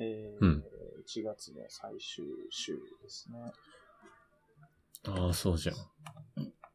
[0.00, 0.64] えーうん
[1.06, 3.52] 1月の最終週ですね。
[5.08, 5.76] ああ、そうじゃん。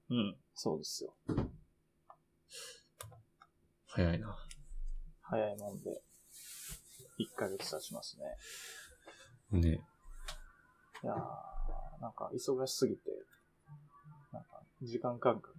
[0.10, 0.36] うん。
[0.54, 1.14] そうですよ。
[3.88, 4.36] 早いな。
[5.22, 6.02] 早いもんで、
[7.20, 8.18] 1ヶ月経ちます
[9.52, 9.60] ね。
[9.62, 9.70] ね。
[11.04, 13.12] いやー、なんか忙しすぎて、
[14.34, 15.58] なんか時間感覚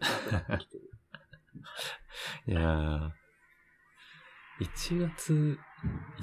[0.00, 0.90] がね、なくなってきてる。
[2.46, 3.10] いやー、
[4.60, 5.58] 1月、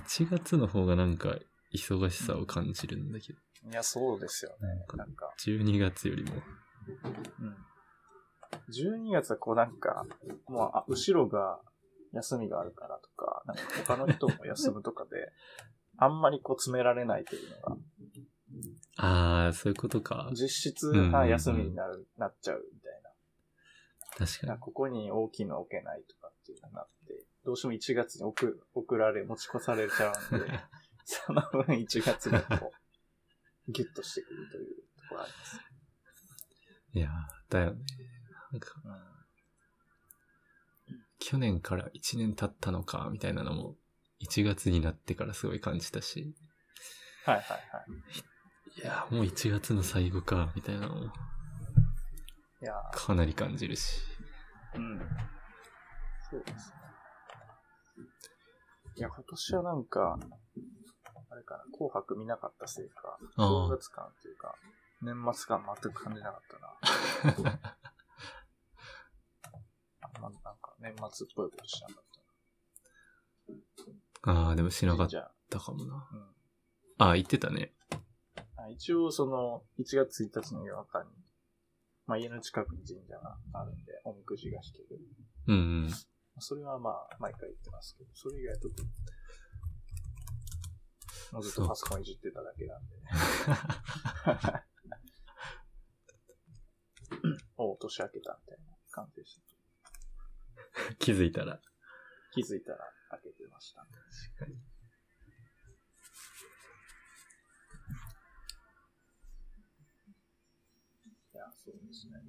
[0.09, 1.37] 1月の方がなんか
[1.73, 3.39] 忙しさを感じるんだけど、
[3.69, 4.85] いや、そうですよね。
[4.95, 6.31] なんか、12月よりも。
[7.39, 7.57] うん。
[8.73, 10.05] 12月はこうなんか、
[10.47, 11.59] もう、あ、後ろが
[12.13, 15.31] 休みがあるからとか、なんか他の人も休むとかで、
[15.97, 17.77] あんまりこう詰められないというのが、
[18.97, 20.29] ああ、そういうことか。
[20.31, 23.09] 実質うんうんうんあ休みになる、なっちゃうみたいな。
[24.17, 24.57] 確かにか。
[24.57, 30.59] ここに大きいの置けないとかっていうのになって、どうしても1月に送送られ、持ち越されちゃうんで、
[31.03, 32.71] その分1月がこ
[33.67, 35.59] う、ギュッとしてくるというところあります。
[36.93, 37.81] いやー、だよね。
[38.51, 38.75] なんか、
[41.17, 43.75] 去年から1年経ったのか、みたいなのも、
[44.19, 46.35] 1月になってからすごい感じたし、
[47.25, 47.57] はいはいは
[48.75, 48.79] い。
[48.79, 51.13] いやー、もう1月の最後か、みたいなのも、
[52.93, 54.01] かなり感じるし。
[54.75, 54.99] ーうん。
[56.29, 56.78] そうですね。
[58.99, 60.19] いや、今年はなんか、
[61.29, 64.53] あれかな、紅白見なかったせいか、正月感っていうか、
[65.01, 67.71] 年末感全く感じなかったな。
[70.01, 72.03] あんまなんか年末っぽいことしなかっ
[74.23, 76.09] ああ、でもしなかっじゃあ、たかもな。
[76.11, 76.35] うん
[77.01, 77.71] ああ、言ってたね。
[78.57, 81.09] あ一応その、1月1日の夜中に、
[82.05, 84.99] まあ家の近くに神社があるんで、おみくじが引ける。
[85.47, 85.89] うんうん。
[86.41, 88.87] それはまあ、毎回言ってますけど、それ以外は特に、
[91.41, 92.95] ずっとパソコンいじってただけなんで。
[97.57, 99.41] おう、年明けたみたいな感じでした。
[100.97, 101.61] 気づいたら。
[102.31, 102.79] 気づいたら
[103.09, 103.81] 開けてました。
[103.81, 103.85] い
[111.33, 112.28] や、そうですね。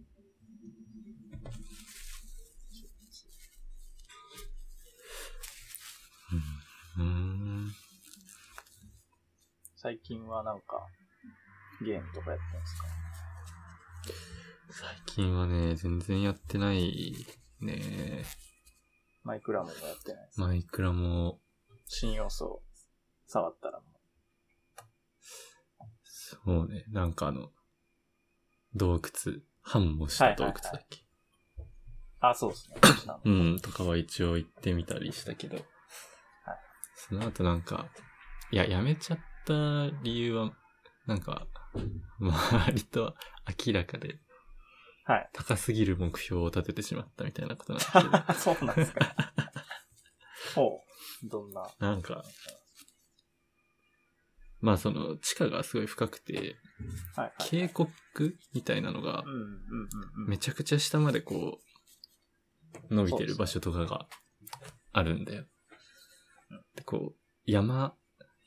[9.83, 10.87] 最近はなんか、
[11.81, 12.85] ゲームとかやってますか？
[14.73, 17.15] 最近はね、全然やってない
[17.61, 18.27] ね。
[19.25, 20.39] マイクラもやってないです。
[20.39, 21.41] マイクラも、
[21.87, 22.63] 新要素
[23.27, 23.87] 触ったらも
[26.05, 27.51] そうね、なんかあの、
[28.75, 31.65] 洞窟、繁茂した洞窟だっけ、う。
[32.21, 32.77] あ、そうですね。
[33.25, 35.65] うん、とかは一応行ってみたりしたけど、
[36.97, 37.89] その後なんか、
[38.51, 39.19] いや、やめちゃっ
[39.51, 40.53] た理由は、
[41.07, 41.47] なんか、
[42.21, 43.15] 割と
[43.67, 44.21] 明らかで、
[45.05, 45.31] はい。
[45.33, 49.17] 高すぎる目標を立ててしまったみたいなことなんですけど、 そうなんですか。
[50.55, 50.85] ほ
[51.25, 51.29] う。
[51.29, 51.67] どんな？
[51.81, 52.23] なんか、
[54.61, 56.57] まあその地下がすごい深くて。
[57.39, 57.91] 渓谷
[58.53, 59.25] みたいなのが。
[60.29, 61.61] めちゃくちゃ下までこ
[62.91, 64.07] う、伸びてる場所とかが
[64.93, 65.47] あるんだよ。
[66.77, 67.97] で、こう、山、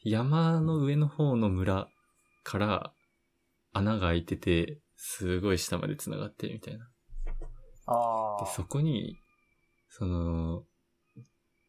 [0.03, 1.87] 山の上の方の村
[2.43, 2.93] から
[3.71, 6.89] 穴が開いてて、すごい下まで繋がってるみたいな。
[7.87, 8.45] ああ。
[8.45, 9.17] で、そこに、
[9.89, 10.63] その、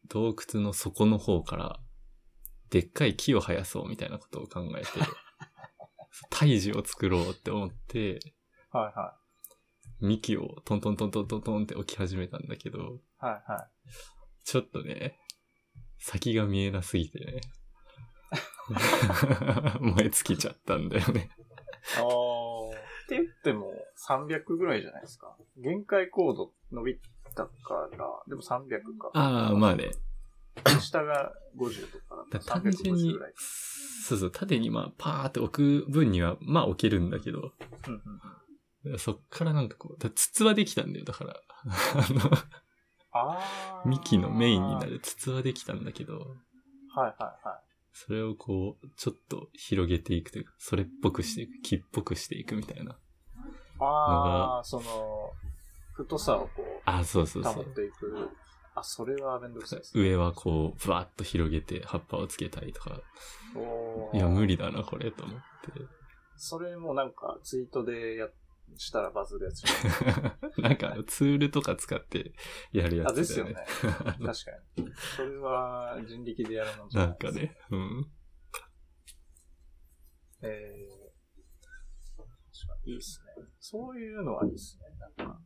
[0.07, 1.79] 洞窟の底の方から、
[2.69, 4.87] でっかい木を生やそうみたいなことを考えて、
[6.29, 8.19] 胎児を作ろうって思って、
[8.71, 9.17] はいは
[10.01, 12.81] 幹をトントントントントントンって置き始めたんだけど、い。
[13.25, 13.93] はいはい。
[14.43, 15.19] ちょっとね、
[15.99, 17.41] 先が見えなすぎてね。
[19.79, 21.29] 燃え尽きちゃったんだよね。
[21.97, 22.85] ああ。
[23.05, 23.71] って言っても
[24.07, 25.35] 300ぐらいじゃないですか。
[25.57, 26.99] 限界コード伸び
[27.35, 29.11] たから、でも300か。
[29.13, 29.91] ああ、まあね。
[30.79, 37.53] 下が50とか単純に350ぐらい。、そうそう、縦にまあパーって置く分には、まあ置けるんだけど、
[37.87, 38.01] うん
[38.85, 38.99] うんうん。
[38.99, 41.41] そっからなんかこう、だ筒はできたんだよ、だから。
[41.65, 42.37] あの、
[43.11, 43.39] あ
[43.83, 43.83] あ。
[43.85, 46.25] 幹のメインになる筒はできたんだけど、はい
[46.97, 47.64] はいはい。
[47.97, 52.99] それをこう、ちょっと広げていくというか、それっぽくしていく、木っぽくしていくみたいな。
[53.79, 55.31] ああ、その、
[55.93, 57.73] 太さをこう、あ、そうそうそ保っう。
[57.73, 58.29] ていく。
[58.75, 60.03] あ、それはめんどくさいですね。
[60.03, 62.99] 上はこう、ブワーッと広げて葉っぱをつけたりとか、
[64.13, 65.45] いや、無理だな、これ、と思って。
[66.35, 68.33] それもなんかツイートでやっ
[68.77, 69.67] したらバズるやつじ
[70.61, 72.33] なんかツールとか使って
[72.71, 73.53] やるやつですよね。
[73.53, 73.65] ね。
[73.81, 74.31] 確か
[74.77, 74.93] に。
[75.15, 77.57] それは人力でやるのじゃなんかね。
[77.71, 78.11] うん。
[80.41, 80.49] えー、
[82.17, 82.27] 確
[82.67, 83.45] かにいいっすね。
[83.59, 84.85] そういうのはいいっすね。
[84.97, 85.41] なんか。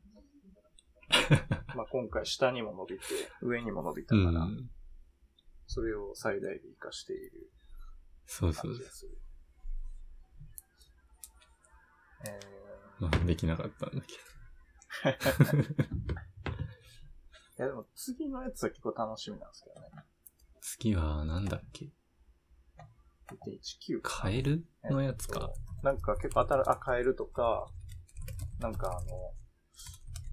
[1.75, 3.03] まあ今回下にも伸びて、
[3.41, 4.69] 上にも伸びたうから、ん。
[5.67, 7.51] それを最大で活かしている
[8.25, 9.17] そうそう感じがする。
[12.27, 12.68] え
[12.99, 15.65] まあ、できなかったんだけー、い
[17.57, 19.87] やでも次のやつは結構楽しみなんですけどね。
[19.95, 20.01] ど。
[20.61, 21.91] 次は、なんだっけ
[23.31, 24.21] ？1.19か。
[24.21, 25.51] カエルのやつか。
[25.83, 27.67] なんか結構新あ、カエルとか、
[28.59, 29.33] なんかあの、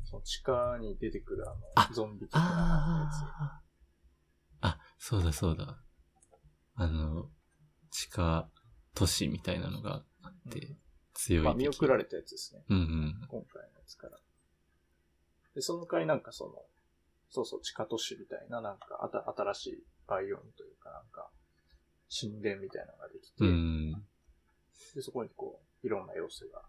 [0.05, 3.63] その地下に出てくるあの、あゾンビ的なやあ
[4.61, 4.69] あ。
[4.69, 5.83] あ、そうだそうだ。
[6.75, 7.31] あの、
[7.91, 8.51] 地下
[8.95, 10.77] 都市みたいなのがあって、
[11.19, 11.43] 強つ。
[11.43, 12.65] いまあ見送られれたやつですね。
[12.69, 13.27] うんうん。
[13.29, 14.19] 今回のやつから。
[15.55, 16.53] で、その回なんかその、
[17.29, 21.31] そうそう、地下都市みたいな、なんかあた、新しいバイオームというかなんか、
[22.09, 23.93] 神殿みたいなのができて、うん。
[24.95, 26.63] で、そこにこう、いろんな要素が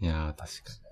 [0.00, 0.90] いやー、確かすね。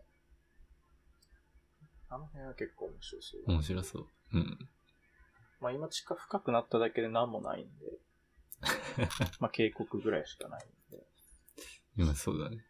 [2.10, 3.40] あの辺は結構面白そう。
[3.46, 3.54] に。
[3.54, 4.06] 面白そう。
[4.34, 4.68] うん。
[5.60, 7.98] まあ今地下深くなっただけで何もないんで、
[9.40, 11.06] まあ渓谷ぐらいしかないんで、
[11.96, 12.64] 今そうだね。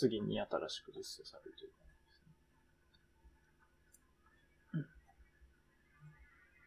[0.00, 1.86] 次に新しく実装されるという感
[4.72, 4.84] じですね。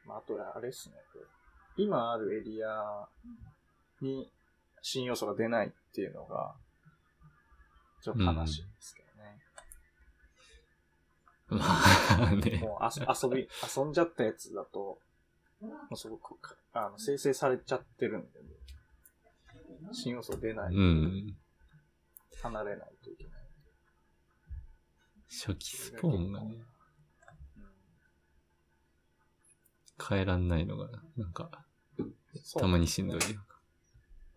[0.05, 1.25] まああとはあれですね、これ
[1.77, 3.07] 今あるエリア
[4.01, 4.31] に
[4.83, 6.53] 新要素が出ないっていうのが、
[8.03, 9.41] ちょっと悲しいんですけどね。
[11.49, 12.59] まあね。
[12.59, 14.99] もう遊び、遊んじゃったやつだと、
[15.59, 18.27] もうすごくかあの生成されちゃってるんで、
[19.91, 21.35] 新要素出ない、うん。
[22.43, 23.33] 離れないといけない。
[25.29, 26.73] 初期スポーンがね、うん
[30.09, 31.49] 変えらんないのが、なんか、
[32.59, 33.39] たまにしんどいよ。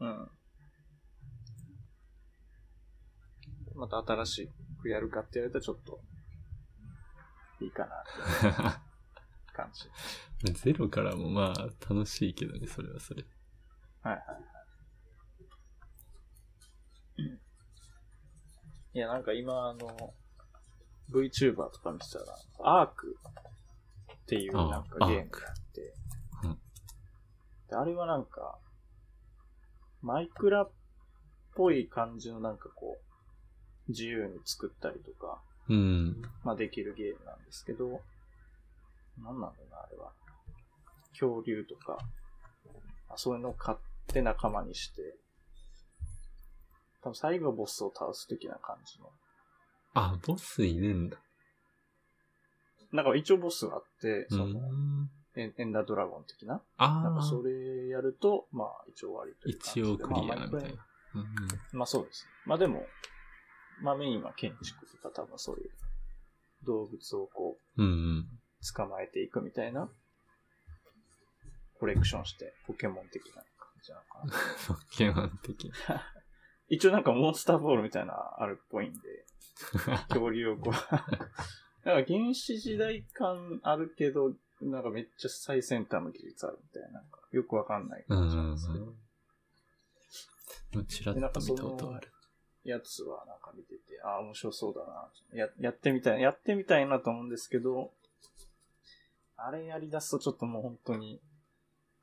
[0.01, 0.31] うん。
[3.75, 4.51] また新し
[4.81, 6.01] くやるかって言われたらちょっと、
[7.61, 8.83] いいかな
[9.53, 10.53] 感じ。
[10.53, 13.25] ゼロからもまあ楽しいけどね、それはそれ。
[14.03, 14.39] はいはいは
[17.19, 17.46] い。
[18.97, 20.15] いや、なんか今、あの、
[21.11, 23.19] VTuber とか見てたら、アーク
[24.11, 25.95] っていうなんかあゲームがあって、
[26.45, 26.59] うん
[27.69, 28.59] であれはなんか、
[30.01, 30.71] マイクラっ
[31.55, 32.97] ぽい感じのなんかこ
[33.87, 36.23] う、自由に作ったりとか、うん。
[36.43, 38.01] まあできるゲームなんですけど、
[39.19, 40.11] なんなんだろうな、あれは。
[41.11, 41.99] 恐竜とか、
[43.11, 45.03] あそういうのを買って仲間にして、
[47.07, 49.07] 多分最後ボスを倒す的な感じの。
[49.95, 51.19] あ、ボスいるんだ。
[52.91, 55.11] なんか一応ボスがあって、その、うん。
[55.37, 56.63] エンエンダードラゴン的な？
[56.79, 57.43] ああなんかそ。
[57.43, 59.49] れやると、まあ一応終わりと。
[59.49, 60.87] 一応クリアみたいな。
[61.15, 62.27] うんまあそうです。
[62.45, 62.85] まあでも、
[63.83, 65.71] まあメインは建築とか多分そういう
[66.65, 67.83] 動物をこう、
[68.75, 69.89] 捕まえていくみたいな、
[71.79, 73.45] コレクションして、ポケモン的な感
[73.81, 74.33] じなのかな。
[74.75, 76.16] ポケモン的な。
[76.69, 78.99] 一応なんかモンスターボールみたいなあるっぽいんで、
[80.09, 80.73] 恐竜をこう、
[81.89, 88.05] なんか原始時代感あるけど、なんかめっちゃ最先端の技術あるみたいな、なんかよくわかんない。
[88.09, 88.19] うん。
[88.19, 88.45] 感じうん。
[88.47, 88.55] なん。
[88.55, 88.85] ですけど、
[90.75, 90.87] うん。
[90.87, 92.11] ちらっと見たことある。
[92.65, 93.41] やつはなん。
[93.41, 95.09] か見てて、ああ、面白そうだな。
[95.33, 97.29] や、やってみたい、やってみたいなと思うん。
[97.29, 97.93] ですけど、
[99.37, 101.21] あれやり出すとちょっともう本当に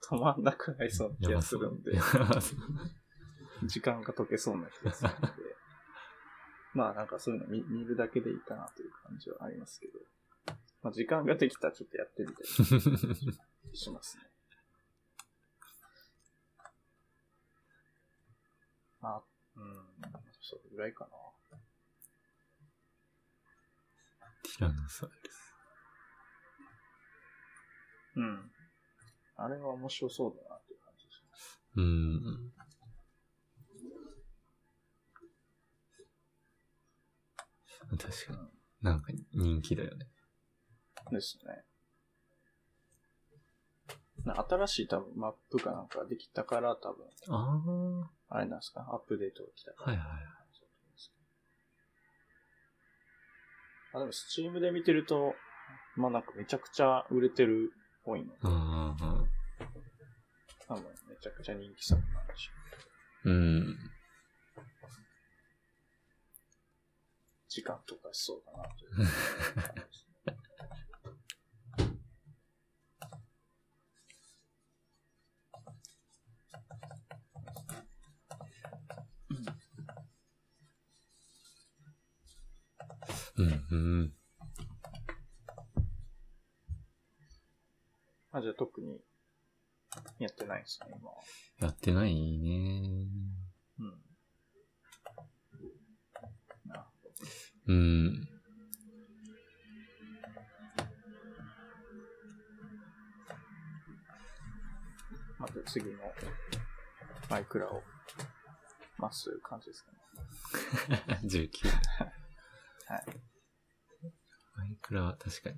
[0.09, 0.43] 止まん。
[0.43, 1.81] なくなりそうな気がするん。
[1.83, 1.91] で、
[3.67, 5.27] 時間が解けそうな気がするんで、
[6.73, 9.99] まあなんかそういうの見見るだけでいいかなという感じはありますけど、
[10.81, 14.23] まあ時間ができたらちょっとやってみたりしますね。
[19.01, 19.23] ま あ、
[19.55, 19.85] うん、
[20.41, 21.57] それぐらいかな。
[24.43, 25.55] ティラノサウルス。
[28.15, 28.51] うん。
[29.35, 31.29] あれは面白そうだなっていう感じですね。
[31.77, 32.53] うん。
[37.97, 38.37] 確かに。
[38.81, 40.07] なんか人気だよね。
[41.11, 41.63] ですね。
[44.25, 48.35] な新しい多分マップかなんかができたから多分、ああ。
[48.37, 49.91] あれなんですか、アップデートが来たから。
[49.91, 50.23] はいはいはい。
[53.95, 55.35] あでも、スチームで見てると、
[55.95, 58.95] まあなんかめちゃくちゃ売れてるっぽいので、うんうんうん。
[60.67, 62.51] 多分めちゃくちゃ人気作なんでしょ
[63.25, 63.77] うん。
[67.53, 70.37] 時間とかしそうだなという感じですね。
[83.37, 84.13] うん、うん。
[88.31, 88.99] あ、じゃあ特に
[90.17, 91.17] やってないんですね、今は。
[91.59, 93.07] やってないね。
[93.77, 94.03] うん。
[96.65, 97.13] なるほど。
[97.67, 98.27] うん。
[105.39, 105.97] また次の
[107.29, 107.81] マイクラを
[108.97, 111.17] 待つという感じですかね。
[111.27, 111.67] 19。
[112.87, 113.05] はい。
[114.55, 115.57] マイクラは確かに。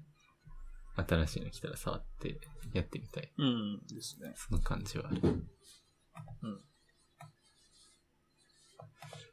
[0.97, 2.39] 新しいの来たら触って
[2.73, 3.33] やってみたい。
[3.37, 3.85] うん。
[3.87, 4.33] ですね。
[4.35, 5.21] その感じはある。
[5.23, 6.65] うん。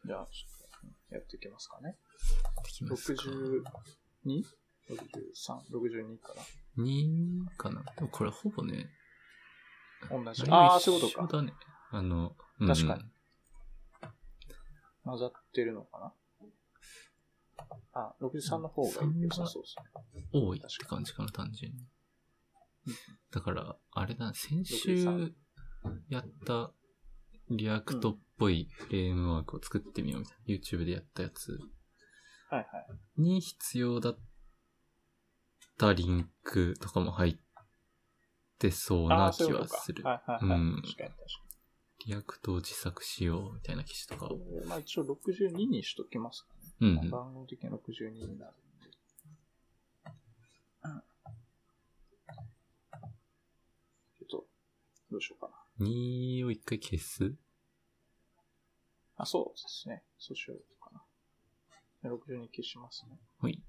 [0.04, 0.70] じゃあ、ちょっ
[1.08, 1.96] とやっていきますかね。
[2.64, 6.34] できますか 62?63?62 か
[6.76, 7.82] な ?2 かな？
[7.96, 8.90] でもこれほぼね。
[10.10, 10.44] 同じ。
[10.48, 11.36] ああ、そういうことか。
[11.38, 11.52] だね。
[11.90, 13.04] あの、うん確かに。
[15.04, 16.12] 混ざってるのかな？
[17.94, 18.88] あ、63の方が
[19.18, 19.76] 良さそうです
[20.14, 20.26] ね。
[20.32, 21.78] 多いって感じかな、単純に
[22.86, 22.94] うん。
[23.30, 25.32] だから、あれだね、先週63
[26.08, 26.72] やった
[27.50, 30.54] React っぽいフレームワークを作ってみようみたいな。
[30.54, 31.58] YouTube でやったやつ
[32.56, 33.20] はいはい。
[33.22, 34.18] に必要だっ
[35.78, 37.36] たリンクとかも入っ
[38.58, 39.32] てそうな。
[39.32, 40.04] 気はする。
[40.04, 40.58] はいはいはい。
[40.58, 41.16] うん確かに確か
[42.04, 44.28] React を自作しようみたいな記事とか。
[44.66, 47.00] まあ一応62にしときますかね。
[47.00, 47.10] うん。
[47.10, 48.90] 番号的に62になるんで。
[50.84, 51.02] うん。
[54.18, 54.44] ちょっと、
[55.10, 55.86] どうしようかな。
[55.86, 57.34] 2を一回消す？
[59.16, 60.02] あ、そうですね。
[60.18, 60.58] そうしよう
[62.04, 63.18] 62消しますね。
[63.38, 63.62] ほい。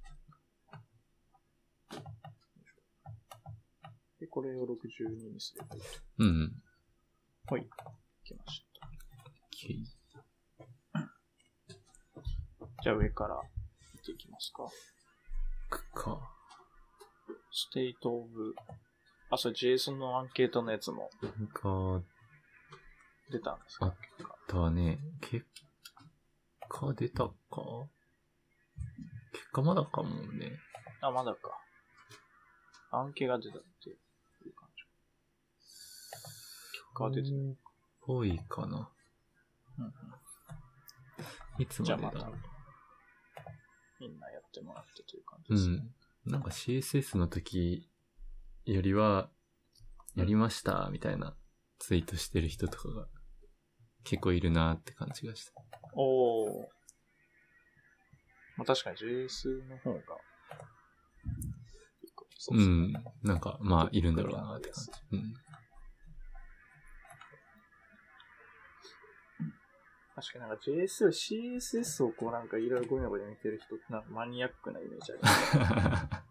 [4.20, 5.88] で、これを62にすればいいと。
[6.20, 6.64] うん。
[7.50, 7.70] はい。
[8.24, 8.88] 来ました。
[12.84, 13.42] じゃあ上から
[13.94, 14.66] 見ていきますか。
[15.70, 16.20] くか。
[17.52, 18.56] ステイトオブ、
[19.30, 22.02] あ、それ JSON のアンケートのやつもなんか、
[23.32, 23.96] 出たんですか？
[24.48, 25.00] だね。
[25.22, 25.46] 結
[26.68, 27.34] 果出たか？
[29.34, 30.60] 結果まだかもね。
[31.02, 31.60] あ、まだか。
[32.92, 34.84] アンケが出たっていう感じ。
[36.72, 37.52] 結果は出てない。
[37.52, 37.56] っ
[38.02, 38.90] ぽいかな。
[39.78, 39.92] うんうん
[41.60, 42.36] いつじゃあまでだろう。、
[44.00, 45.88] みんなやってもらってという感うじですね。
[46.30, 46.32] ん。
[46.32, 47.90] なんか CSS の時
[48.66, 49.30] よりは、
[50.16, 51.36] やりましたみたいな
[51.80, 53.08] ツイートしてる人とかが
[54.04, 55.54] 結構いるなって感じがした。
[55.96, 56.50] おー。
[58.58, 60.00] まあ確かに JS の方が、
[62.52, 62.88] ううですね。
[62.88, 62.94] ん。
[63.24, 64.92] なんか、まあ、いるんだろうなって感じ。
[65.18, 65.34] うん。
[70.16, 76.24] 確かになんか JS より CSS をこうなんかいろいろゴミ箱で見てる人ってなんかマニアックなイメージあります。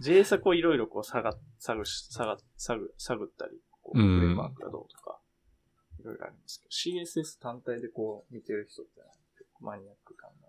[0.08, 5.18] JS はこういろいろこう探、探し、探、探、探ったり、こう、うんフレームワークがどうとか、
[5.98, 9.00] いろいろありますけど、CSS 単体でこう見てる人って
[9.60, 10.47] マニアック感が。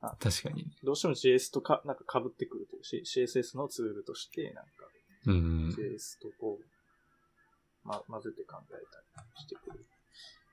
[0.00, 0.70] 確かにね。
[0.82, 4.70] どうしても JS とか、なんか被ってくるという、C- CSS のツールとして、なんか
[5.26, 5.68] うん。
[5.76, 8.72] JS とこう、ま、混ぜて考え
[9.14, 9.86] たりしてくる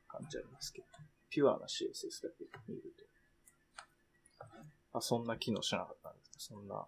[0.08, 0.88] 感じありますけど、
[1.30, 4.48] ピュアな CSS だけ見ると、
[4.94, 6.56] あ、そんな機能しなかったんですか？
[6.56, 6.86] そんな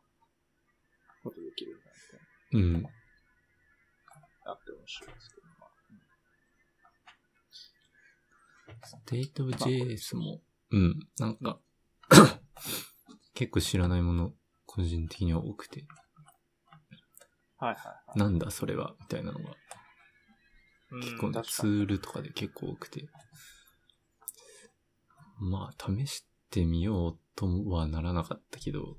[1.23, 1.91] ことできるんだ
[2.51, 2.83] みたいうん。
[2.83, 2.89] な、
[4.45, 5.67] あって面白いですけど、ま
[8.81, 11.07] あ、ステイト JS も、うん。
[11.19, 11.59] なんか、
[13.33, 14.33] 結構知らないもの、
[14.65, 15.85] 個人的には多くて、
[17.57, 18.19] はいはいはい。
[18.19, 19.55] なんだそれは、みたいなのが、
[20.91, 21.31] うん結構。
[21.43, 23.07] ツールとかで結構多くて、
[25.39, 28.97] まあ、試してみようとはならなかったけど、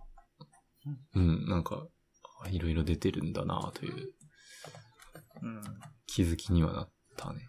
[1.14, 1.86] うん、なんか、
[2.42, 4.14] あいろいろ出てるんだなという
[5.42, 5.62] うん。
[6.06, 7.46] 気づきにはなったね。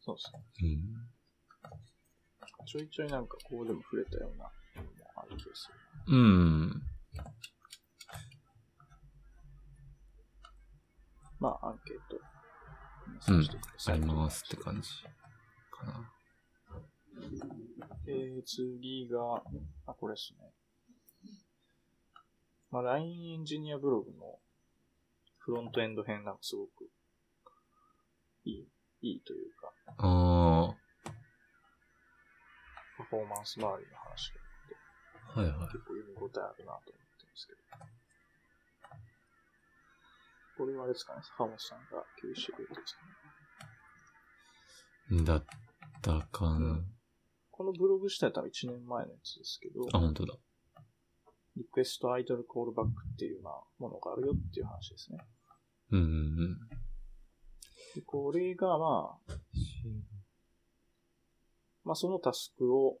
[0.00, 0.42] そうですね。
[0.62, 1.19] うん。
[2.66, 4.46] ちょいちょいなんかこうでも触れたような
[5.16, 5.68] ある気がす
[6.06, 6.14] る。
[6.14, 6.82] うん。
[11.38, 12.20] まあ、アンケート。
[13.32, 13.48] うん
[13.86, 14.88] ありますって感じ
[15.70, 16.12] かな。
[18.06, 19.42] えー、次が、
[19.86, 20.52] あ、これですね。
[22.70, 24.38] まあ、LINE エンジニアブログの
[25.38, 26.88] フロントエンド編なんかすごく
[28.44, 28.68] いい、
[29.02, 30.76] いいというか、ああ、
[33.00, 34.40] わフォーマンス周りの話が
[35.40, 35.72] はいはい。
[35.72, 37.60] 結構読み応えあるなと思ってるんですけど。
[40.58, 43.00] これはあれですかね、坂本さんが共有してくれてるんですか
[45.14, 45.24] ね。
[45.24, 45.44] だっ
[46.02, 46.56] たかな。
[46.56, 46.86] うん
[47.60, 50.34] このブログ自体は多分1年前のやつですけど、あ、本当だ。
[51.56, 55.18] リクエストアイドルコールバックっていうまあものがあるよっていう話ですね。
[55.90, 56.58] うんうん
[57.94, 59.32] でこれがまあ、
[61.84, 62.98] まあそのタスクを、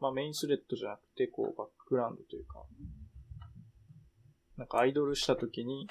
[0.00, 2.64] まあメインスレッドじゃなくて、こうバックグラウンドというか、
[4.56, 5.88] なんかアイドルした時に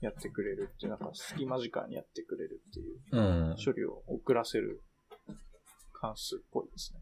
[0.00, 3.50] やってくれるっていう、なんか隙間時間にやってくれるっていううん。
[3.50, 3.56] うん。
[3.62, 4.82] 処理を遅らせる
[5.92, 7.00] 関数っぽいですね。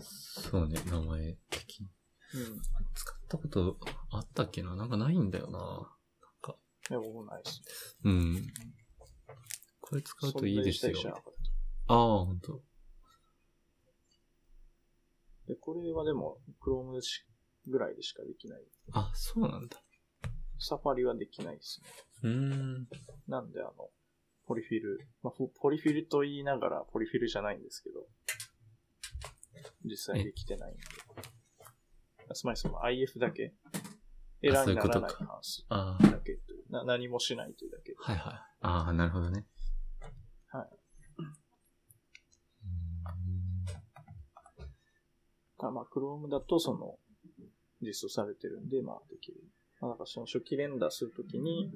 [0.00, 1.86] そうね、名前的に。
[2.34, 2.60] うん。
[2.94, 3.76] 使ったこと
[4.10, 4.76] あったっけな？
[4.76, 5.58] なんかないんだよな。
[5.58, 5.86] なん
[6.40, 6.56] か、
[6.90, 7.62] いや、僕もないです。
[8.04, 8.46] うん。
[9.88, 11.22] これ使うといいですよ
[11.86, 12.60] ああ、ほんと。
[15.46, 17.24] で、これはでも、Chrome し
[17.66, 18.60] ぐらいでしかできない。
[18.92, 19.78] あ、そうなんだ。
[20.58, 21.88] サファリはできないですね。
[22.24, 22.30] うー
[22.80, 22.88] ん。
[23.26, 23.88] なんで、あの、
[24.46, 28.06] ポリフィル、まあ、ポポリフィルと言いながらポリフィルじゃないんですけど、
[29.84, 30.82] 実際できてないんで。
[32.34, 33.54] つまりその IF だけ、
[34.42, 38.34] エラーにならない関数あだけというな、何もしないというだけはいはい。
[38.60, 39.46] ああ、なるほどね。
[40.48, 40.66] はい。
[40.66, 41.22] う
[45.66, 46.98] あまあ、Chrome だとその、
[47.80, 49.40] 実装されてるんで、まあ、できる。
[49.80, 51.70] まあ、だからその初期レンダーするときに、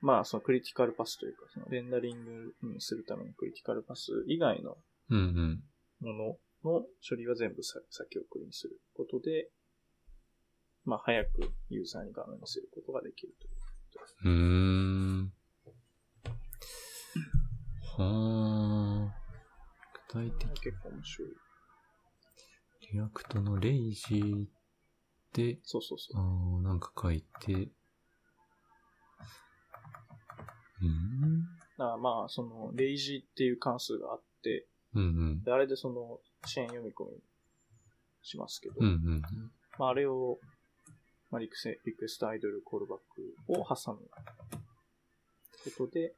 [0.00, 4.76] まあ、そのクリティカルパスというか、そのレンダリングにするためのクリティカルパス以外の。
[6.00, 9.50] ものの処理は全部さ先送りにすることで、
[10.84, 13.54] まあ、早くユーザーに画面見せることができるという。
[14.24, 14.30] うー
[15.22, 15.32] ん。
[17.96, 19.14] はあ。
[20.08, 20.60] 具体的。
[20.60, 21.43] 結構面白い。
[22.94, 24.44] React の lazy
[25.32, 26.16] で、そうそうそう。
[26.16, 31.42] あーなんか書いて、うーん
[31.76, 35.42] だからまあ、その、 lazy っていう関数があって、うんうん。
[35.42, 37.10] であれでその、支援読み込み
[38.22, 39.22] しますけど、うんうん。
[39.76, 40.38] まあ、あれを、
[41.32, 44.08] まあ、リクセリクエストアイドルコールバックを挟む
[45.76, 46.14] ことで、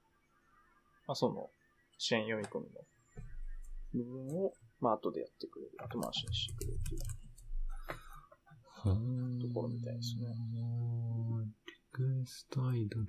[1.07, 1.48] まあ、その、
[1.96, 7.01] 支援読み込みの部分を、まあ、後でやってくれる、後回しにしてくれるという。
[9.41, 10.27] ところみたいですね。
[11.67, 13.07] リクエストアイドル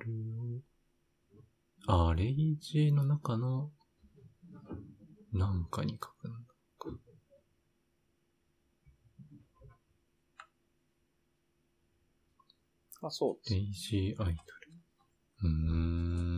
[1.87, 3.71] を、あ、レイジーの中の、
[5.33, 6.37] なんかに書くんだ。
[12.99, 14.47] まあ、そうですレイジーアイドル。
[15.43, 16.36] うーん。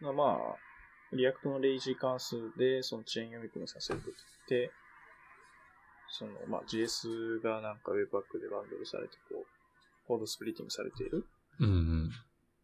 [0.00, 4.14] まあまあ、リアクトのレイジー関数で、そのチェーン読み込みさせるときっ
[4.48, 4.70] て、
[6.10, 9.46] その、まあ JS がなんか Webpack でバンドルされて、こう、
[10.06, 11.26] コードスプリッティングされている。
[11.60, 12.10] うんうん。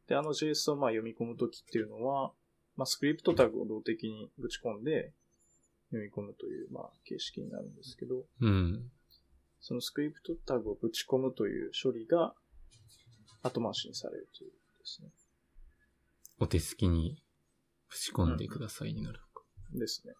[0.08, 2.32] で、あの JS をまあ読み込むときっていうのは、
[2.76, 5.12] まあスクリプトタグを動的にぶち込んで
[5.90, 8.90] 読み込むという、まあ形式になるんですけど、うん。
[9.60, 12.34] そのスクリプトタグをぶち込むという処理が
[13.42, 15.08] 後回しにされるということですね。
[16.38, 17.23] お手すきに
[17.94, 19.46] ぶち込んでくださいになるのか。
[19.78, 20.14] ですね。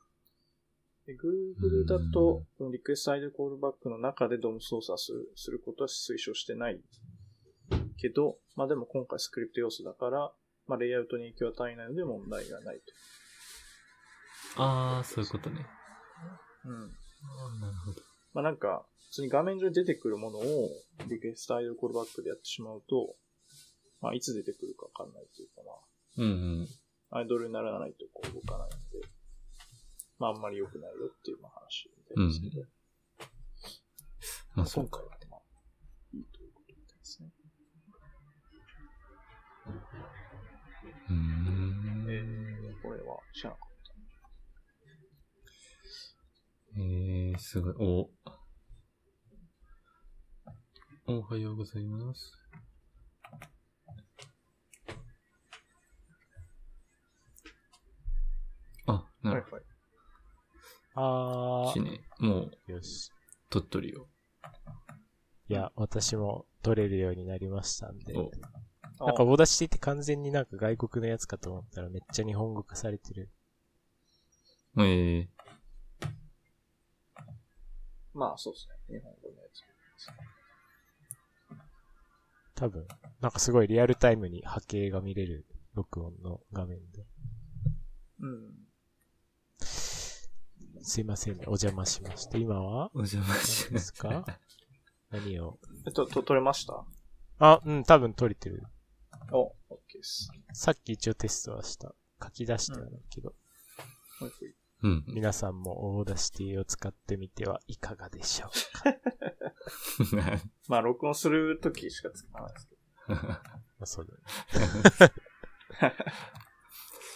[1.07, 6.81] で Google だと、このリクエストアイドルコールバックの中で DOM 操作するすることは推奨してない
[7.99, 10.33] けど、まあでも今回スクリプト要素だから、
[10.67, 12.83] まあレイアウトに影響を与えないので問題がないと。
[14.57, 15.67] あー、そういうことね。
[16.65, 16.75] うん。
[16.75, 18.01] あーなるほど。
[18.33, 20.71] まあなんか、普通に画面上に出てくるものを
[21.09, 23.17] リクエストアイドルコールバックでやってしまうと、
[24.01, 26.69] まあいつ出てくるかわかんないというかまうんうん。
[27.15, 29.09] あ、アイドルにならないとこう動かないので、
[30.19, 32.67] まああんまり良くないよっていうまあ話みたいですけど、
[34.55, 35.19] まあそうか今回。
[35.19, 35.41] はまあ、
[36.13, 37.31] いいということみたいですね。
[41.09, 42.07] うーん。
[42.09, 43.75] えー、これは知らなかっ
[46.77, 47.75] えー、すごい。
[47.79, 48.11] お。
[51.07, 52.33] おはようございます。
[58.87, 58.95] あ、た。
[58.95, 59.45] なるはいはい。
[60.97, 62.01] あしね。
[62.19, 63.11] もう、ー、よし。
[63.51, 64.09] 取っとるよ。
[65.49, 68.15] いや、私も取れるようになりましたんで。
[68.17, 68.31] お
[69.07, 73.31] なんか、ボダシティって完全になんか外国のやつかと思ったらめっちゃ日本語化されてる。
[74.77, 75.27] えー、
[78.13, 78.99] まあそうですね。
[78.99, 79.67] 日本語のやつで
[79.99, 80.17] すね。
[82.55, 82.87] 多分、
[83.21, 87.07] なんかすごいリアルタイムに波形が見れる録音の画面で。
[88.21, 88.64] うん。
[90.87, 92.39] すいませんね、お邪魔しまして。
[92.39, 92.91] 今は？
[92.95, 94.25] お邪魔し何ですか？
[95.11, 95.59] 何を？
[95.87, 96.85] えっと、と、撮れました？
[97.39, 98.63] あ、うん、多分撮れてる。
[99.33, 99.53] お、OK
[99.95, 100.29] です。
[100.53, 101.95] さっき一応テストはした。
[102.23, 103.35] 書き出してはないけど、
[104.21, 105.05] ほいほいうん。
[105.09, 108.51] 皆さんも Audacity を使ってみてはいかがでしょう
[110.13, 110.41] か？
[110.69, 113.41] まあ、録音するときしか使わないですけど、 ま
[113.81, 114.13] あ、そうだ
[115.09, 115.13] ね。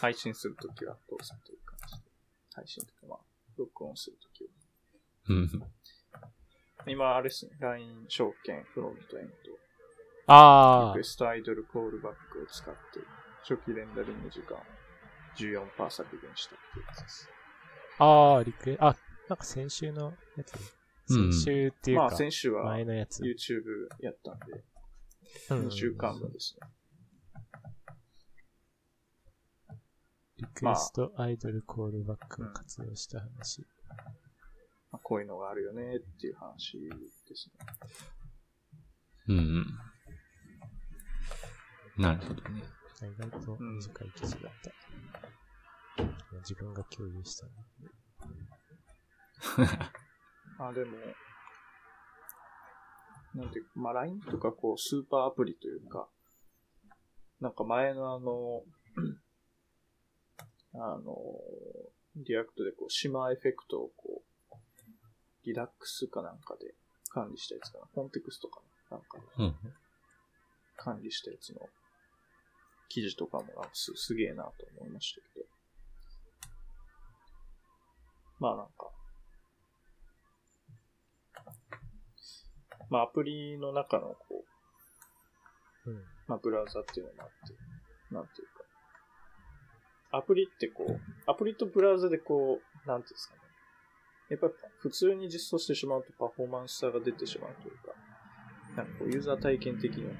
[0.01, 2.11] 配信するときはどうするという感じで。
[2.55, 3.19] 配信とか、まあ、
[3.59, 4.51] 録音するときは。
[5.29, 5.51] うん。
[6.87, 9.59] 今、あれですね、LINE 証券、フロントエンド、リ
[10.29, 12.81] あクエストアイドルコールバックを使って、
[13.43, 14.61] 初期レンダリング時間を
[15.37, 17.29] 14%削減したっていうやつです。
[17.99, 18.97] あ、ああ、リクエ、あ、
[19.29, 20.55] なんか先週のやつ。
[20.55, 23.23] うん先週っていうか、まあ、先週は前のやつ。
[23.23, 24.65] YouTube やったんで、
[25.51, 26.69] うん2週間分ですね。
[30.39, 33.67] リクエストアイドルコールバックを活用した話。
[34.93, 37.67] まあ、こういうのがあるよねっていう話ですね。
[39.29, 39.67] うんうん。
[42.03, 42.63] なるほどね。
[43.03, 44.71] 意外と短い記事だった。
[46.39, 47.53] 自分が共有したの。
[50.69, 50.97] あ、でも、
[53.35, 56.09] なんていうか、まあ、LINE とかこう、スーパーアプリというか、
[57.41, 58.63] なんか前のあの、
[60.75, 61.17] あの、
[62.17, 64.57] React でこう、 shimmer effect をこう、
[65.45, 66.75] Redux かなんかで
[67.11, 67.87] 管理したやつかな。
[67.95, 69.57] Context かななんかでうん。
[70.77, 71.61] 管理したやつの
[72.89, 75.47] 記事とかもなんかすすげえなと思いましたけど。
[78.39, 78.91] まあなんか、
[82.89, 84.45] まあアプリの中のこ
[85.87, 86.03] う、うん。
[86.27, 88.58] まあブラウザっていうのもあって、なんていうか、
[90.11, 93.41] アプリってこう、アプリとブラウザでこう、なんていうんですかね。
[94.31, 97.95] やっぱり普通に実装してしまうとパフォーマンス差が出てしまうというか、
[98.77, 100.17] なんかこうユーザー体験的にはこ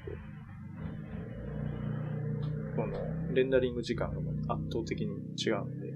[2.73, 4.19] う、このレンダリング時間が
[4.53, 5.89] 圧倒的に違うんで、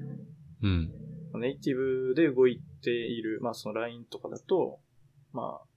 [0.63, 0.91] うん。
[1.39, 4.79] ネイティブで動いている、まあその LINE とかだと、
[5.31, 5.67] まあ、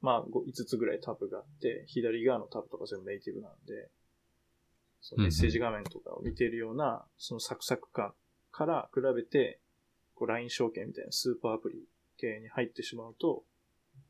[0.00, 3.90] まあ5つぐらいタブがあって、左側のタブとか全部ネイティブなんで、
[5.04, 8.14] そのメッセージ画面とかを見ているような、そのサクサク感
[8.50, 9.60] から比べて、
[10.14, 11.84] こう LINE 証券みたいなスーパーアプリ
[12.16, 13.44] 系に入ってしまうと、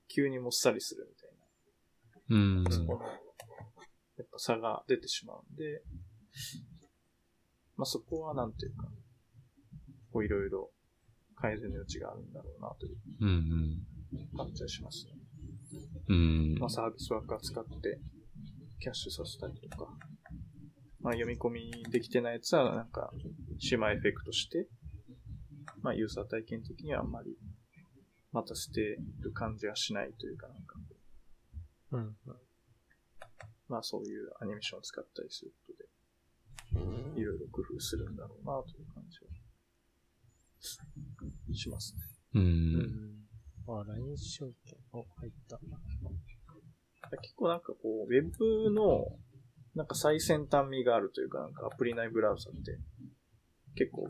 [0.07, 1.31] 急にもっさりするみたい
[2.31, 2.71] うんな、。
[2.71, 3.09] そこの、や
[4.23, 5.83] っぱ差が出てしまうんで、
[7.77, 8.87] まあそこはなんていうか、
[10.13, 10.71] こういろいろ
[11.35, 13.83] 改善の余地があるんだろうなといううん
[14.37, 15.13] 感じはしますね。
[16.09, 16.17] うん。
[16.17, 16.69] うんまあ、。
[16.69, 17.99] サービスワーカー使って
[18.79, 19.89] キャッシュさせたりとか、
[21.05, 23.13] まあ、読み込みできてないやつは、なんか、
[23.59, 24.67] シマエフェクトして、
[25.83, 27.37] まあ、ユーザー体験的にはあんまり
[28.33, 30.79] 待たせてる感じがしないというかなんか、
[31.93, 32.17] うん。
[33.69, 35.75] まあ、そういうアニメーションを使ったりするこ
[36.73, 36.79] と
[37.15, 39.27] で、いろいろ工夫するんだろうなという感じは
[41.55, 42.03] しますね。
[42.33, 42.39] う。
[42.39, 43.29] うんん。
[43.69, 44.79] あ、LINE 証券。
[44.93, 45.61] お、入った。
[47.21, 49.19] 結構なんかこう、ウェブの、
[49.75, 52.79] なんか最先端味があるというか、なんかアプリ内ブラウザって、
[53.77, 54.09] 結構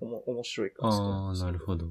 [0.00, 1.66] おも面白い感じああ、なるど。
[1.66, 1.86] ほど。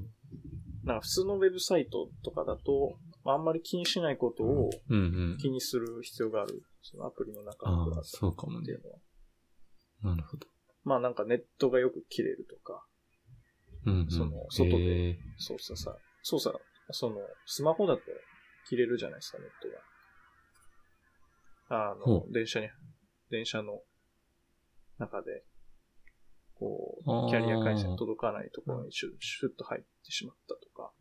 [0.84, 4.70] なんか普通のウェブサイトとかだと、まああんまり気にしないことを。
[5.40, 6.62] 気にする必要がある。
[6.82, 8.74] そのアプリの中のブラウザそうかもねってい。
[8.74, 8.98] うのは。
[10.14, 10.46] なるほど。
[10.84, 12.84] まあなんかネットがよく切れるとか、
[13.86, 14.10] うんうん。
[14.10, 16.54] その外で操作さ、操作、
[16.90, 18.02] その、スマホだと
[18.68, 19.80] 切れるじゃないですか、ネットが。
[21.90, 22.68] あのほ、電車に、
[23.30, 23.82] 電車の
[24.98, 25.44] 中で、
[26.54, 30.92] こう、キャリア回線届かないところにシュッ、シュッと入ってしまったとか、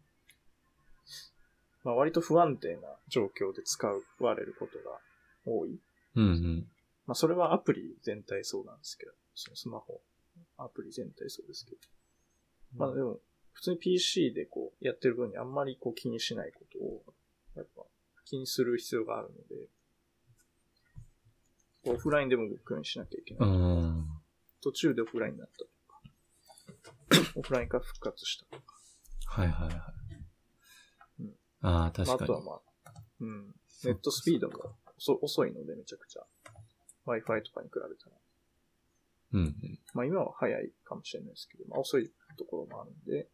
[1.84, 3.86] まあ割と不安定な状況で使
[4.20, 4.98] われることが
[5.46, 5.80] 多い。
[6.16, 6.68] うんうん。
[7.06, 10.02] まあそれはアプリ全体そうなんですけど、そのスマホ、
[10.58, 11.78] アプリ全体そうですけど。
[12.78, 13.20] まあでも、
[13.52, 17.04] 普通に PC でこうやってる分にあんまりこう気にしないことを、
[17.56, 17.84] やっぱ
[18.26, 19.68] 気にする必要があるので、
[21.86, 23.58] オフラインでも動くようにしなきゃいけあない。
[23.58, 24.06] あ。
[24.62, 28.76] 途中でオフラインになったとか、オフラインから復活したとか、
[29.26, 29.76] はいはいはい。
[31.22, 32.32] うんああ、確まあ、かに。
[32.32, 36.26] あとはまあ、うん、ネットスピードも遅遅いのでめちゃくちゃ、
[37.06, 38.16] Wi-Fi とかに比べたら。
[39.34, 39.80] うんうん。
[39.94, 43.28] まあ今は早いかもしれないですけど、まあ遅いところもあるんで、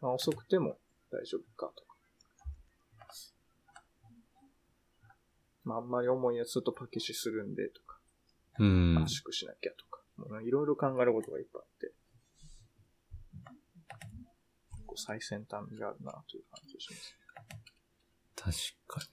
[0.00, 0.78] まあ遅くても
[1.10, 1.91] 大丈夫かとか。
[5.64, 7.98] まあ、あんまり重いやつだとパキシするんでとか、
[8.58, 8.98] うん。
[8.98, 11.92] 圧縮しなきゃとか、もういろいろ考えることがいっぱいあって、
[14.86, 17.16] こう最先端味があるなという感じがします。
[18.88, 19.12] 確か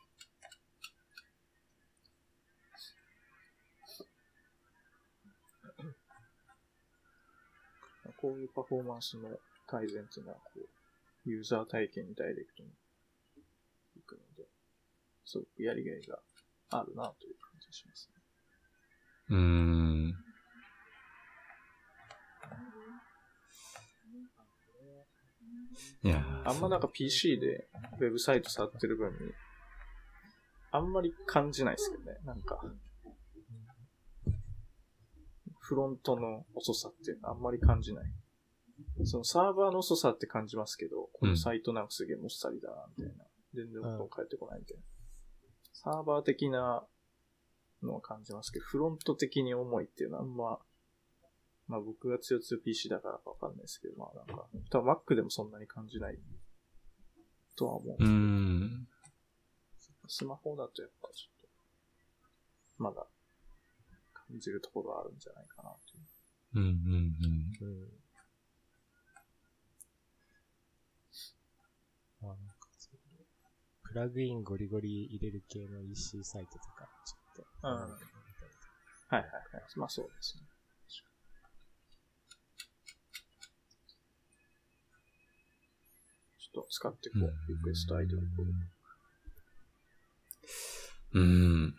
[8.19, 9.29] こういうパフォーマンスの
[9.65, 12.69] 改善っていうのは、こう、ユーザー体験にダイレクトに
[13.95, 14.49] 行くので、
[15.23, 16.19] すごくやりがいが
[16.69, 18.15] あるなという感じがしますね。
[19.29, 19.36] に。
[19.36, 20.15] うーん。
[26.01, 27.67] いやーあんまなんか PC で
[27.99, 29.17] ウェブサイト触ってる分に、
[30.71, 32.17] あんまり感じないですけどね。
[32.23, 32.62] なんか、
[35.60, 38.05] フロントの遅さっていうのはあんまり感じない。
[39.03, 43.25] そのサーバーの遅さって感じますけど、このサイトなんかすげえもっさりだな、みたいな。
[43.53, 44.84] 全然こと返ってこないみたいな。
[45.81, 46.83] サーバー的な
[47.81, 50.59] のは感じますけど、フロント的に重いっていうのはあんま、
[51.67, 56.19] まあ僕が強強 PC だからかわかんないですけど、まあなんか、多分 Mac でもそんなに感じない
[57.55, 57.95] とは思う。
[57.97, 58.87] うーん。
[60.07, 61.41] スマホだとやっぱちょっ
[62.77, 63.05] と、まだ
[64.13, 66.03] 感じるところはあるんじゃないかなという。
[66.55, 67.15] うんうん
[67.61, 67.87] うん。
[72.21, 73.25] あ、なんかそういう、
[73.89, 77.73] プラグインゴリゴリ入れる系の EC サイトとか、ちょっと、うん
[79.10, 79.63] はいはいはい。
[79.75, 80.43] まあそうですね。
[86.38, 87.34] ちょっと使ってこう。
[87.52, 88.54] リクエストアイドルコール
[91.13, 91.75] うん。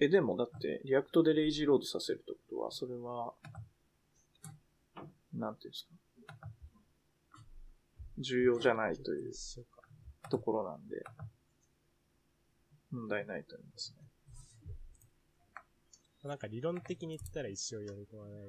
[0.00, 3.34] え、でもだって、 React で lazy load させるってことは、それは、
[5.38, 5.92] なんていうんですか。
[8.18, 9.32] 重要じゃないという。
[10.28, 11.02] ところなんで、
[12.90, 14.04] 問題ないと思いますね。
[16.24, 18.48] なんか理論的に言ったら一生読み込まない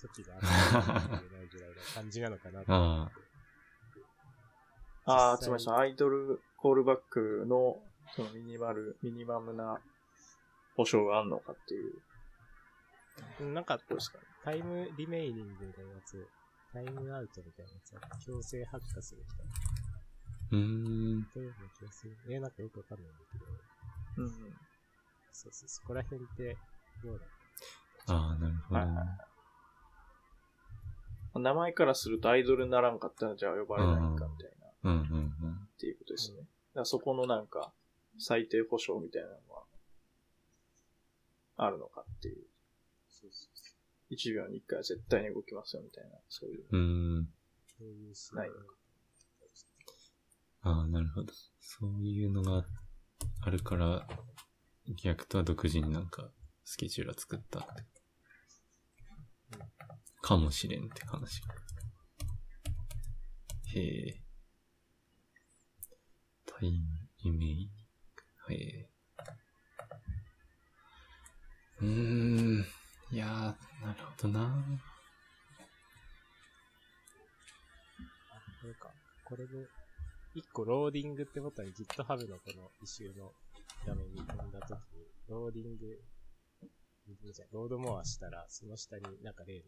[0.00, 3.14] 時があったかもしれないぐらいの感じなのかなと思って。
[5.06, 7.78] ああ、つまりそのアイドルコールバックの、
[8.14, 9.80] そのミニマル、ミニマムな
[10.76, 11.94] 保証があるのかっていう
[13.40, 14.24] うんなんかところですかね。
[14.46, 16.30] タイムリメイニングみたいなやつ、
[16.72, 21.24] タイムアウトみたいなやつは強制発火する人うーん。
[21.34, 22.16] というような気がする。
[22.30, 23.46] え、なんかよくわかんないんだけど、
[24.18, 24.30] うん。
[25.32, 26.56] そうそう、そこら辺って
[27.02, 27.18] どう
[28.06, 28.14] だ？
[28.14, 29.04] ああ、なるほどはいはいは
[31.34, 31.40] な。
[31.40, 35.68] 名前からするとアイドルにならんかったらじゃあ呼ばれないんかみたいな、っうんうんうん。
[35.76, 36.46] ていうことですね。
[36.72, 37.72] だそこのなんか、
[38.16, 39.64] 最低保証みたいなのは、
[41.56, 42.46] あるのかっていう。
[43.08, 43.55] そうそうそ
[44.10, 46.64] 1秒に1回は絶対に動きますよみたいな、そういう。
[46.70, 47.28] うーん。
[48.34, 48.60] ないのか
[50.62, 51.32] ああ、なるほど。
[51.60, 52.64] そういうのが
[53.42, 54.06] あるから、
[54.86, 56.30] React は独自になんか
[56.64, 57.82] スケジューラー作ったって。
[60.22, 61.42] かもしれんって話。
[63.74, 64.22] へえ。
[66.46, 66.78] タイム
[67.18, 67.70] イメージ。
[68.48, 68.88] へえ。
[71.80, 72.64] うーん。
[73.12, 74.40] いやー、なるほどな。
[78.30, 78.90] あこれか。
[79.24, 79.68] これで、
[80.34, 83.32] 一個ローディングってボタン GitHub のこの issue の
[83.86, 86.02] 画面に飛んだときに、ローディング、
[87.52, 89.62] load more したら、その下になんか例の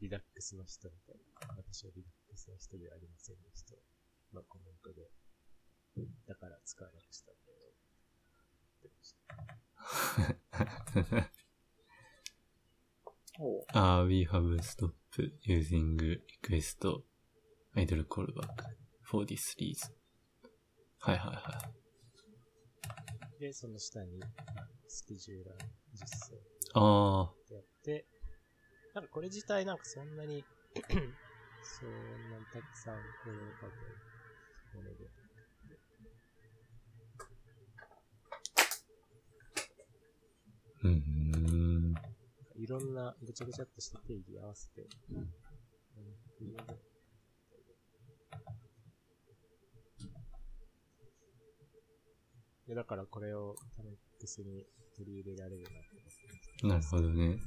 [0.00, 3.74] Redux の人みたいな、私は Redux の人ではありませんでした
[4.32, 5.10] のコメントで、
[6.28, 7.74] だから使わなくしたんだよ。
[8.78, 9.14] ってまし
[11.30, 11.43] た
[13.38, 14.92] おうああ、we have stopped
[15.46, 15.96] using
[16.42, 17.02] request
[17.74, 18.64] idle callback
[19.02, 19.92] for this reason.
[21.00, 21.58] はいはいは
[23.38, 23.40] い。
[23.40, 24.28] で、その下に、あ
[24.86, 25.58] スケジューラー
[25.92, 26.34] 実装
[26.74, 28.06] あってやって、
[28.94, 30.44] なんかこれ自体なんかそんなに、
[31.62, 33.74] そんなにたくさんこれを書く
[34.76, 35.10] もので。
[40.84, 41.73] ー、うーん。
[42.64, 44.86] いろんなぐちゃぐちゃっとした定義合わせて、い
[52.70, 54.64] や、だからこれをタメックスに
[54.96, 55.78] 取り入れられるなって
[56.64, 57.38] 思ってなるほどね。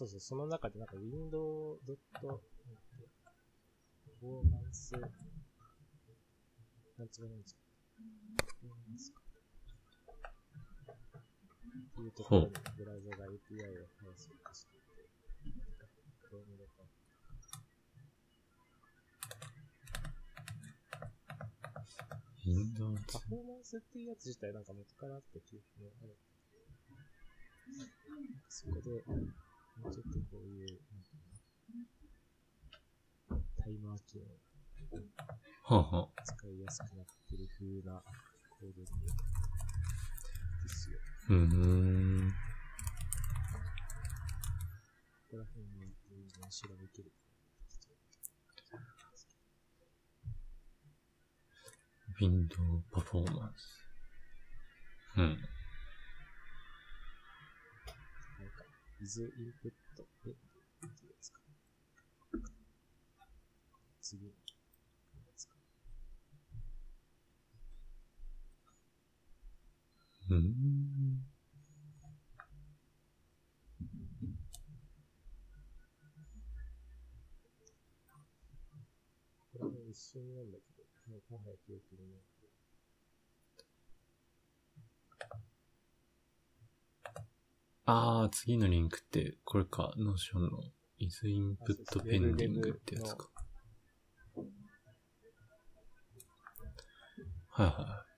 [0.00, 1.78] そうそう、その中でなんか Windows.
[2.14, 2.20] パ
[4.18, 4.98] フォーマンス、な
[7.04, 7.58] んつうのなんつうの
[8.38, 9.20] パフォーマンスか。
[11.68, 13.36] っていうところにブラウザが API を配
[14.16, 15.10] 信していて、
[16.32, 16.72] どう見れば
[22.46, 26.16] Windows パフォーマンスっていうやつ自体なんか元からあった記憶もある。
[28.48, 29.04] そこで、
[29.82, 31.16] もうちょっとこういう、なんか
[33.30, 34.24] なタイマー機能
[35.64, 38.02] はあ、はあ、使いやすくなってる風な
[38.50, 38.86] コードに
[40.64, 40.98] ですよ。
[41.30, 42.32] うーん。
[45.30, 47.12] ここら辺に全然調べきる。
[52.20, 53.80] Windows Performance。
[55.16, 55.38] うん。
[59.02, 60.36] Is input でっていう
[61.10, 61.40] やつか？
[64.00, 64.26] 次。
[70.28, 71.24] うーん。
[79.52, 82.20] これも一瞬なんだけど、もうもはや記憶にない。
[87.92, 90.62] ああ、次のリンクって、これか、 Notion の
[90.98, 91.56] is input
[92.04, 93.28] pending ってやつか。
[97.48, 98.10] はいはい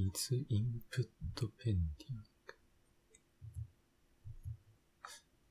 [0.00, 1.10] is input
[1.62, 1.84] pending.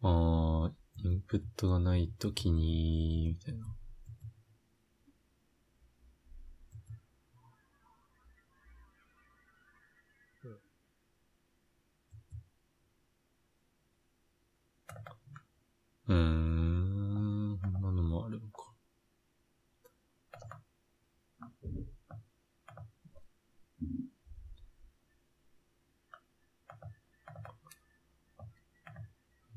[0.01, 3.67] ああ、インプットがないときに、みたいな。
[16.07, 18.73] うーん、こんなのもあるのか。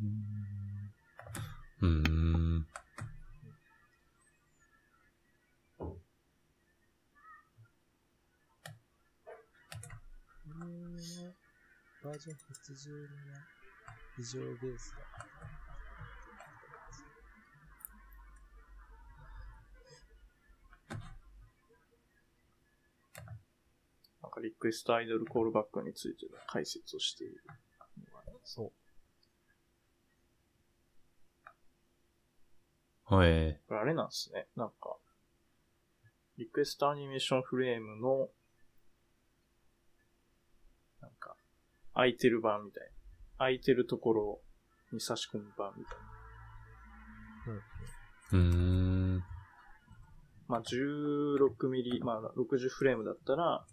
[0.00, 0.36] うーん。
[1.82, 2.66] うん。
[12.04, 13.08] バージョン87
[14.18, 15.35] 以上ベースだ。
[24.36, 27.42] かリクエストアイドルコールバックについての解説をしている。
[28.44, 28.72] そ
[33.10, 33.14] う。
[33.14, 33.60] はい。
[33.66, 34.46] これあれなんですね。
[34.56, 34.96] なんか、
[36.38, 38.28] リクエストアニメーションフレームの、
[41.00, 41.36] なんか、
[41.94, 42.90] 空いてる版みたいな。
[43.38, 44.40] 空いてるところ
[44.92, 47.62] に差し込む版みたいな。
[48.32, 49.24] うーん。
[50.48, 53.64] まあ、16ミリ、まあ、60フレームだったら、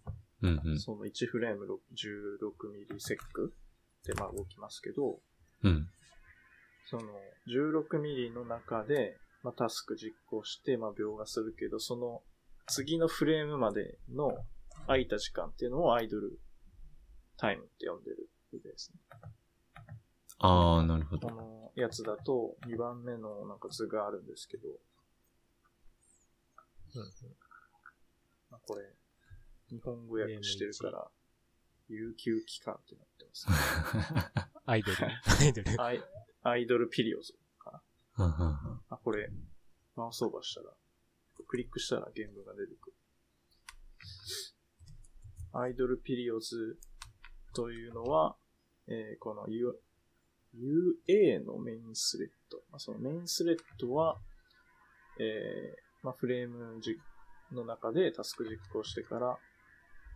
[0.44, 0.80] うんうん。
[0.80, 3.54] その1フレーム16ミリセック
[4.06, 5.20] でまあ動きますけど、
[5.64, 5.88] うん。
[6.86, 7.04] その
[7.48, 12.22] 16ミリの中で、まあ、タスク実行して、まあ、描画するけど、その
[12.68, 14.38] 次のフレームまでの
[14.88, 16.40] 空いた時間っていうのをアイドル
[17.38, 19.00] タイムって呼んでるみたいですね。
[20.40, 21.36] ああ、なるほこど。
[21.36, 24.68] のやつだと2番目のなんか図があるんですけど、
[26.96, 27.08] うんうん。
[28.52, 28.84] まあ、これ、
[29.74, 31.08] 日本語訳してるから、
[31.90, 33.48] 有給期間ってなってます、
[34.66, 34.98] アイドル。
[35.42, 35.82] アイドル。
[35.82, 36.04] アイ
[36.44, 37.84] アイドルピリオズか
[38.18, 38.84] な。
[38.90, 39.32] あ、これ、
[39.96, 40.74] マウスオーバーしたら、
[41.48, 42.96] クリックしたら原文が出てくる。
[45.54, 46.80] アイドルピリオズ
[47.56, 48.38] というのは、
[48.88, 49.80] えーこの U
[50.56, 52.58] UA のメインスレッド。
[52.70, 54.20] まあ、そのメインスレッドは、
[55.20, 57.00] えーまあ、フレームじ
[57.52, 59.38] の中でタスク実行してから、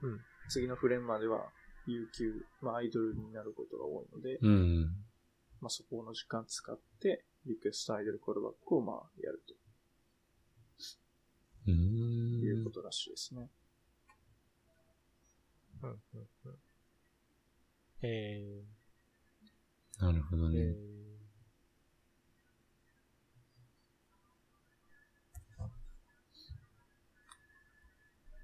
[0.04, 0.20] うん
[0.50, 1.50] 次のフレームまでは
[1.88, 4.82] 有給、まあ、アイドルになることが多いので、うん。
[5.60, 9.42] まあ、そこの時間使って、リクエストアイドルコールバックをまあやる
[11.68, 11.74] うー。
[12.40, 13.50] というんことらしいですね。
[15.84, 15.98] うんうん
[16.46, 16.56] うん。
[18.02, 20.58] えー、なるほどね。
[20.60, 20.76] えー、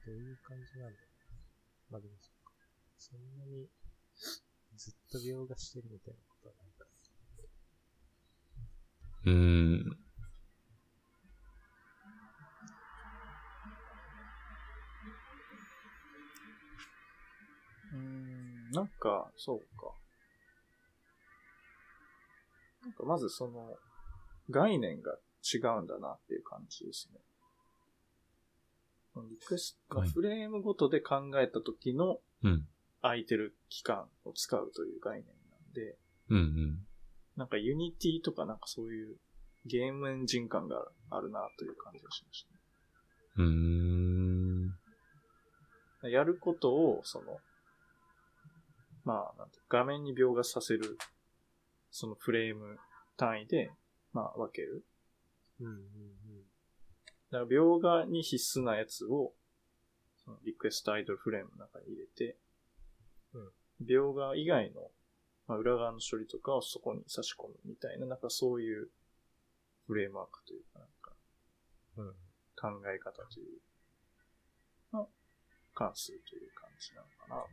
[0.05, 1.12] どういう感じなんだろう。
[1.93, 2.33] まあでもそ。
[2.97, 3.69] そんなに、
[4.75, 6.87] ずっと描画してるみたいなことはないか。
[9.25, 9.97] うーん。
[17.93, 19.93] うん、なんか、そうか。
[22.81, 23.77] なんかまずその、
[24.49, 25.11] 概念が
[25.43, 27.19] 違うんだなっていう感じですね。
[29.29, 32.67] リクエスト、はいフレームごとで考えた時のうん。
[33.01, 35.97] 空いてる期間を使うという概念なんで、
[36.29, 36.79] うんうん。
[37.35, 39.17] なんか Unity とかなんかそういう
[39.65, 40.77] ゲームエンジン感が
[41.09, 42.59] あるなという感じがしましたね。
[43.37, 43.43] うー
[46.07, 46.09] ん。
[46.09, 47.37] やることを、その、
[49.05, 50.97] まあ、なんて画面に描画させる、
[51.91, 52.77] そのフレーム
[53.17, 53.71] 単位で、
[54.11, 54.85] まあ、分ける。
[55.59, 55.75] うんうん
[57.33, 59.33] だから描画に必須なやつを、
[60.23, 62.37] そのリクエストアイドルフレームの中に入れて、
[63.83, 64.91] 描画以外の、
[65.47, 68.87] まあ、裏側の処理とかをそこに差し込むみたいな、なんかそういう
[69.87, 71.11] フレームワークというか、なんか
[71.97, 72.07] うん。
[72.07, 72.13] うん。
[72.55, 73.59] 考え方という、
[74.93, 75.09] の
[75.73, 77.49] 関数という感じなのかなと。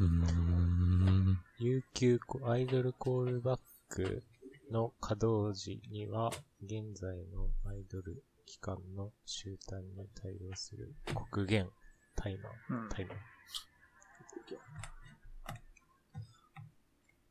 [0.00, 1.38] うーん。
[1.58, 4.24] 有給コアイドルコールバック
[4.70, 6.30] の稼働時には、
[6.62, 10.94] 現在のアイドル期間の終端に対応する
[11.30, 11.70] 黒限
[12.16, 12.82] タイマー。
[12.82, 13.16] うんタイマー。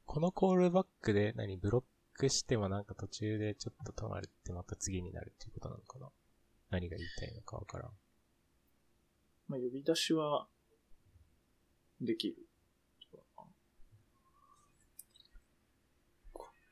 [0.05, 1.83] このコールバックで何ブロッ
[2.15, 6.09] クしてもなんか途中でちょっと止まるってまた次になるっていうことなのかな？
[6.71, 7.91] 何が言いたいのかわからん。
[9.47, 10.47] まあ、呼び出しは、
[12.01, 12.46] できる。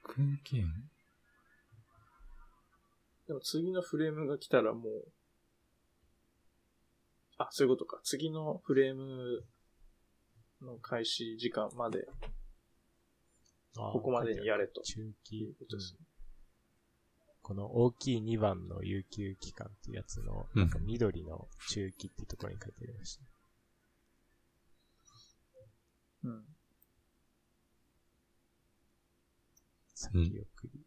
[0.05, 0.89] 空間
[3.27, 5.11] でも次のフレームが来たらもう、
[7.37, 7.99] あ、そういうことか。
[8.03, 9.43] 次のフレーム
[10.61, 12.07] の開始時間まで、
[13.75, 14.81] こここまでにやれと。
[14.83, 16.05] 中い期うことですね。
[17.41, 23.23] この大きい2番の有給期間っていうやつの、うんなんか緑の中期っていうところに書いてありました。
[26.23, 26.54] うん。
[30.11, 30.85] 先送り。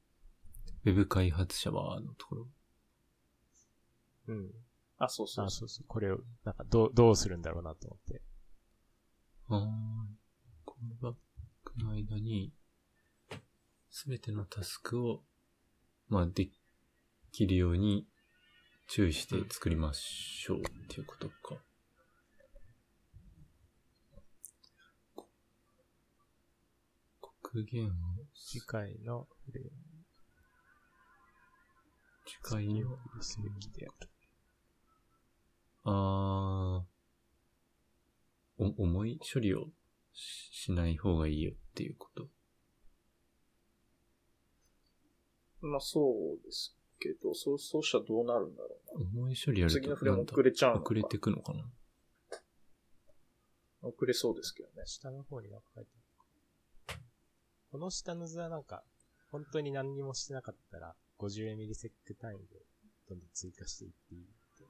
[0.85, 2.47] ウェブ開発者はのところ。
[4.29, 4.51] うん。
[4.99, 5.87] あ、そうそうあ、そそうそう。
[5.87, 8.23] これを、なんか、どう、どうするんだろうなと思って。
[9.49, 9.69] ああ、
[10.64, 11.14] コールバッ
[11.64, 12.53] クの間に、
[13.91, 15.23] すべてのタスクを、
[16.09, 16.51] まあ、で
[17.33, 18.07] きるように
[18.89, 21.57] 注意して作りましょうっていうことか。
[27.21, 29.70] こ黒限を次回のフレーム
[32.26, 34.11] 次回にをすべきである。
[35.84, 39.66] あーお、重い処理を
[40.12, 42.24] ししない方がいいよっていうこと？
[42.24, 42.30] う。
[45.66, 49.74] まあそうですけど、そう、そうしたらどうなるんだろう重い処理やな。
[49.74, 51.64] ると次のフレーム遅れちゃうのか遅れてくのかな？
[53.82, 54.82] 遅れそうですけどね。
[54.86, 55.91] 下の方になんか書いて。
[57.79, 58.83] この下の図はなんか、
[59.31, 62.57] 本当に何にもしてなかったら、50ミリセック単位で
[63.09, 64.24] どんどん追加していっていいっ
[64.57, 64.64] て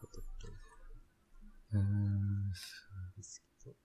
[0.00, 0.50] ことっぽい
[1.72, 2.48] うーん。
[3.18, 3.76] ですけど、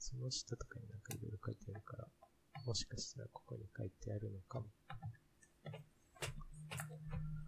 [0.00, 2.08] その下とかになんかいろいろ書いてあるから、
[2.66, 4.66] もしかしたらここに書いてあるのかも。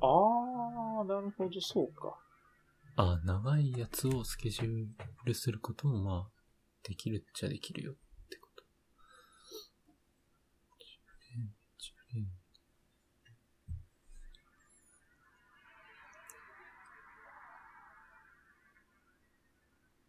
[0.03, 2.17] あー、なるほど、そうか。
[2.95, 4.87] あ、長いやつをスケジュー
[5.25, 6.38] ルすることも、まあ、
[6.83, 7.95] できるっちゃできるよっ
[8.29, 8.65] てこと。
[11.35, 12.29] 10連10連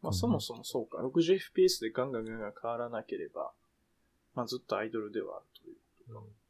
[0.01, 3.53] まあそもそもそうか、60fps でガンガンガンガン変わらなければ、
[4.33, 6.19] まあずっとアイドルではあるということか。
[6.19, 6.48] うん。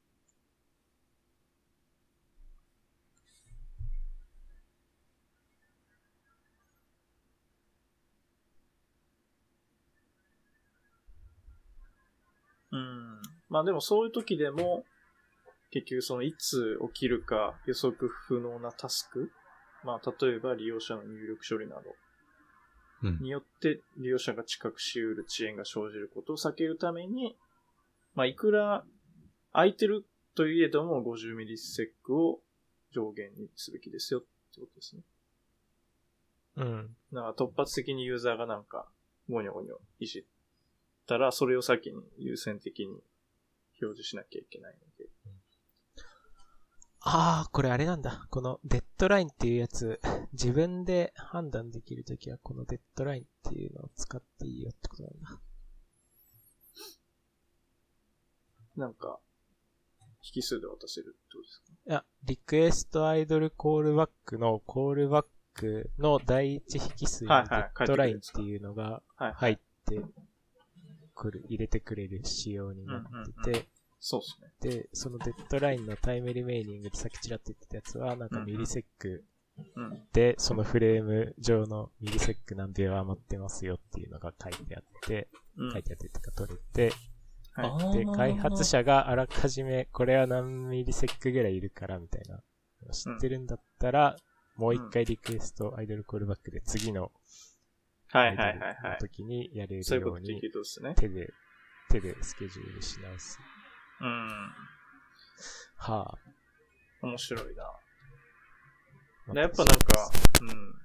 [13.49, 14.83] まあでもそういう時でも、
[15.71, 19.31] 結局そのいつ起きるか予測不能なタスク、
[19.83, 21.81] まあ例えば利用者の入力処理など
[23.03, 23.19] うん。
[23.21, 27.37] によって利用者が知覚し得る遅延が生じることを避けるために、
[28.15, 28.83] まあいくら
[29.53, 30.05] 空いてる
[30.35, 32.39] といえども50ミリセックを
[32.91, 34.21] 上限にすべきですよっ
[34.53, 35.01] てことですね。
[36.57, 36.95] うん。
[37.13, 38.87] だから突発的にユーザーがなんか、
[39.29, 40.23] ゴニョゴニョいじっ
[41.09, 42.87] たら、それを先に優先的に
[43.81, 45.09] 表示しなきゃいけないので。
[47.01, 48.27] ああ、これあれなんだ。
[48.29, 49.99] このデッドラインっていうやつ、
[50.33, 55.41] 自分で判断できるときはこのデッドラインっていうのを使っていいよってことなんだ。
[58.75, 59.19] なんか、
[60.35, 61.73] 引数で渡せるってことですか？
[61.87, 69.33] いや、リクエストアイドルコールバックのコールバックの第一引数にデッドラインっていうのがはい。
[69.33, 70.01] 入って
[71.19, 73.03] くる、入れてくれる仕様になっ
[73.43, 73.67] てて、
[73.99, 74.71] そうですね。
[74.77, 79.25] で、そのデッドラインのタイムリメイニングでさっきちらっと言ってたやつは、なんかミリセック
[79.75, 80.01] うん。
[80.13, 85.71] で、そのフレーム上のミリセック何秒余ってますよっていうのが書いてあって、うん。
[85.73, 86.93] 書いてあってとか取れて、
[87.51, 87.97] はい。
[87.97, 92.41] で、開発者があらかじめこれは何ミリセックぐらいいるからみたいな
[92.93, 94.15] 知ってるんだったら、
[94.55, 97.11] もう一回リクエストアイドルコールバックで次の
[98.11, 98.97] はいはいはいはい。
[98.99, 100.41] 時にやれるそういうように。
[100.95, 101.33] 手で、
[101.89, 103.39] 手でスケジュールし直す。
[104.01, 104.51] うん。
[105.75, 106.17] は
[107.01, 107.63] 面白いな。
[109.29, 109.33] あ。
[109.33, 110.79] でやっぱなんか、うん。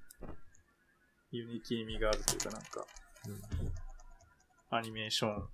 [1.31, 2.87] Unity 味があるというかなんか、
[3.27, 3.31] う
[4.75, 5.49] ん、アニメーション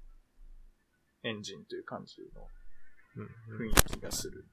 [1.22, 2.46] エンジンという感じの
[3.58, 4.44] 雰囲気がする。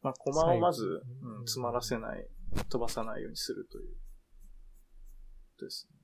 [0.00, 2.26] まあ、コマをまず、うん、詰まらせない、
[2.68, 3.96] 飛ばさないようにするという。
[5.60, 5.98] ですね。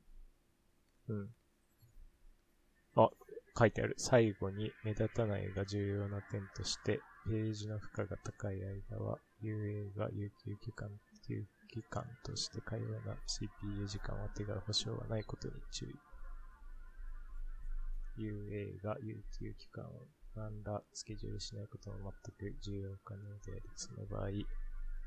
[1.09, 1.29] うん。
[2.97, 3.11] あ、
[3.57, 3.95] 書いてある。
[3.99, 10.89] 最後に目立たないが重要な点として、ページの負荷が高い間は、UA が有給期間、
[11.29, 15.89] 有期間として会話な CPU 時間を手が保証はないことに注意。
[18.17, 24.29] UA が有給期間を何らスケジュールしないことも全く重要可能であり、その場合、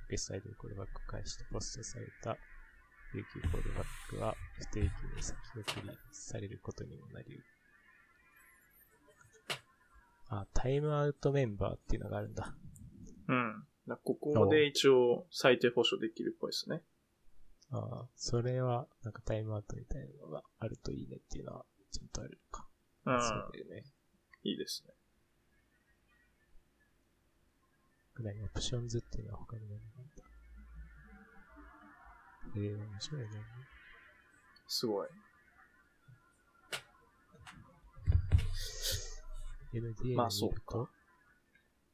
[0.07, 2.37] リクエストアイドルコールバックを返してポストされた
[3.13, 4.89] 有給コールバックは不定期に
[5.21, 7.25] 先送りされることにもなり、
[10.29, 12.55] あ、タイムアウトメンバーっていうのがあるんだ。
[13.27, 13.63] うん。
[13.87, 16.81] だここで一応最低保証できるっぽいですね。
[17.71, 22.65] ああ、それは、なんかタイムアウトみたいなのがあるといいねっていうのは、ちゃんとあるのか。
[23.05, 23.21] うん。
[23.21, 23.83] そうだよね。
[24.43, 24.93] いいですね。
[28.17, 30.23] ぐらいオプションズっていうのは他に何があるんだ。
[32.57, 33.27] ええ面白いね。
[34.67, 35.07] すごい。
[39.73, 40.89] NDA まあで見ると、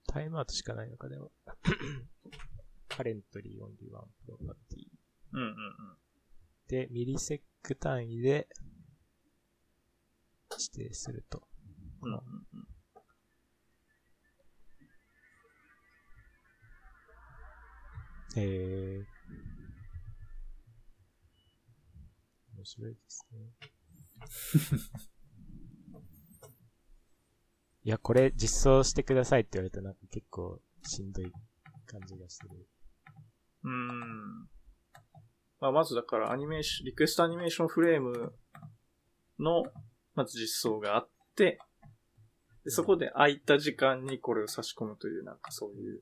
[0.07, 1.31] タイムアウトしかないのかでも。
[2.87, 4.87] カレントリーオンリーワンプロパティ。
[5.33, 5.53] うんうんうん。
[6.67, 8.47] で、ミリセック単位で
[10.51, 11.47] 指定すると。
[12.01, 12.17] うんうん
[12.53, 12.72] うん。
[18.35, 19.05] えー、
[22.55, 23.53] 面白いですね。
[27.83, 31.31] いや、これ実装してくださいって言われたらなんか結構しんどい
[31.85, 32.67] 感じがする。
[33.63, 34.49] うーん。
[35.59, 38.33] まあ、まずだからアニメーション、リクエストアニメーションフレーム
[39.39, 39.63] の、
[40.15, 41.59] まず実装があって、
[42.63, 46.01] でそこで空いた時間にこれを差し込むという、なんかそういう、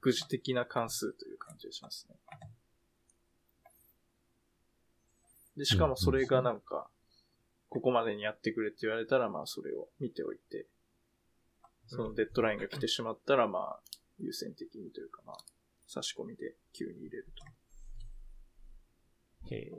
[0.00, 2.16] 副次的な関数という感じがしますね。
[5.56, 6.88] で、しかもそれがなんか、
[7.68, 10.66] ここまでにやってくれって言われたら、まあそれを見ておいて、
[11.88, 13.80] そのデッドラインが来てしまったら、まあ、
[14.18, 15.36] 優先的にというか、まあ、
[15.86, 17.26] 差し込みで急に入れる
[19.48, 19.54] と。
[19.54, 19.72] へえ。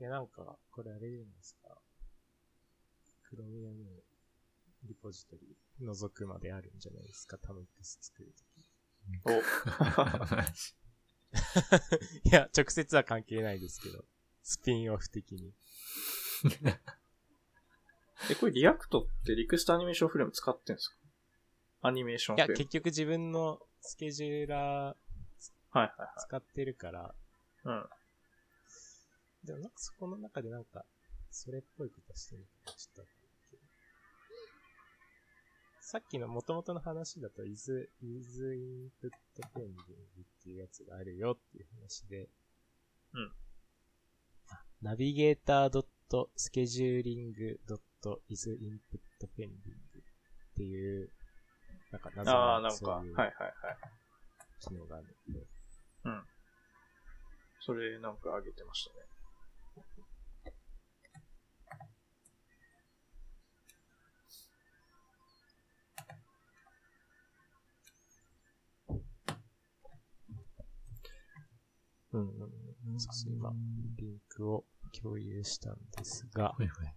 [0.00, 1.78] いや、なんか、これあれじゃないですか。
[3.28, 4.02] Chromium
[4.84, 8.51] リポジトリ覗くまであるんじゃないですか、タムックス作るとき。
[9.24, 9.30] お、
[12.28, 14.04] いや、直接は関係ないですけど、
[14.42, 15.52] スピンオフ的に。
[18.30, 20.96] え、これ React って requestAnimationFrame 使ってんですか？
[21.88, 22.64] animation いや、 frame。
[22.64, 24.96] 結局自分のスケジューラー
[25.70, 26.08] はいはいはい。
[26.18, 27.14] 使ってるから、
[27.64, 27.88] うん。
[29.44, 30.84] でもなんかそこの中でなんか、
[31.30, 33.21] それっぽいことしてるちょっと。
[35.92, 39.12] さっきの元々の話だと、is, is input
[39.54, 39.74] pending っ
[40.42, 42.30] ていうやつがあるよっていう話で、
[43.12, 43.30] うん。
[44.80, 47.58] ナビゲーター .scheduling.is
[48.54, 49.00] input
[49.36, 49.52] pending っ
[50.56, 51.10] ていう、
[51.90, 53.54] なんか謎ああ、なんか、はいいうはいはい。
[54.60, 55.40] 機能があるんで、
[56.04, 56.22] うん。
[57.60, 59.01] それなんか上げてましたね。
[72.12, 72.26] うんうん
[72.92, 73.00] うん。
[73.00, 73.52] そうそう、今、
[73.96, 74.64] リンクを
[75.00, 76.94] 共有したんですが、はいはい。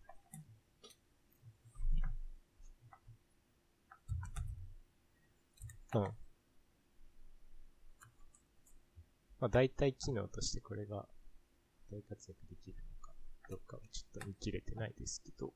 [5.95, 6.01] うん。
[6.01, 6.11] ま
[9.41, 11.07] あ、大体機能としてこれが
[11.91, 13.13] 大活躍できるのか、
[13.49, 15.53] どっかはちょっと見切れてないですけど。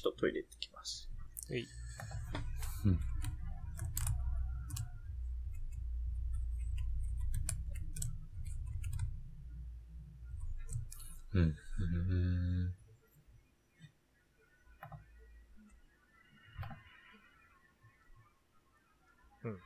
[0.00, 1.10] ちょっとトイレ行ってきます。
[1.50, 1.68] はい。
[2.86, 3.00] うん。
[11.34, 11.54] うん。
[19.44, 19.60] うん。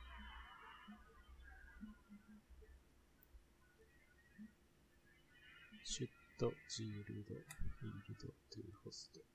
[5.85, 9.34] シュット、ジールド、フィールド、トゥーホスト。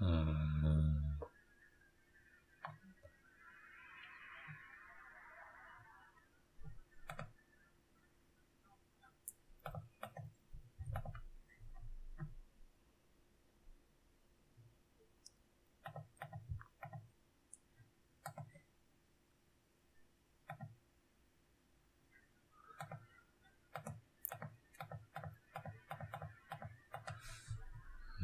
[0.00, 0.04] う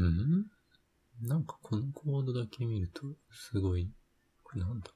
[0.04, 0.51] ん。
[1.22, 3.88] なんかこのコードだけ見ると、すごい、
[4.42, 4.90] これなんだ？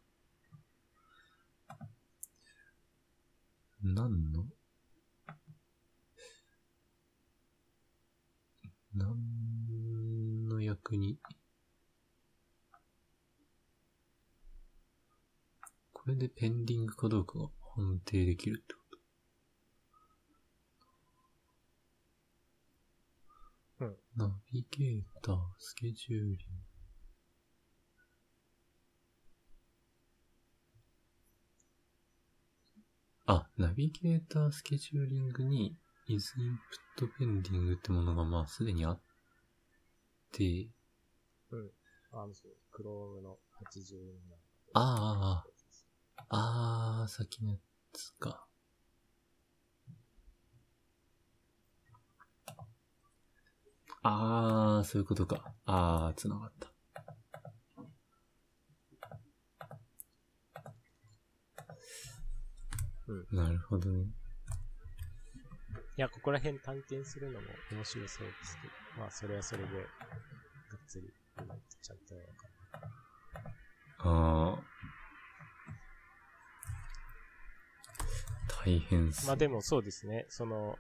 [3.83, 4.45] 何の？
[8.93, 11.19] 何の役に？
[15.93, 18.77] これでペンディングかどうかが判定できると
[23.81, 24.06] うん。
[24.17, 26.39] ナビゲーター、スケジューリング。
[33.27, 39.01] あ、ナビゲータースケジューリングに is input pending ってものがまあすでにあっ
[40.33, 40.71] て、
[41.51, 41.71] うん。
[42.13, 43.37] あの、そう、Chrome の
[43.71, 44.07] 87。
[44.73, 45.45] あ
[46.27, 47.59] あ、ああ、先のや
[47.93, 48.46] つか。
[54.09, 55.53] ああ、そういうことか。
[55.65, 56.73] ああ、つながった。
[63.09, 63.37] うん。
[63.37, 64.05] なるほどね。
[64.05, 69.87] いや、ここら辺探検するのも面白そうですけど、まあ、それはそれで、がっ
[70.87, 72.49] つり、うまくちゃんとやろうか
[74.09, 74.77] ああ。
[78.65, 79.27] 大変っす。
[79.27, 80.77] まあでもそうですね、その、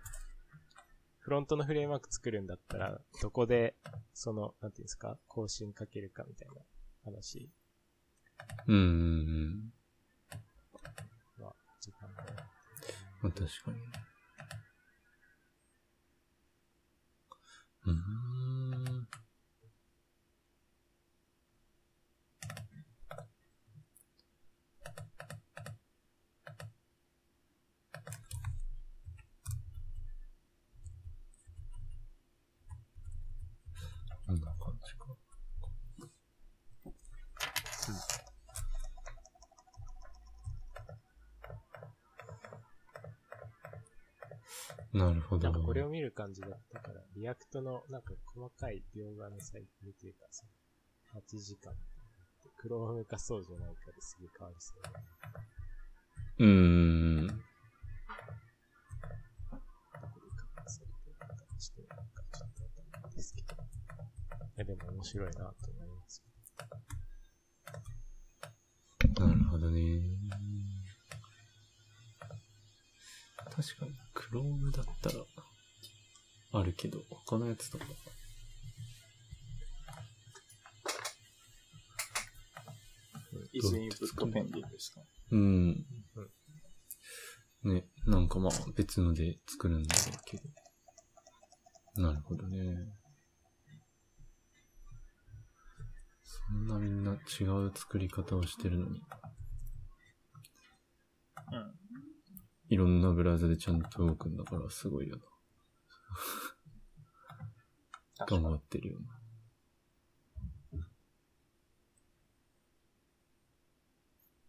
[1.27, 3.75] フロントのフレームワーク作るんだったら、どこで、
[4.15, 6.63] その、なんていうんですか、更新かけるかみたいな
[7.05, 7.51] 話
[8.69, 9.73] うん。
[11.41, 12.25] は、時間が。
[13.23, 13.79] まあ、確かに。
[17.87, 19.09] うーん。
[44.97, 45.51] なるほど。
[45.51, 51.73] なんかこれを見る感じだったから、 React のなんか細かい描画のサイトというか、その8時間
[52.59, 55.07] Chrome かそうじゃないかですげえ変わりそうだね。
[56.39, 57.43] うーん。
[64.63, 66.23] いでも面白いなと思います。
[69.19, 70.01] なるほどね。
[73.51, 73.96] 確かに、
[74.29, 75.17] クロームだったら、
[76.61, 77.85] あるけど、他のやつとか。
[83.53, 85.01] イズインプットペンディングですか？
[85.31, 85.87] うん。
[87.63, 90.37] ね、なんかまあ別ので作るんだろうけ
[91.97, 92.03] ど。
[92.03, 92.77] なるほどね。
[96.23, 99.01] そんなみんな違う作り方をしてるのに、
[101.53, 101.75] うん。
[102.69, 105.23] いろんなブラウザでちゃんと動くんだからすごいよな。
[108.27, 109.17] 頑張ってるよな。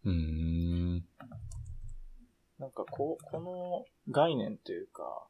[0.04, 1.04] うーん。
[2.58, 5.28] なんかこう、この概念というか、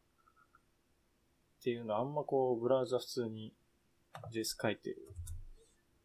[1.61, 3.53] っていうのはあんまこう、ブラウザ普通に
[4.33, 5.09] JS 書いてる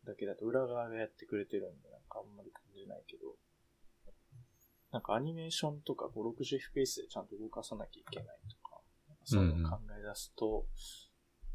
[0.05, 3.35] だけだと裏側がやってくれてるんで、なんかあんまり感じないけど、
[4.93, 8.79] なんかアニメーションとか 560fps でちゃんと動かさなきゃいけないとか、
[9.25, 10.65] そういうのを考え出すと、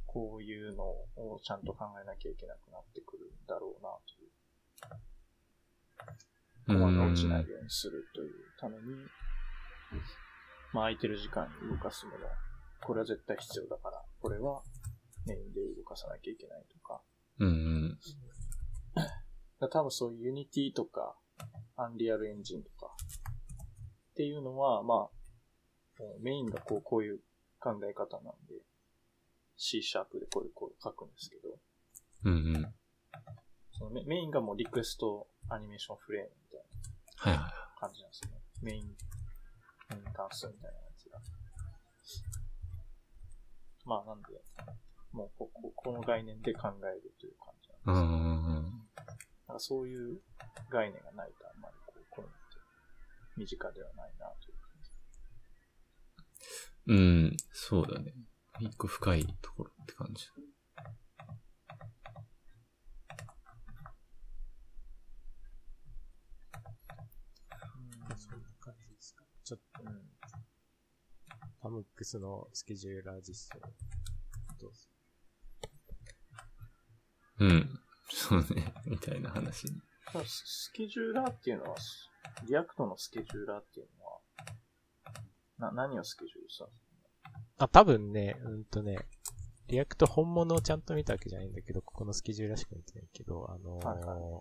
[0.07, 4.28] こういうのをちゃんと考えなきゃいけなくなってくるんだろうなという。
[6.66, 8.82] コマが落ちないようにするというために、
[10.72, 12.18] まあ空いてる時間に動かすもの、
[12.84, 14.62] これは絶対必要だから、これは
[15.26, 17.01] メインで動かさなきゃいけないとか。
[17.39, 17.99] うんうん。
[19.61, 21.16] だ多分そういう Unity とか、
[21.76, 22.95] Unreal Engine とか、
[24.18, 27.20] っていうのは、まあ、メインがこう、こういう
[27.60, 28.56] 考え方なんで、
[29.56, 31.54] C シャープでこういう、こう書くんですけど、
[32.24, 32.74] うんうん。
[33.70, 37.32] そのメメインがもうリクエストアニメーションフレームみたい。
[37.32, 38.40] な感じなんですよね。
[38.60, 38.86] メイン、
[39.90, 41.20] メイン関数みたいなやつが。
[43.84, 44.28] まあなんで、
[45.12, 48.18] もうこここの概念で考えるという感じうなんですよ。
[48.18, 48.62] ん。
[49.46, 50.20] なんかそういう
[50.70, 52.58] 概念がないとあんまりこう、こういうのって
[53.39, 54.91] 身近ではないなという感じ。
[56.89, 58.12] うん、そうだね。
[58.59, 60.26] 一個深いところって感じ。
[68.16, 69.24] そんな感じですか？
[69.45, 70.03] ちょっと、うん。
[71.61, 73.61] パムックスのスケジューラー実装、
[74.59, 74.80] どうぞ。
[77.41, 77.80] うん。
[78.11, 78.74] そうね。
[78.86, 79.80] みたいな話に。
[80.24, 81.76] スケジューラーっていうのは、
[82.46, 86.88] React のスケジューラーっていうのは、な、何をスケジュールしたんです
[87.58, 88.98] あ、多分ね、うんとね、
[89.68, 94.40] React 本物をちゃんと見たわけじゃないんだけど、ここのスケジューラーしか見てないけど、あのーはいは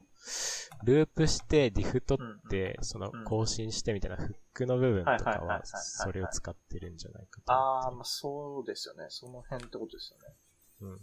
[0.83, 9.05] ループして、 diff 取って、そのうん更新してみたいなフックの部分とかはそれを使ってるんじゃないかとああ、思まあそうですよね。
[9.09, 10.35] その辺ってことですよね。
[10.81, 10.99] うん。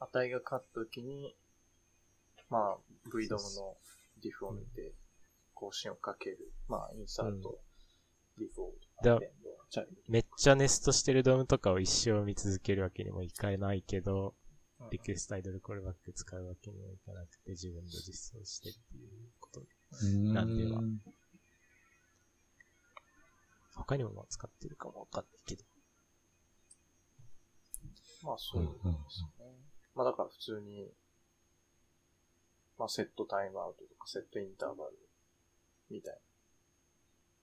[0.00, 1.34] 値が勝った時に、
[2.50, 2.76] まあ、
[3.08, 3.76] VDOM の
[4.22, 4.92] ディフを見て、
[5.60, 6.38] 更新をかける。
[6.68, 7.60] まあ、 insert、
[8.38, 14.34] Before だと、append child めっちゃネストしてる DOM とかを一生見続けるわけにもいかないけど、
[14.78, 14.88] ド。
[14.90, 19.66] requestIdleCallback 使うわけにもいかなくて、自分で実装してっていうことで。
[20.32, 20.80] なんでは
[23.74, 25.64] 他にもまあ使ってるかもわかんないけど。
[28.22, 28.96] まあ、そうですね。
[29.94, 30.88] まあ、だから普通に、
[32.78, 35.09] まあ、セットタイムアウトとか、セットインターバル
[35.90, 36.20] みたいな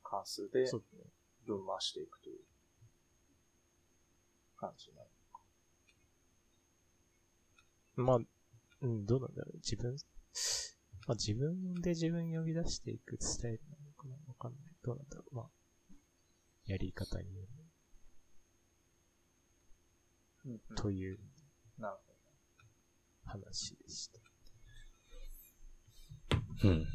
[0.04, 0.66] 関数で
[1.46, 2.40] 分回していくという
[4.58, 5.10] 感じになる。
[7.96, 8.18] まあ、
[8.82, 9.58] うん、どうなんだろう。
[9.58, 9.96] 自分、
[11.08, 14.62] まあ自分で自分呼び出していくスタイルなのかなわかんない。
[14.84, 15.36] どうなんだろう。
[15.36, 15.50] まあ、
[16.66, 17.48] やり方による
[20.46, 21.20] うんうんという
[21.80, 21.98] なる
[23.26, 24.20] 話でした。
[26.64, 26.88] うん。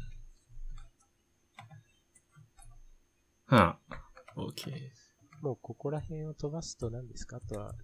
[3.53, 4.01] はあ。
[4.35, 4.71] OK。
[5.43, 7.37] もうここら辺を飛ばすと何ですか？
[7.37, 7.75] あとは、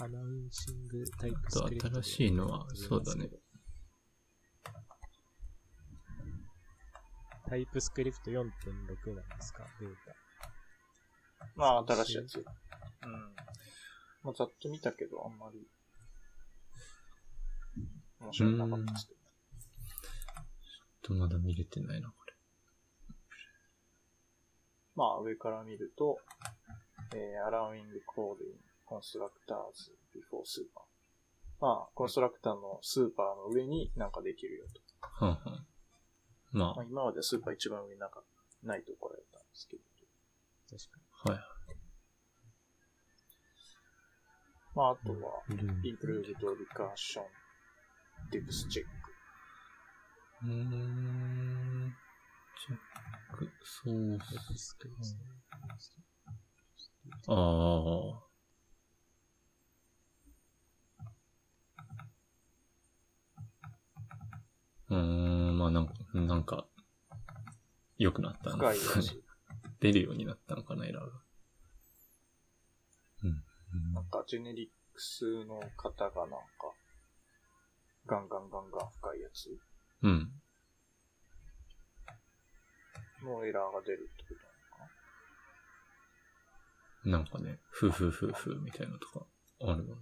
[0.00, 3.30] アナウンシングタイプスあクリプト新しいのは、そうだね。
[7.46, 8.52] タイプスクリプト4.6なんで
[9.40, 9.64] すか？
[9.80, 9.90] ベー
[11.54, 12.36] まあ、新しいやつ。
[12.38, 12.44] うん。
[14.24, 15.68] まあ、ざっと見たけど、あんまり、
[18.18, 19.20] 面白くなかったですけど。
[21.02, 22.23] とまだ見れてないな、これ。
[24.96, 26.18] まあ、上から見ると、
[27.14, 27.84] えー、allowing
[28.14, 28.54] calling
[28.86, 30.84] constructors before super。
[31.60, 34.80] まあ、コンストラクターのスーパーの上になんかできるよと。
[36.52, 38.22] ままあ、今までスーパー一番上になんか
[38.62, 39.82] ないところやったんですけど。
[40.70, 41.40] 確かあ、はい。
[44.74, 47.24] まあ、あとは、うインプルーブドリカーション、
[48.30, 48.90] ディプスチェック。
[50.46, 51.63] ーん。
[53.62, 54.16] そうに。
[54.16, 55.20] っエクスクですね。
[57.28, 58.24] ああ。
[64.90, 66.66] うーん、まあなんか、なんか、
[67.98, 69.06] 良くなったん深いですかね。
[69.06, 69.24] やつ。
[69.80, 71.10] 出るようになったのかな、エラーが。
[73.24, 73.94] うん。
[73.94, 76.38] なんか、ジェネリックスの方がなんか、
[78.06, 79.58] ガンガンガンガン深いやつ
[80.02, 80.32] うん。
[83.24, 84.34] のエラーが出るってこ
[87.04, 89.26] となのかななんかね、ふうふうふうふうみたいなのとか
[89.60, 89.96] あるの。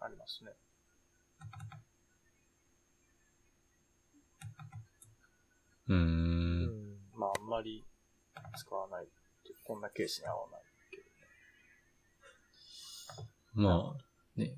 [0.00, 0.52] ありますね。
[5.88, 5.94] うー。
[5.94, 6.98] うんん。
[7.14, 7.84] まあ、あんまり
[8.56, 9.12] 使わないって、
[9.64, 11.02] こんなケースに合わないけど
[13.62, 13.68] ね。
[13.70, 14.54] まあ、ね、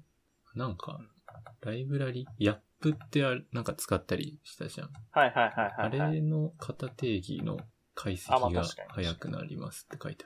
[0.54, 1.00] なんか、
[1.60, 4.90] ライブラリ、ヤップってあれなんか使ったりしたじゃん。
[5.10, 6.14] はいはいはいあはい、はい。
[6.14, 7.58] れの型定義の
[7.94, 10.24] 解析が早くなりますって書いて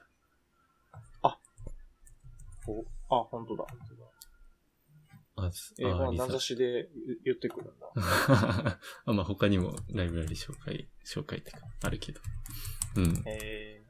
[2.67, 3.65] おあ、本当だ。
[3.69, 4.05] 本当だ
[5.37, 5.51] あ
[5.81, 7.91] 英語の名指しで言言ってくるんだ。
[9.05, 12.21] あまあ他にもライブラリ紹介、紹介ってか、あるけど。
[12.97, 13.23] うん。
[13.27, 13.85] え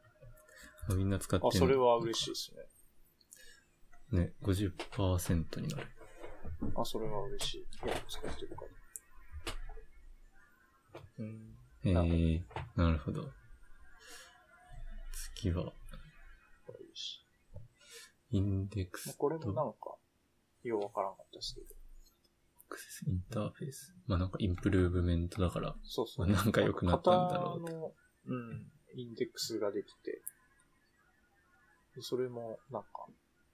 [0.88, 2.54] みんな使ってー、あ、それはは嬉しいです
[4.10, 4.20] ね。
[4.20, 5.88] ね、50%になる。
[6.76, 7.86] あ、それは嬉しい。
[7.86, 8.68] いや、使ってるから。
[11.18, 11.56] うん。
[11.84, 12.42] えなるほどー、
[12.76, 13.30] なるほど。
[15.36, 15.72] 次は、
[16.66, 17.24] これいいし。
[18.30, 19.94] インデックまあスこれもなんか、
[20.62, 21.66] ようわからんかったですけど。
[22.66, 23.94] アクセスインターフェース。
[24.06, 26.26] まあなんかインプルーブメントだから、そうそう。
[26.26, 27.92] まあなんか良くなったんだろう型の、
[28.26, 30.22] うん、インデックスができて、
[31.94, 33.06] でそれも、なんか、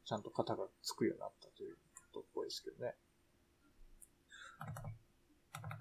[0.04, 1.76] ちゃんと型がつくようになったという
[2.12, 2.94] ことっぽいですけどね。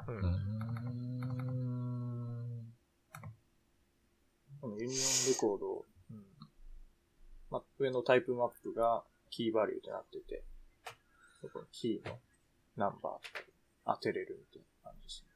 [0.07, 0.21] うん。
[4.61, 6.25] このユニオンレコード、うん。
[7.49, 10.43] まあ、上のタイプマップがキーバリューとなってて、
[11.41, 12.19] このキーの
[12.75, 13.53] ナンバーとかで
[13.85, 15.29] 当てれるみたいな感じですね。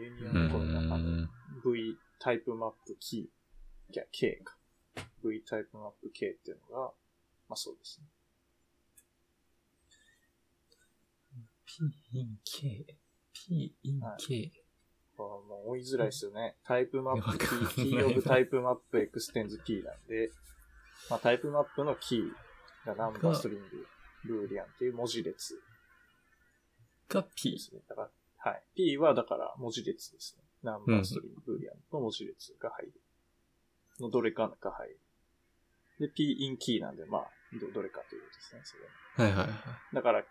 [0.00, 1.28] ユニオンレコードの中の
[1.64, 4.56] V タイプマップキー、いや、K か。
[5.24, 6.92] V タイプマップ K っていうのが、
[7.48, 8.06] まあそうですね。
[11.78, 12.86] P in K。
[13.32, 14.52] P in はい K。
[15.16, 16.56] これもう追いづらいですよね。
[16.64, 20.30] TypeMap キー、keyof TypeMap extends キーなんで、
[21.08, 25.60] まあ TypeMap のキーが number string、boolean っていう文字列
[27.08, 27.58] がで P。
[27.58, 27.80] すね。
[27.88, 28.62] だから、はい。
[28.74, 30.44] P はだから文字列ですね。
[30.62, 32.92] number string、boolean の文字列が入る。
[34.00, 34.98] のどれかが入る。
[36.00, 38.76] で、P in キーなんで、まあ、どどれかということですね、そ
[39.22, 39.28] れ。
[39.28, 39.94] はいはいはい。
[39.94, 40.24] だから、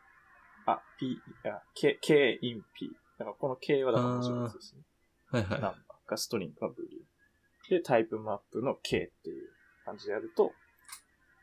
[0.71, 2.89] あ、P、あ、K、K in P。
[3.17, 4.81] だからこの K はだから文字列ですね。
[5.27, 5.61] はいはい。
[5.61, 7.03] ナンバーがストリングがブリュー。
[7.69, 9.49] で、タイプマップの K っていう
[9.85, 10.51] 感じでやると、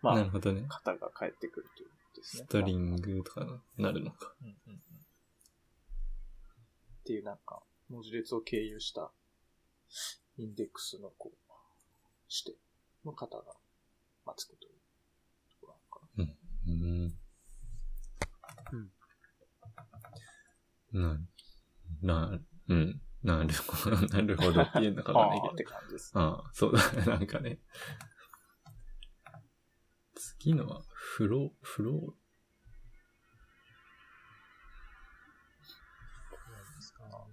[0.03, 0.65] まあ、なるほどね。
[0.69, 2.45] 型が返ってくるということですね。
[2.45, 4.35] ストリングとかなるのか。
[4.43, 4.79] うんうんうん。
[4.79, 4.81] っ
[7.05, 9.11] ていうなんか、文字列を経由した
[10.37, 11.37] インデックスのこう、
[12.29, 12.55] して
[13.05, 13.45] の型が、
[14.27, 14.73] まあ、つくという
[15.61, 17.19] ところなのかうーん。
[20.93, 21.19] な、
[22.03, 23.01] な、うん。
[23.23, 25.19] なるほど、 なるほどっていうのかな。
[25.21, 25.77] わかんないああーってけど。
[25.77, 26.13] 感じです。
[26.15, 27.61] ああ、そうだね、なんかね。
[30.15, 32.13] 次のは、フロー、フロー、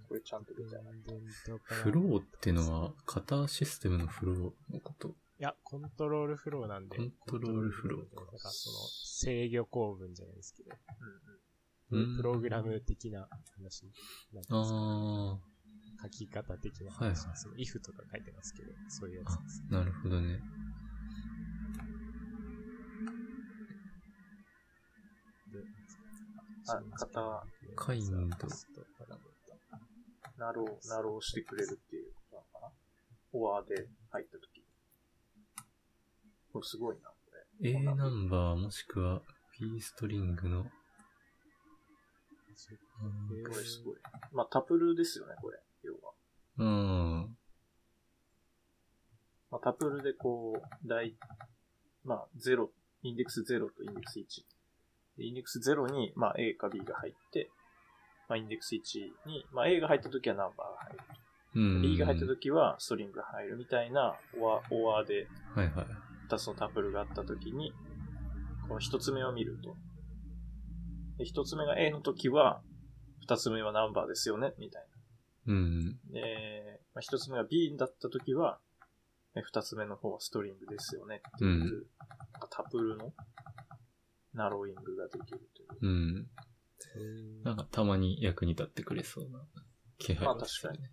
[0.08, 4.36] これちゃんとフローってのは、型システムのフロー
[4.72, 5.08] のこと？
[5.08, 6.96] いや、コントロールフローなんで。
[6.96, 11.45] コントロールフローコントロールフローでなんかその、制御構文じゃないですけど、うんうん。
[11.90, 13.84] うんプログラム的な話
[14.32, 15.38] なんですかあ
[16.02, 17.48] 書き方的な話です。
[17.56, 19.62] if とか書いてますけど、そういうやつです。
[19.70, 20.40] あ、なるほどね。
[25.52, 25.58] で、
[26.68, 28.16] あ型は kind
[30.38, 32.72] narrow、narrow してくれるっていうことなのかな？
[33.30, 34.62] フォアで入ったとき。
[36.52, 37.14] これすごいな、こ
[37.62, 37.70] れ。
[37.70, 39.22] A ナンバーもしくは
[39.52, 40.66] P ストリングの、
[43.02, 43.96] うんこれすごい。
[44.32, 45.58] まあ、タプルですよね、これ。
[45.82, 46.12] 要は。
[46.58, 47.36] うん。
[49.50, 51.14] まあ、タプルでこう、大、
[52.04, 52.68] まあ、0、
[53.02, 54.24] インデックス0とインデックス1
[55.18, 57.50] でインデックス0に、まあ、A か B が入って、
[58.28, 58.80] まあ、インデックス1
[59.26, 60.98] に、まあ、A が入った時はナンバーが入る。
[61.54, 61.82] うん。
[61.82, 65.86] B が入った時はストリングが入るみたいな、オア、オアではいはい。
[66.28, 67.72] 2つのタプルがあった時に、
[68.68, 69.76] この1つ目を見ると。
[71.18, 72.62] で、1つ目が A の時は、
[73.28, 74.86] 2つ目はナンバーですよね、みたい
[75.46, 75.84] うん。
[75.86, 75.92] な。
[76.12, 78.60] で、まあ、1つ目が B だった時は、
[79.36, 83.14] 2つ目の方はストリングですよね、っていう、うんなんかタプルの
[84.34, 85.68] ナローイングができるという。
[85.82, 86.26] うん。
[87.42, 89.40] なんかたまに役に立ってくれそうな
[89.98, 90.90] 気配まあはする確ね。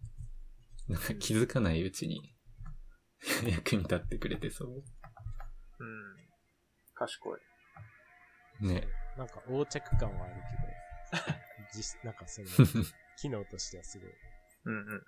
[0.88, 2.36] なんか気づかないうちに
[3.48, 4.70] 役に立ってくれてそう。
[4.70, 6.16] うん。
[6.94, 7.40] 賢い。
[8.62, 8.88] ね。
[9.18, 10.36] なんか横着感はある
[11.14, 11.34] けど、
[11.72, 12.48] 実、なんかその、
[13.16, 14.10] 機能としてはすごい。
[14.66, 15.02] うんうんうん。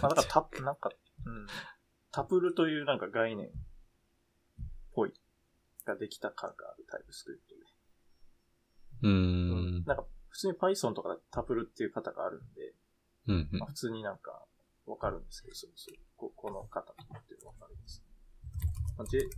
[0.00, 0.90] ま あ、なんかタ、なんか、
[1.24, 1.46] うん。
[2.10, 3.50] タプルというなんか概念っ
[4.92, 5.14] ぽい
[5.84, 7.60] ができた感があるタイプスクリプトで。
[9.02, 9.84] うーん。
[9.84, 12.74] なんか、普通に Python とかでタプルっていう型があるんで、
[13.26, 14.46] うんまあ、普通になんか
[14.86, 18.02] わかるんですけど、そうそうここの型とかっていうのわかります。
[18.96, 19.28] まあ、J、こ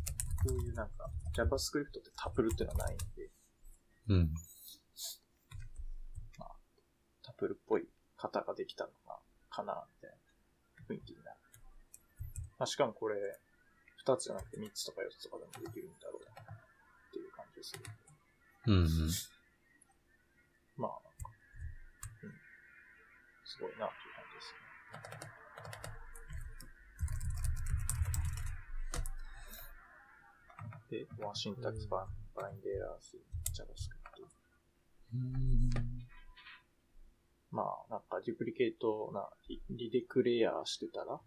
[0.51, 3.31] ういうなんか JavaScript ってタプルっていうのはないんで、
[4.09, 4.17] うん。
[4.17, 4.35] うん。
[7.23, 9.19] タプルっぽい型ができたのが、
[9.51, 10.17] かな、みたいな
[10.89, 11.37] 雰囲気になる。
[12.59, 13.17] まあ、しかもこれ、
[13.99, 16.47] 二つじゃなくて三つとか四つとかでもできるんだろうな、っ
[17.13, 17.81] ていう感じでする。
[18.67, 18.87] うんうん。
[20.77, 21.31] まあ、なんか、
[22.23, 22.33] うん。
[23.45, 24.67] すごいな、という感じですね。
[30.89, 33.21] で、 more syntax binding errors、
[33.53, 33.96] JavaScript。
[37.51, 41.21] まあ、なんか、デュプリケートな、リリデクレアしてたら、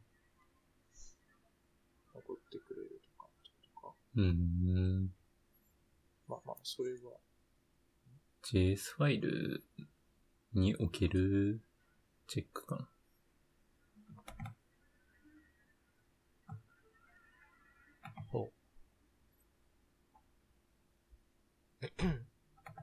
[2.14, 3.30] 送ってくれるとか、
[3.82, 3.96] とか。
[4.16, 5.10] うん。
[6.28, 7.20] まあまあ、それは、
[8.44, 9.64] JS ファイル
[10.54, 11.62] における
[12.28, 12.90] チェックかな。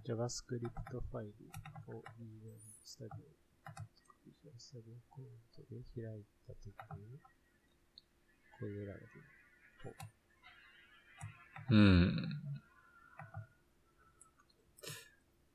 [0.07, 0.71] JavaScript
[1.11, 1.35] ファイ
[1.89, 7.19] ルを VM スタディオ、スタディオコメントで開いたときに、
[8.61, 9.07] こういうエラーが出
[9.91, 9.97] る。
[11.71, 12.29] うん。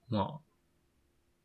[0.09, 0.41] ま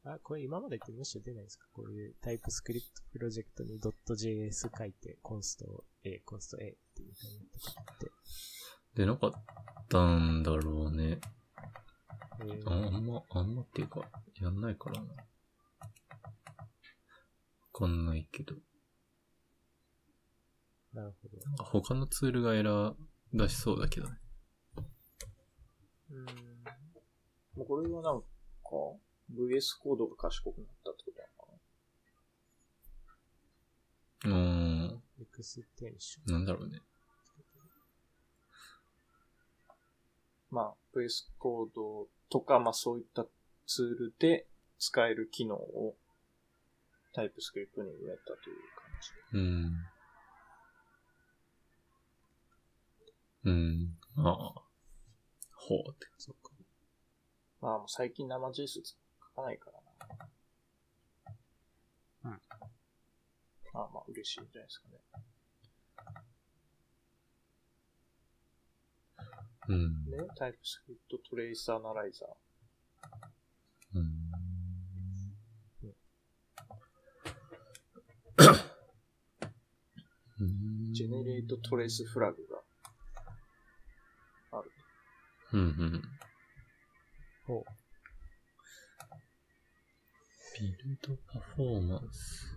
[0.04, 1.66] あ、あこれ今までってむしろ出ないですか？
[1.72, 8.11] こういうタイプスクリプトプロジェクトに .js 書いて、コンスト A、コンスト A っていう風になったかって。
[8.96, 9.32] 出なかっ
[9.88, 11.20] たんだろうね。
[12.41, 14.01] えーああんま、あんまっていうか、
[14.41, 15.09] やんないからな。
[15.12, 15.17] わ
[17.73, 18.55] かんないけど。
[20.93, 21.37] なるほど。
[21.45, 22.95] なんか他のツールがエラー
[23.33, 24.19] 出しそうだけどね。
[26.11, 26.25] うん。
[27.57, 28.27] もうこれはなんか、
[29.35, 31.12] VS コードが賢くなったってこ
[34.25, 34.37] となのかな？
[34.37, 35.03] うーん。
[35.21, 36.33] エクステンション。
[36.33, 36.81] なんだろうね。
[40.57, 43.26] まあ、VS コードとか、まあそういった
[43.66, 44.46] ツールで
[44.78, 45.94] 使える機能を
[47.14, 48.90] タイプスクリプトに埋めたという感
[53.44, 53.52] うん。
[53.52, 53.98] うん。
[54.14, 54.34] まあ。
[55.52, 56.07] ほうって。
[56.16, 56.52] そっか。
[56.57, 56.64] じ。
[57.61, 58.80] まあもう最近生 JS
[59.36, 60.30] 書かないからな。
[62.24, 62.30] うん。
[63.74, 65.26] まあまあ嬉しいんじゃないですかね。
[69.69, 70.05] うん。
[70.11, 72.29] で、タイプスクリプトトレイスアナライザー。
[73.95, 74.27] うん。
[80.39, 82.47] う んジェネレートトレースフラグ
[84.51, 84.71] がある。
[85.53, 86.03] うんうん。
[87.47, 87.64] ほう。
[90.61, 92.57] ビルドパフォーマンス。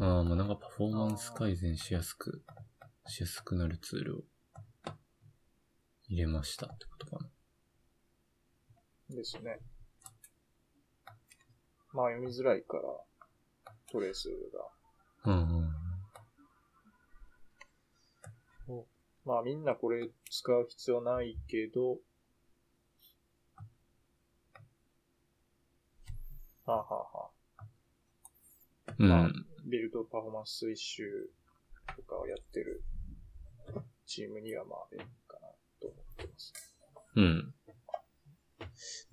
[0.00, 2.44] ああ、まあなんかパフォーマンス改善しやすく、
[3.06, 4.22] しやすくなるツールを
[6.08, 7.18] 入れましたってことか
[9.10, 9.14] な。
[9.14, 9.58] ですね。
[11.92, 12.82] まあ読みづらいから、
[13.90, 14.28] トレース
[15.24, 15.32] が。
[15.32, 15.68] うんうん。
[18.66, 18.86] ほ
[19.24, 21.98] まあみんなこれ使う必要ないけど、
[26.64, 27.64] はあ、はあはあ、
[28.98, 29.08] うん。
[29.08, 29.30] まあ
[29.66, 31.30] ビルドパフォーマンス推集
[31.96, 32.82] とかをやってる
[34.06, 34.86] チームにはまあ
[36.22, 36.52] ってます。
[37.16, 37.24] うん。
[37.24, 37.54] う。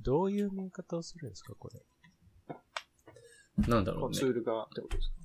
[0.01, 1.81] どういう見方をするんですかこれ？
[3.67, 4.25] なんだろうねツ。
[4.25, 5.15] ールがってことですか？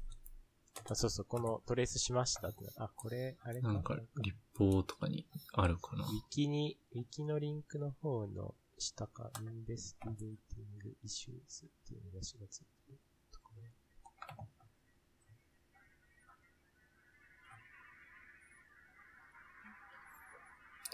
[0.92, 2.70] あ、そうそう、このトレースしましたってな。
[2.84, 6.06] あ、これ、あれなんか、立法とかにあるかなウ。
[6.06, 12.98] ィキに、ウィキのリンクの方の下か、investigating issues っていう見出しがついてる
[13.30, 13.50] とこ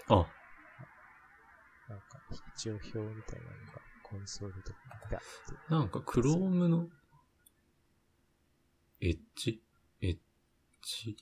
[0.09, 0.21] ろ。
[0.21, 0.27] あ、
[2.57, 5.25] か、一応表みたいなのがコンソールとかにダッて。
[5.69, 6.89] なんか Chrome の、
[8.99, 9.61] エッジ
[10.01, 10.17] エッ
[10.81, 11.15] ジ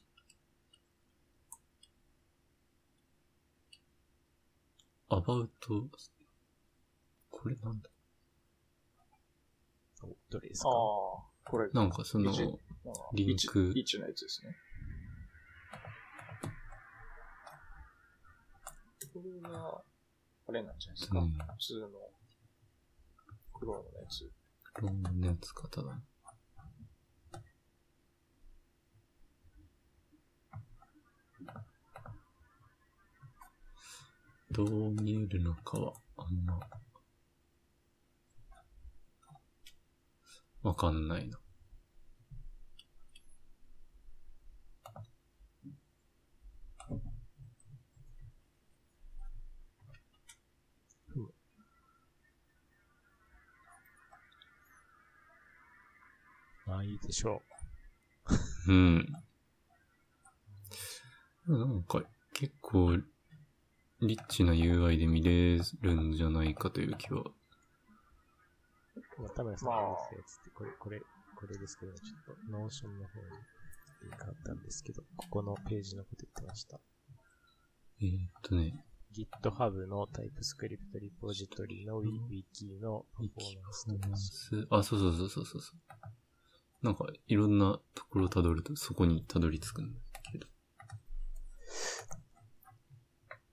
[5.09, 5.87] アバウト、
[7.29, 7.89] これなんだ？
[10.03, 10.69] おどれですあか？
[10.69, 10.71] あ、
[11.51, 11.69] これ。
[11.73, 12.31] なんかその、
[13.13, 13.71] リンク。
[13.75, 14.55] 一一のやつですね。
[19.13, 19.83] これが、
[20.47, 21.19] あれなんじゃないですか？
[21.19, 21.89] うん普通の、
[23.53, 24.31] クロームのやつ。
[24.75, 25.99] Chrome のやつか、ただ。
[34.51, 36.59] どう見えるのかは、あんま、
[40.61, 41.37] わかんないな。
[56.65, 57.41] まあいいでしょ
[58.67, 59.05] うん。
[61.47, 62.03] なんか、
[62.33, 62.97] 結構、
[64.01, 67.21] リッチな UI で見れるんじゃないかという気は。
[67.21, 67.33] う。
[69.21, 70.99] まあ、田村さんが言ってたやつって、これ、これ、
[71.35, 73.27] これですけど、ちょっと、 Notion の方に
[74.01, 76.79] リンクあったんですけど、ここのページのこと言ってました。
[78.01, 86.14] えー、っとね、GitHub の TypeScript リポジトリの Wiki のパフォーマンスとかスあ、そうそうそうそうそうそう。
[86.85, 89.99] なんか、いろんなところを辿ると、そこに辿り着くんだ
[90.31, 90.47] けど。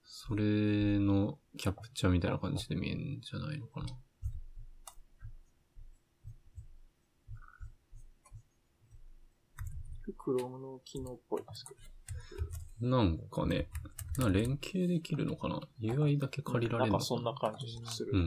[0.04, 3.86] それのキャプチャーみたいな感じで見えるんじゃないのかな。
[10.18, 11.74] クロームの機能っぽいですけ
[12.82, 12.86] ど。
[12.86, 13.70] なんかね、
[14.18, 17.66] な連携できるのかな ?UI だけ借りられるのかななんかそんな感じ
[17.96, 18.18] するな。
[18.18, 18.26] うん。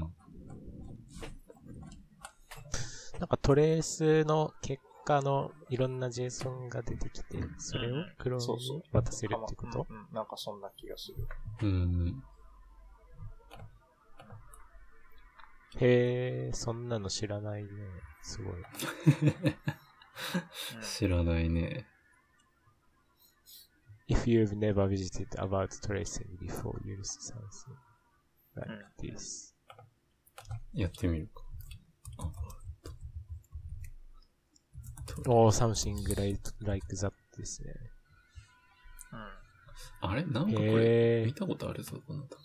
[3.19, 11.27] なんかトレースの結果のいろんな JSON が出てきて、それを Chrome そうそうに渡せるってことうんうんなんかそんな気がする。
[11.61, 12.23] うん。
[15.77, 17.69] へえ、そんなの知らないね。
[18.21, 18.55] すごい。
[20.81, 21.85] 知らないね。
[24.07, 27.75] If you've never visited about tracing before, you'll see something
[28.55, 29.53] like this.
[30.73, 31.44] やってみるか。
[35.27, 37.73] おー、something like, like that ですね。
[40.01, 40.09] うん。
[40.09, 40.23] あれ？
[40.25, 42.37] なんかこれ、見たことあるぞ、この歌。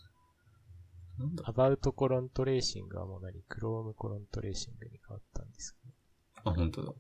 [1.19, 5.93] なんだ？About コロントレーシングはもう何 ?Chrome コロントレーシングに変わったんですかね。
[6.45, 6.93] あ、本当だ。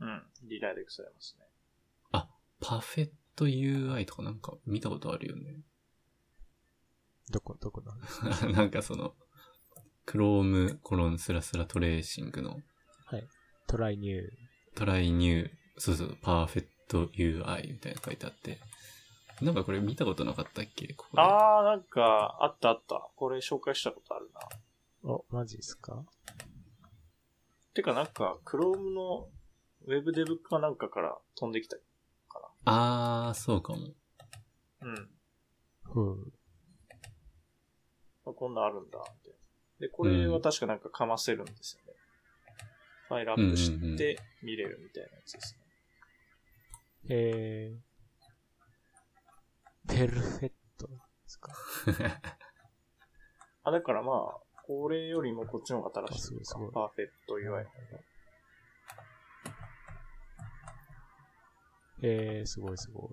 [0.00, 0.22] うん。
[0.48, 1.44] リダイレクトされますね。
[2.60, 5.60] Perfetto UI とかなんか見たことあるよね。
[7.30, 9.14] どこ、どこなんですかなんかその、
[10.06, 12.58] Chrome コロンスラスラ tracing の
[13.06, 13.28] はい。
[13.68, 14.30] try new。
[14.74, 18.58] トライニュー、そうそう、 Perfetto UI みたいなの書いてあって。
[19.40, 20.92] なんかこれ見たことなかったっけ？
[20.94, 23.08] ここであー、なんか、あったあった。
[23.14, 24.40] これ紹介したことあるな。
[25.12, 26.02] お、マジですか？
[27.74, 29.28] てかなんか、Chrome の
[29.86, 31.76] Web デブかなんかから飛んできた
[32.28, 33.78] かあー、そうかも。
[34.80, 34.88] な。
[34.88, 35.08] うん。
[35.84, 36.32] ふ
[38.26, 39.30] あこんなんあるんだって。
[39.78, 41.87] で、これは確かなんかかませるんですよね。
[43.08, 45.60] ファイルアップして見れるみたいなやつですね。
[47.04, 47.12] う。
[47.14, 47.78] へー。
[49.88, 50.94] ペルフェットで
[51.26, 51.52] すか？
[53.64, 56.72] あ、だからまあ、これよりもこっちの方が新しいのかあすごいすごい。
[56.72, 57.64] パーフェクト UI の方が。
[62.02, 63.10] へー、すごいすごい。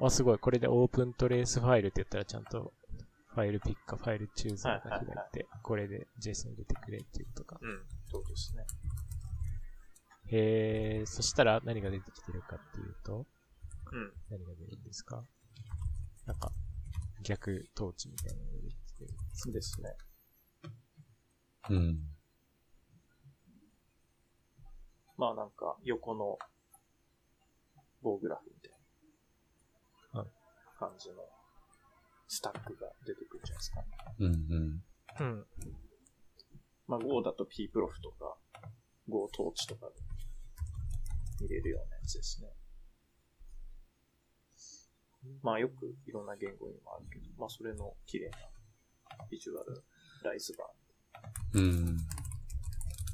[0.00, 0.38] あ、すごい。
[0.38, 2.72] これでオープントレースファイルって言ったらちゃんと
[3.34, 7.58] ファイルピッカー、ファイルチューザーが開いて、これで JSON 入れてくれっていうことか。
[7.60, 8.64] うん、そうですね。
[10.30, 13.26] へー、そしたら何が出てきてるかっていうと、
[13.92, 14.12] うん。
[14.30, 15.24] 何が出るんですか？
[16.26, 16.52] なんか、
[17.22, 19.10] 逆統治みたいなのが出てきてる。
[19.32, 19.96] そうですね。
[21.70, 21.98] うん。
[25.16, 26.38] まあなんか、横の
[28.00, 28.72] 棒グラフみたい
[30.12, 30.28] なはい
[30.78, 31.16] 感じの
[32.28, 33.84] スタックが出てくるんじゃないですか。
[34.18, 34.84] うんうん。
[35.20, 35.46] うん。
[36.86, 38.36] まあ Go だと P プロフとか
[39.08, 39.94] Go トーチとかで
[41.40, 42.48] 見れるようなやつですね。
[45.42, 48.36] まあよくいろんな言語にもあるけど、まあそれの綺麗な
[49.30, 49.82] ビジュアル
[50.22, 50.66] ライズ版。
[51.54, 51.98] うん。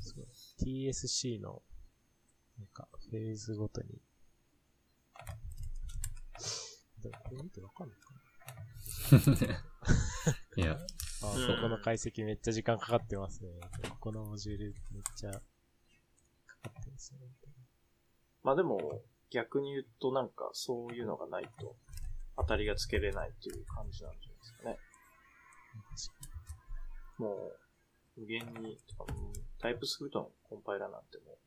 [0.01, 0.27] そう
[0.65, 1.63] TSC の、
[2.59, 3.89] なんか、フェーズごとに。
[7.03, 8.10] でもこれ見てわかんないか
[10.57, 10.81] いや、な
[11.23, 13.51] あ、うんここの解析めっちゃ時間かかってますね。
[13.89, 17.21] ここのモジュールめっちゃかかってますね。
[18.43, 21.77] まあでも逆に言うとなんかそういうのがないと
[22.37, 24.79] 当たりがつけれないっていう感じなんじゃないですかね。
[27.19, 27.53] も
[28.17, 28.79] う無限に、
[29.59, 31.39] タイプスクリプトのコンパイラなんても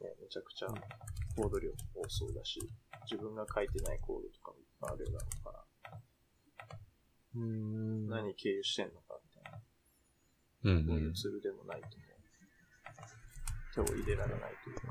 [0.00, 0.68] う、ね、めちゃくちゃ
[1.36, 2.60] コード量多そうだし、
[3.10, 5.61] 自分が書いてないコードとかもいっぱいあるだろうから、
[7.34, 8.08] うーん。
[8.08, 9.58] 何経由してんのかみたいな。
[10.64, 11.94] うんこういううんツールでもないともう、
[13.74, 14.82] 手を入れられないというか。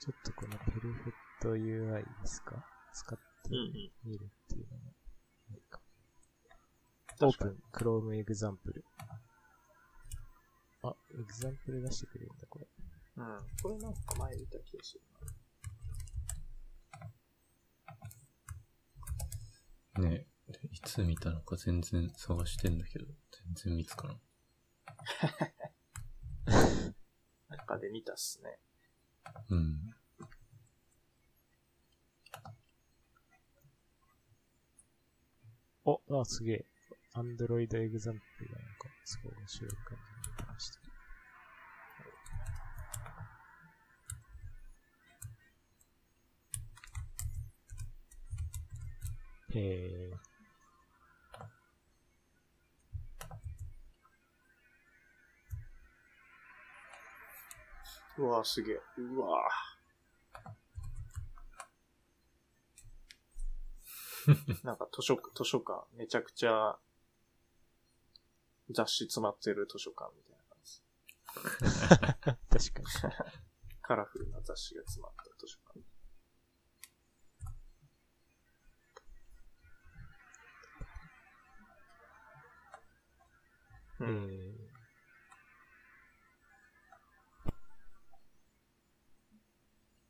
[0.00, 1.12] ちょっとこのペルフェク
[1.42, 2.64] ト UI ですか？
[2.94, 3.72] 使ってうんうん。
[4.04, 4.94] みるっていうのも
[5.54, 5.80] いいか。
[7.20, 8.84] オー確かにプン、Chrome example。
[10.84, 12.66] あ、 example 出してくれるんだ、これ。
[13.16, 13.46] うん。
[13.62, 15.18] これなんか前見た気がするな。
[19.98, 20.26] ね
[20.72, 23.04] いつ見たのか全然探してんだけど、
[23.54, 24.20] 全然見つからん。
[27.48, 28.58] なんかで見たっすね。
[29.50, 29.94] うん。
[35.84, 36.64] お、あ、すげえ。
[37.14, 40.88] Android エグザンプルがなんか、すごい面白い感じになりました。
[49.58, 50.12] へえ。
[58.18, 58.80] うわすげえ。
[58.98, 59.48] うわ
[64.62, 66.78] なんか図書、図書館、めちゃくちゃ
[68.70, 72.68] 雑誌詰まってる図書館みたいな感じ。
[72.72, 73.14] 確かに。
[73.80, 75.97] カラフルな雑誌が詰まった図書館。
[84.00, 84.10] うえん。
[84.10, 84.68] ー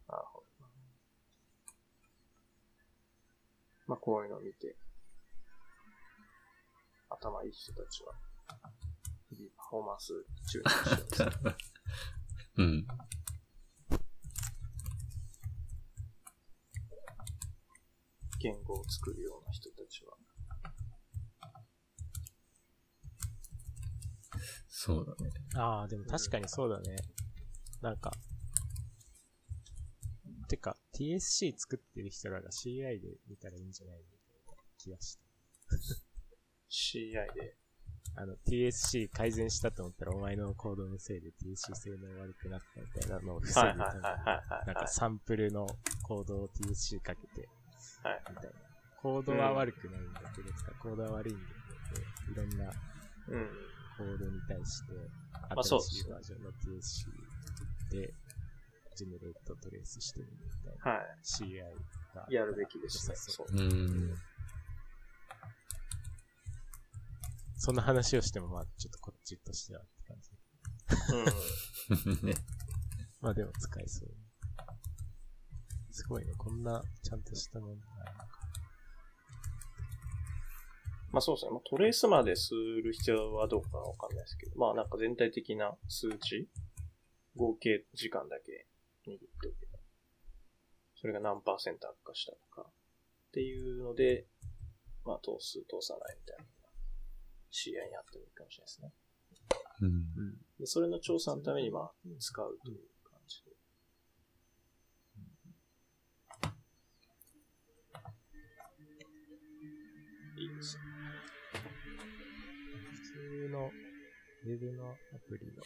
[0.09, 0.71] なるほどな。
[3.87, 4.77] まあ、こういうのを見て、
[7.09, 8.13] 頭いい人たちは、
[9.31, 10.13] 日々パフォーマンス
[10.51, 11.59] 中にしてます。
[12.57, 12.87] うん。
[18.41, 20.17] 言語を作るような人たちは。
[24.81, 25.33] そうだね。
[25.57, 26.95] ああ、でも確かにそうだね。
[27.83, 28.13] なんか、
[30.47, 35.23] てか、TSC 作ってる人らが CI で見たらいいんじゃないみたいな気がした。
[36.71, 37.57] CI で。
[38.15, 45.67] あの、TSC 改善したと思ったらお前のコードのせいで TSC 性能悪くなったみたいなのを防ぐために、はいはいはいはいはいなんかサンプルの
[46.05, 47.49] コードを TSC かけて、
[48.05, 48.23] はい。
[48.31, 48.51] みたいな。
[49.03, 51.43] コードは悪くないんだけど、コードは悪いんだ
[52.33, 52.73] けど、いろんな
[53.27, 53.78] うん。
[53.99, 54.93] コードに対して、
[55.67, 57.11] 新しいバージョンの TSC
[57.91, 58.15] で、
[58.95, 61.75] ジェネレートトレースしてみるみたいなは CI
[62.15, 62.25] が。
[62.31, 62.35] い。
[62.35, 63.17] やるべきですね。
[63.17, 63.57] そそうう。
[63.59, 64.17] うん。
[67.57, 70.31] そんな話をしても、まあ、ちょっとこっちとしてはって感じ。
[72.23, 72.29] うん。
[72.29, 72.35] ね。
[73.21, 74.15] まあでも使えそう。
[75.91, 78.38] すごいね、こんなちゃんとしたもんがあるのか。
[81.13, 81.53] まあそうですね。
[81.53, 86.49] まあ、トレースまでする必要はどうかわかんないですけど、まあなんか全体的な数値、
[87.37, 88.67] 合計時間だけ
[89.07, 89.79] 握っておけば、
[90.97, 94.27] それが何パーセント悪化したとか、っていうので、
[95.05, 96.69] まあ通す、通さないみたいなのが
[97.51, 98.93] CI にあってもいいかもしれないですね。
[99.81, 100.37] うん。
[100.59, 103.53] で、それの調査のためにまあ使うという感じで。
[110.37, 110.88] いいですね。
[113.29, 113.71] 普通の
[114.47, 115.63] ウェブのアプリの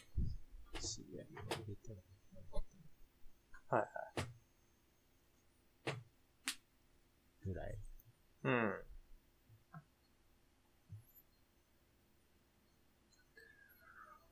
[0.81, 1.23] CI を
[1.63, 3.87] 入れたらはいは
[4.23, 5.93] い。
[7.45, 7.77] ぐらい。
[8.43, 8.53] うん。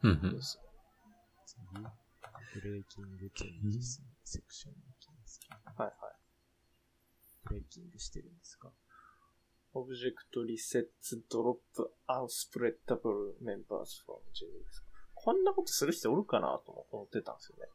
[0.03, 0.41] うんうん。
[0.41, 0.59] 次、
[2.53, 5.39] ブレーキング changes セクションに行きます。
[5.77, 5.93] はいはい。
[7.45, 8.73] breaking してるんですか？
[9.73, 14.83] object rests drop unspreadable members from J です。
[15.15, 17.71] こんなことする人おるかなとも思ってたんですよね。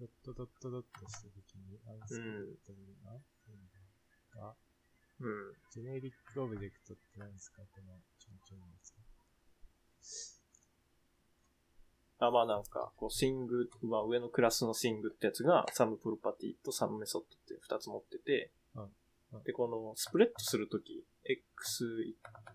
[0.00, 3.12] ドットドットドットしたときに、 unspreadable な、
[4.42, 4.54] が、
[5.20, 5.54] うん。
[5.70, 7.62] generic object って何ですか？
[7.70, 8.92] このちょんちょんのやつ。
[12.18, 18.88] あ、まあなんか、こう、 Thing、まあ上のクラスの Thing ってやつが、 someProperty と someMethod って二つ持ってて、うんうん
[19.40, 21.84] で、このスプレッドするとき、X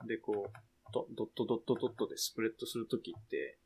[0.07, 0.57] でこう、
[0.93, 3.57] ドドットドットドットでスプレッドするときって、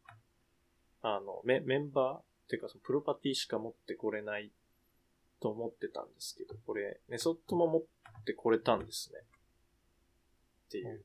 [1.02, 4.52] あの、メメンバーっていうかそのプロパティしか持ってこれない
[5.42, 9.20] と思ってたんですけど、これ、メソッドも持ってこれたんですね。
[10.68, 11.04] っていう。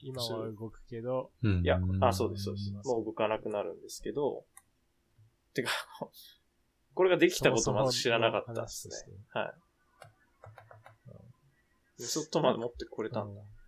[0.00, 1.62] 今は動くけど、うん。
[1.62, 2.74] いや、あ、そうです、そうですうん。
[2.76, 4.44] もう動かなくなるんですけど、
[5.54, 5.70] てか、
[6.94, 9.38] これができたことまず知らなかったですねそもそもの話と。
[9.38, 9.67] はい。
[11.98, 13.40] メソッドまで持ってこれたんだ。
[13.40, 13.58] うん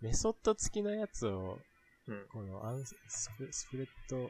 [0.00, 1.58] メソッド付きのやつを、
[2.06, 2.26] うん。
[2.32, 2.94] このアンス
[3.38, 4.28] プ spread、はい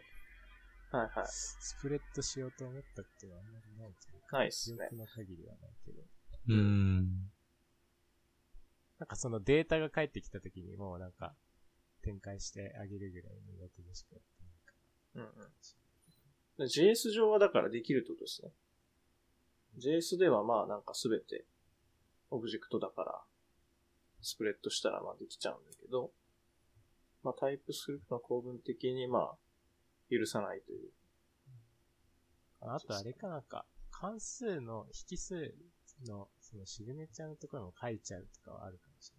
[0.97, 1.10] はい。
[1.26, 4.97] spread しようと思ったことはあんまりないというか、ないっすね記憶。
[4.97, 6.02] の限りはないけど。
[6.48, 7.30] うん。
[8.98, 11.34] なんかそのデータが返ってきた時にもうなんか、
[12.02, 15.32] 展開してあげるぐらいの予定でしかやってないか
[16.56, 16.66] うんうん。
[16.66, 18.52] JS 上はだからできるってことですね。
[19.78, 21.44] JS ではまあなんかすべて
[22.30, 23.20] オブジェクトだから、
[24.20, 26.10] スプレッドしたらまあできちゃうんだけど、
[27.22, 29.36] まあタイプスクリプトの構文的にまあ
[30.10, 30.90] 許さないという。
[32.60, 32.74] ら。
[32.74, 35.54] あとあれかなんか、関数の引数
[36.06, 39.12] のそのシグネチャーのところも書いちゃうとかはあるかもし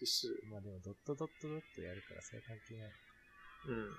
[0.00, 0.28] 引数。
[0.28, 0.50] れない。
[0.52, 2.92] まあでもドットドットドットやるからそれは関係ない。
[3.68, 3.96] うん。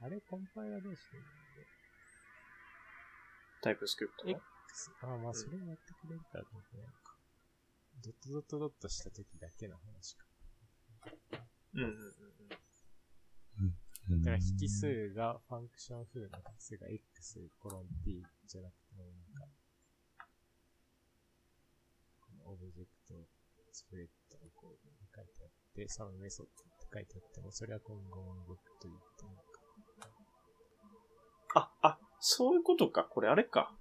[0.00, 1.28] あれコンパイラーどうしてるの
[3.62, 4.53] タイプスクリプトね。
[5.02, 7.16] ああ、まあそれもやってくれるから関係ないのか。
[8.02, 10.26] ドットドットドットした時だけの話か。
[11.74, 11.96] うんうんうん
[13.60, 13.74] うん
[14.04, 19.48] だから引数がファンクション風の数が x コロン t じゃなくてもなんか、
[22.20, 23.14] このオブジェクト
[23.72, 29.42] スプレッドのコードに書いてあって、 someMethod って書いてあっても、それは今後も動くと言ってなんか、
[31.54, 33.04] あ、あ、そういうことか。
[33.04, 33.74] これあれか。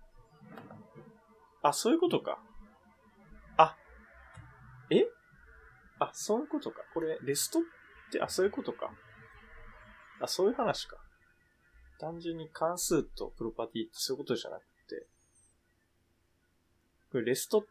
[1.61, 2.39] あ、そういうことか。
[3.57, 3.77] あ、
[4.89, 5.05] え？
[5.99, 6.81] あ、そういうことか。
[6.93, 7.61] これ、レストっ
[8.11, 8.91] て、あ、そういうことか。
[10.19, 10.97] あ、そういう話か。
[11.99, 15.07] 単純に関数とプロパティってそういうことじゃなくて、
[17.11, 17.65] これレスト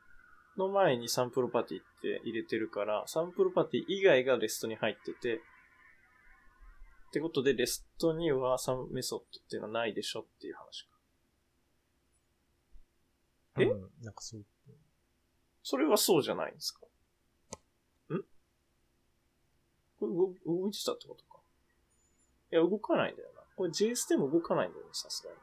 [0.56, 5.40] の前にサンプロパティって入れてるから、サンプロパティ以外がレストに入ってて、っ
[7.12, 10.91] てことで、レストにはサンメソッドっていうのはないでしょっていう話か。
[13.58, 13.64] え？
[13.64, 14.44] うん、なんかそう、
[15.62, 16.86] それはそうじゃないんですか？
[16.86, 16.88] ん？
[19.98, 21.40] これ動動いてたってことか？
[22.52, 23.42] いや、動かないんだよな。
[23.56, 25.36] これ JS でも動かないんだよね、さすがに。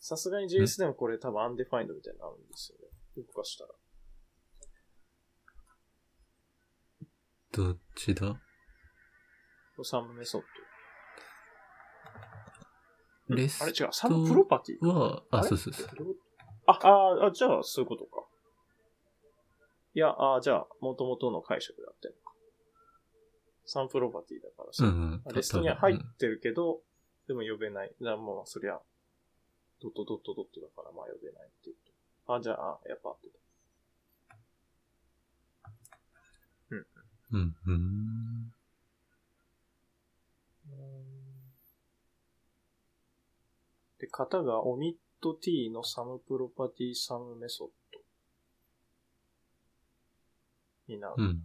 [0.00, 2.84] さすがに JS でもこれ多分 undefined みたいになるんですよね。
[3.16, 3.70] 動かしたら。
[7.52, 8.32] どっちだ？
[8.32, 8.38] こ
[9.78, 10.46] れ someMethod。
[13.28, 14.86] レスあれ違う、サムプロパティ？
[14.86, 15.48] は、あ、れ？
[15.48, 15.86] そうそうそう。
[16.66, 18.24] あ、あ、あ、じゃあ、そういうことか。
[19.94, 22.32] いや、あ、じゃあ、元々の解釈だったのか。
[23.66, 25.34] サンプロパティだからさ、うんうん。
[25.34, 26.80] レストには入ってるけど、
[27.28, 27.88] でも呼べない。
[28.00, 28.78] だからもう、そりゃ、
[29.80, 31.76] ドットドットドットだから、まあ呼べないっていう。
[32.26, 33.38] あ、じゃあ、やっぱ合ってた。
[37.32, 38.43] うん、うん。
[44.16, 47.98] 型がオミット t のサムプロパティサムメソッド
[50.86, 51.14] になる。
[51.16, 51.42] うん。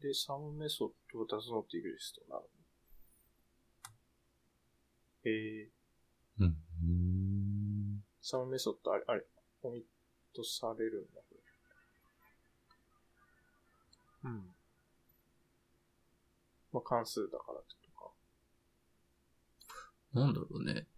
[0.00, 2.42] で、 someMethod を出すのってイグリストになる。
[5.24, 6.56] えー、うん。
[6.82, 9.24] うん someMethod、あれ、あれ、
[9.62, 9.82] コミッ
[10.34, 11.24] トされるんだ、こ
[14.24, 14.30] れ。
[14.30, 14.54] うん。
[16.72, 18.10] まあ、関数だからってこ
[20.12, 20.20] とか。
[20.20, 20.88] なんだろうね。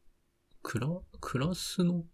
[0.62, 0.89] クラ、
[1.20, 2.05] クラスの、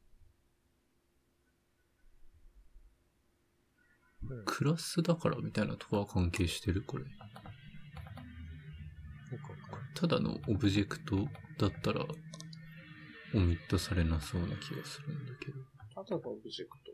[4.22, 7.04] うん、クラスだからみたいなとこは関係してるこれ。
[9.94, 11.16] ただのオブジェクト
[11.58, 12.04] だったら、
[13.34, 15.58] オミットされなそうな気がするんだけど。
[15.96, 16.92] あとはオブジェクト。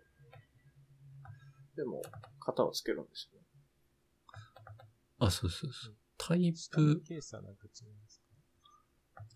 [1.76, 2.02] でも、
[2.44, 3.46] 型をつけるんですよね。
[5.18, 5.96] あ、そうそうそう。
[6.16, 7.84] タイプ、ケースはなんか違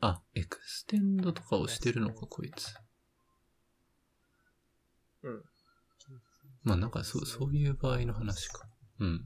[0.06, 2.74] あ、エクステンドとかをしてるのか、こいつ。
[5.22, 5.42] うん。
[6.62, 8.68] まあなんかそう、そういう場合の話か。
[9.00, 9.24] うん。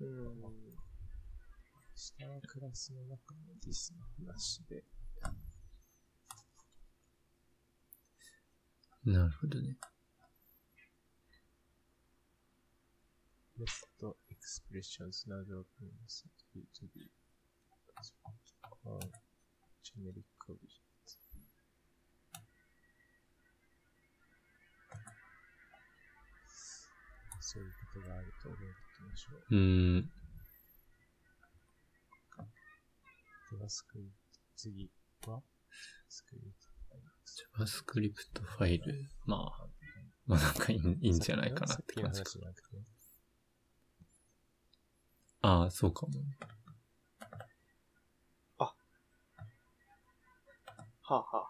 [0.00, 0.42] うん。
[1.94, 4.02] 下のクラスの中のディスの
[4.32, 4.82] 話で。
[9.04, 9.76] なるほどね。
[13.58, 16.26] レストエクスプレッションズなどを組みます。
[16.54, 17.10] B2B。
[18.84, 18.98] on
[19.82, 20.82] generic objects.
[27.44, 28.72] そういうことがあると覚えて
[29.02, 29.44] おきましょう。
[29.50, 30.12] うーん。
[33.52, 34.12] JavaScript、
[34.56, 34.90] 次
[35.26, 35.42] は
[36.08, 36.72] JavaScript
[37.58, 39.10] JavaScript ファイル。
[39.26, 39.66] まあ、
[40.26, 42.30] まあなんかいいいいんじゃないかなって感じか。
[42.30, 42.76] さっきの話じゃなくて、
[45.42, 46.12] ああ、そうかも
[48.58, 48.74] あ、は
[51.08, 51.44] あはあは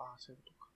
[0.00, 0.68] あ、ああ、そういうことか。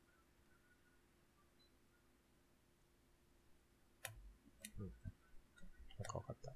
[5.98, 6.52] なんかわかった。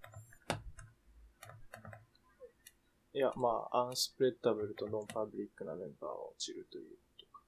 [3.13, 7.43] いや、まあ、アンスプレッダブルとノンパブリックなメンバーを落ちるということか。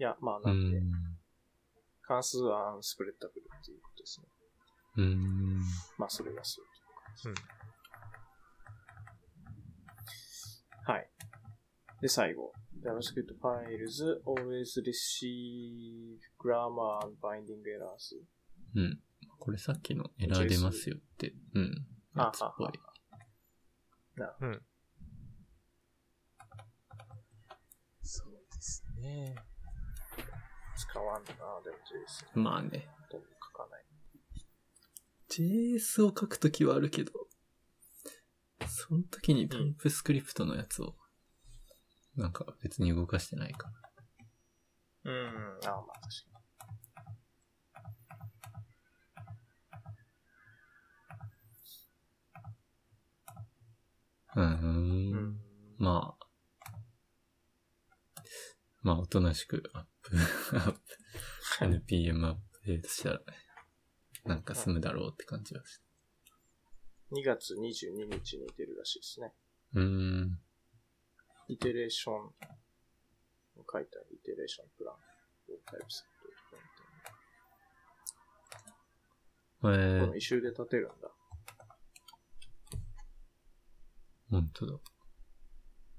[0.00, 0.80] いや、まあ、うなんで。
[2.02, 4.26] 関数はアンスプレッダブルっていうことですね。
[4.96, 5.60] うーん。
[5.98, 6.68] まあ、それがそうう
[7.04, 7.28] 感じ。
[7.28, 7.34] うん。
[10.92, 11.10] はい。
[12.00, 12.52] で、最後。
[12.84, 18.14] JavaScript files always receive grammar and binding errors.
[18.74, 19.00] うん。
[19.38, 21.32] これさっきのエラー出ますよって。
[21.54, 21.86] うん。
[22.14, 22.68] あやつっぽい。
[24.40, 24.62] うん。
[28.02, 29.34] そうですね。
[30.76, 31.76] 使わんなでも
[32.34, 32.86] JS まあね。
[35.36, 37.12] JS を書くときはあるけど、
[38.68, 40.94] その時にタイプスクリプトのやつを、
[42.16, 43.68] なんか別に動かしてないか
[45.04, 45.12] ら。
[45.12, 46.34] うん、ああ、まあ確か
[54.40, 54.40] に。
[54.40, 54.44] ん。
[54.44, 55.40] うん。
[55.78, 56.26] まあ、
[58.82, 60.16] まあ、おとなしくアップ、
[60.56, 60.80] アップ、
[61.60, 63.20] NPM アップデートしたら、
[64.24, 65.80] なんか済むだろうって感じはし
[67.12, 69.32] 2月22日に出るらしいですね。
[69.74, 69.80] た。
[69.80, 70.38] うーん。
[71.48, 72.30] イテレーション、
[73.70, 74.98] 書いてあるイテレーションプランを
[75.66, 76.14] タイプセット
[79.70, 81.10] えこーの、一周で立てるんだ。
[84.30, 84.78] ほんとだ。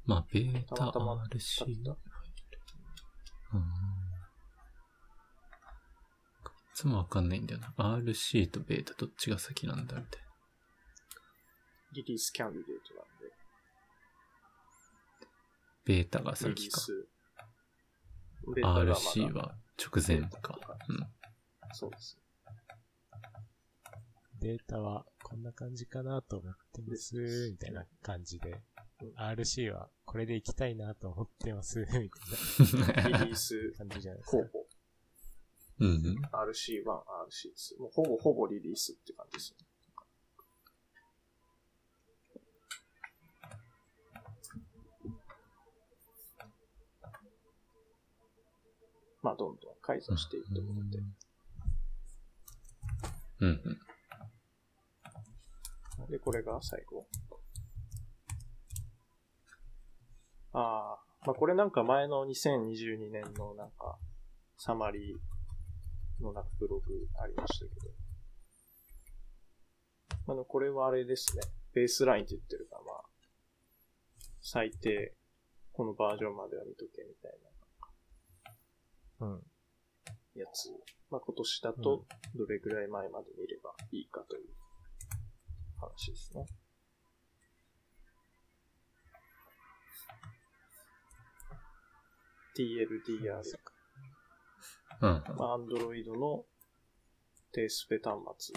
[0.05, 4.04] まあ、ベータたまたま RC うーん。
[6.75, 7.73] いつもわかんないんだよな。
[7.77, 10.21] RC とベータどっちが先なんだみたい
[11.93, 13.29] リリースキャンディデートなんで。
[13.29, 13.35] な。
[15.85, 16.55] ベータがリ先か。
[16.55, 17.07] リース。
[18.57, 20.59] ベータがまだ RC は直前か。
[20.89, 21.07] うん。
[21.71, 22.19] そうです。
[24.41, 27.15] データはこんな感じかなと思ってます、
[27.51, 28.61] みたいな感じで。
[29.17, 34.43] RC はこれで行きたいなと思ってます、みたいリリースな感じじゃないですか。
[35.79, 35.89] うん。
[36.31, 37.81] RC1、RC2。
[37.81, 39.65] もうほぼほぼリリースって感じですね。
[49.21, 50.99] まあ、どんどん改造していってもらって。
[53.39, 53.51] うんう
[56.05, 56.11] ん。
[56.11, 57.07] で、これが最後。
[60.53, 63.97] ああ、まあこれなんか前の2022年のなんか、
[64.57, 65.34] サマリー
[66.21, 67.91] のなんかブログありましたけど。
[70.27, 71.43] あの、これはあれですね。
[71.73, 73.03] ベースラインって言ってるから、まあ、
[74.41, 75.15] 最低、
[75.73, 77.37] このバージョンまでは見とけみたい
[79.21, 79.31] うん。
[79.31, 79.39] な
[80.35, 80.69] やつ。
[81.09, 82.05] まあ今年だと、
[82.35, 84.49] どれぐらい前まで見ればいいかという
[85.79, 86.45] 話ですね。
[92.57, 93.74] TLDR。
[95.01, 96.45] うんまあ、Android の
[97.51, 98.55] 低スペ端末。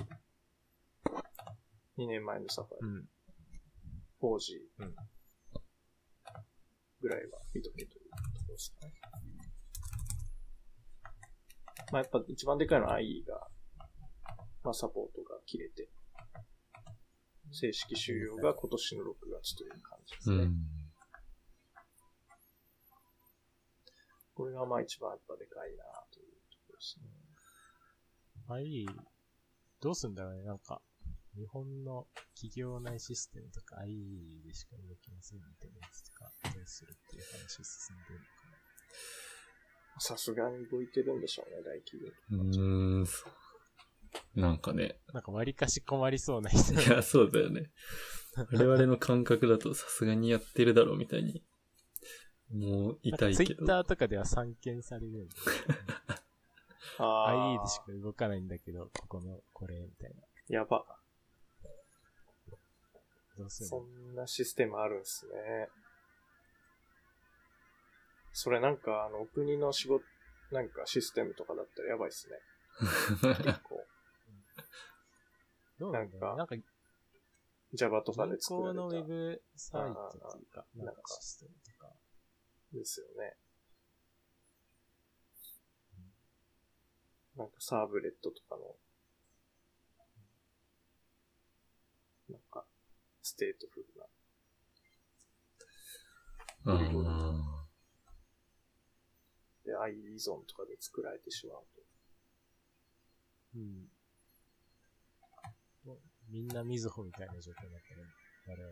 [1.98, 3.08] 2年前のサファリ、うん。
[4.20, 4.94] 4G うん
[7.00, 8.92] ぐらいは見とけというところですかね。
[11.92, 13.46] まあ、やっぱ一番でかいのは IE が、
[14.64, 15.88] まあ、サポートが切れて、
[17.52, 19.06] 正式終了が今年の6
[19.40, 20.36] 月という感じですね。
[20.36, 20.56] うん。
[24.34, 25.84] これがまあ一番やっぱでかいな
[26.78, 27.06] ですね。
[28.48, 28.86] IE、
[29.80, 30.80] どうすんだろうね、なんか、
[31.36, 44.40] 日本の企業内システムとか IE でしか動きませんみたいなやつとか、どうするっていう話進んでるのかさすがに動いてるんでしょうね、大企業うーん、そう。
[44.40, 44.98] なんかね。
[45.12, 46.72] なんか割かし困りそうな人。
[46.74, 47.70] いや、そうだよね。
[48.52, 51.42] 我々の感覚だとさすがにやってるだろうみたいに。
[52.50, 53.44] もう痛いけど。
[53.44, 55.34] ツイッターとかでは散見されるんで。
[56.98, 60.16] あ IE でしか動かないんだけど、ここの、これ、みたいな。
[60.48, 60.84] やば。
[63.36, 65.32] どうするそんなシステムあるんすね。
[68.32, 70.04] それなんか、あの、お国の仕事、
[70.50, 72.36] なんかシステムとかだったらやばいっすね。
[73.44, 73.84] 結構、
[75.78, 76.36] どうなんだろう？
[76.36, 76.56] ななんか、
[77.74, 78.82] Java とかで銀作られた。
[78.82, 81.92] 行のウェブサイトっていうか、なんかシステムとか。
[82.72, 83.36] ですよね。
[87.38, 88.74] なんかサーブレットとかの、
[92.28, 92.64] なんか、
[93.22, 94.06] ステートフルな。
[96.74, 96.78] あ
[99.64, 101.62] で、愛依存とかで作られてしまう
[103.54, 103.88] うん。
[106.28, 108.02] みんなみずほみたいな状況になったら、
[108.48, 108.62] 我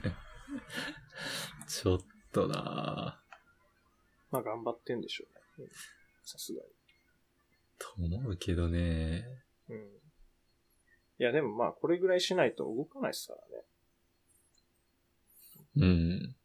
[0.00, 0.08] 々
[1.68, 2.00] ちょっ
[2.32, 2.60] となと。
[4.30, 5.41] まあ頑張ってんでしょうね。
[5.58, 5.68] うん
[6.24, 6.62] さすが
[7.78, 9.24] と思うけどね。
[9.68, 9.74] に。
[9.74, 9.82] うん。
[9.82, 13.64] いやでもまあこれぐらいしないと動かないですからね。
[15.76, 16.36] うん。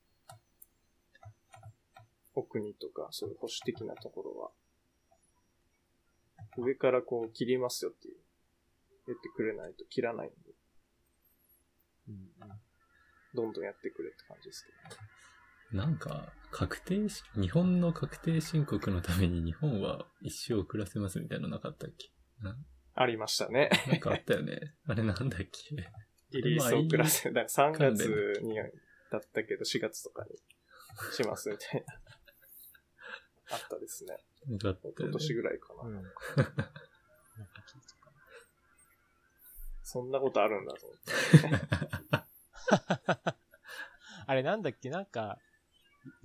[2.34, 4.52] お国とか、そういう保守的なところは。
[6.58, 8.18] 上からこう切りますよっていう。
[9.08, 10.36] 言ってくれないと切らないんで、
[12.10, 12.60] うんうん
[13.34, 15.02] どんどんやってくれって感じですけどね。
[15.72, 22.10] なんか、確定し、日本の確定申告のために日本は一生遅らせますみたいなのなかったっけ？
[22.42, 22.56] な？
[22.96, 23.70] ありましたね。
[23.88, 24.74] なんかあったよね。
[24.88, 25.76] あれなんだっけ？
[26.32, 28.56] リリース遅らせ、だから3月に
[29.12, 30.38] だったけど4月とかに
[31.14, 31.94] しますみたいな。
[33.52, 34.18] あったですね。
[34.50, 34.96] よかったよね。
[35.00, 35.84] 今年ぐらいかな。
[35.84, 35.94] うん。
[35.96, 38.12] なんか聞いたか
[39.84, 41.00] そんなことあるんだと思っ
[41.42, 41.50] て。
[42.12, 42.28] な。
[44.28, 44.90] あれなんだっけ？
[44.90, 45.40] なんか、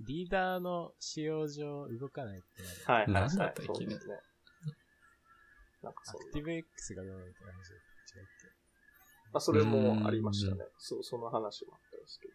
[0.05, 2.75] リーダーの使用上動かないってなる。
[2.85, 3.27] はい。
[3.27, 4.19] なんだったっけねそうですね。
[5.81, 7.53] なんかアそんなクティブ X がどうなみたいな？
[7.53, 7.81] 話違うっ
[9.33, 10.65] まあ、それもありましたね。
[10.77, 12.33] そう、その話もあったんですけど。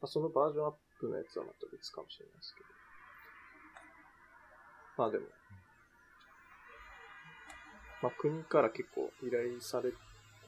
[0.00, 2.66] まあ、そのバージョンアップのやつはまた別かもしれないですけど。
[4.98, 5.26] まあでも、
[8.02, 9.92] まあ国から結構依頼され、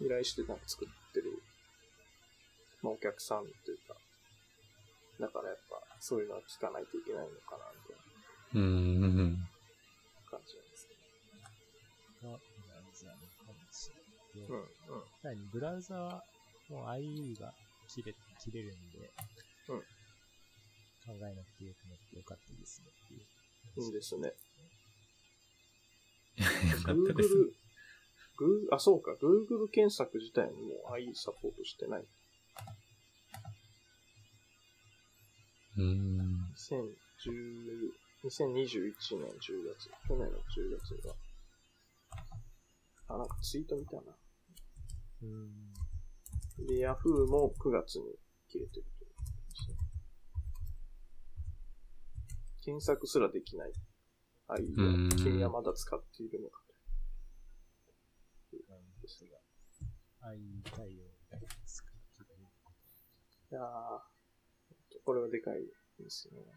[0.01, 1.43] 依頼してなんか作ってる、
[2.83, 3.95] まあお客さんというか、
[5.20, 8.05] だからやっぱそういうのは聞かないといけないのかな、みたい
[8.55, 8.62] うん。
[8.62, 9.32] うん。
[9.35, 9.47] な
[10.31, 10.70] 感じなん。
[10.70, 14.49] ですけけが、ブラウザのかもしれない。
[14.49, 14.55] ど。
[14.55, 15.05] うん、うん。
[15.23, 16.24] さらにブラウザは
[16.69, 17.55] もう IE が
[17.89, 18.91] 切れ、切れるん。
[18.91, 19.11] で、
[19.69, 19.81] うん。
[19.81, 23.85] 考えなくてよくなってよかったですねっていう。
[23.86, 24.32] いいですね。
[26.39, 26.45] よ
[26.85, 27.28] かったです。
[27.28, 27.53] Google、
[28.36, 32.05] グーあ、そうか、Google 検索自体も IE サポートしてない。
[35.77, 36.53] うん。
[36.57, 37.91] 2010
[38.25, 41.15] 2021年10月、去年の10月が。
[43.09, 44.03] あ、なんかツイート見たな。
[45.23, 46.67] うん。
[46.67, 48.05] で、Yahoo も9月に
[48.49, 49.77] 切れてるということですね。
[52.65, 53.73] 検索すらできない
[54.49, 56.63] IE うんを君はまだ使っているのか
[58.71, 62.71] なんですが、IE 対応ですか切れると。
[63.51, 64.14] いやー、
[65.05, 65.61] これはでかい
[65.99, 66.39] ですね。
[66.39, 66.55] なんか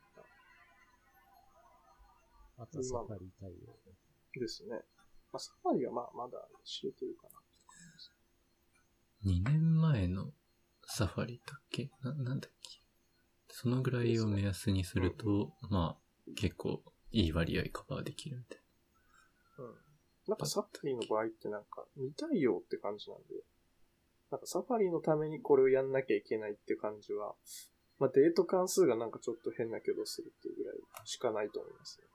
[2.60, 3.78] あとサファリ対応。
[4.40, 4.70] ですね。
[5.32, 9.50] まあ、サファリはまあまだ知れてるかなって感じです。
[9.50, 10.32] 2年前の
[10.86, 11.90] サファリだっけ？
[12.02, 12.82] な、なんだっけ？
[13.50, 18.60] そのぐらいを目安にすると、まあ、結構いい割合カバーできるみたい
[19.60, 19.76] うん。
[20.28, 23.26] なんかサファリの場合ってなんか未対応って感じなんで、
[24.30, 27.34] なんかサファリのためにこれをやんなきゃいけないって感じは、
[28.00, 32.08] まあデート関数がなんかちょっと変な挙動するっていうぐらいしかないと思いますね。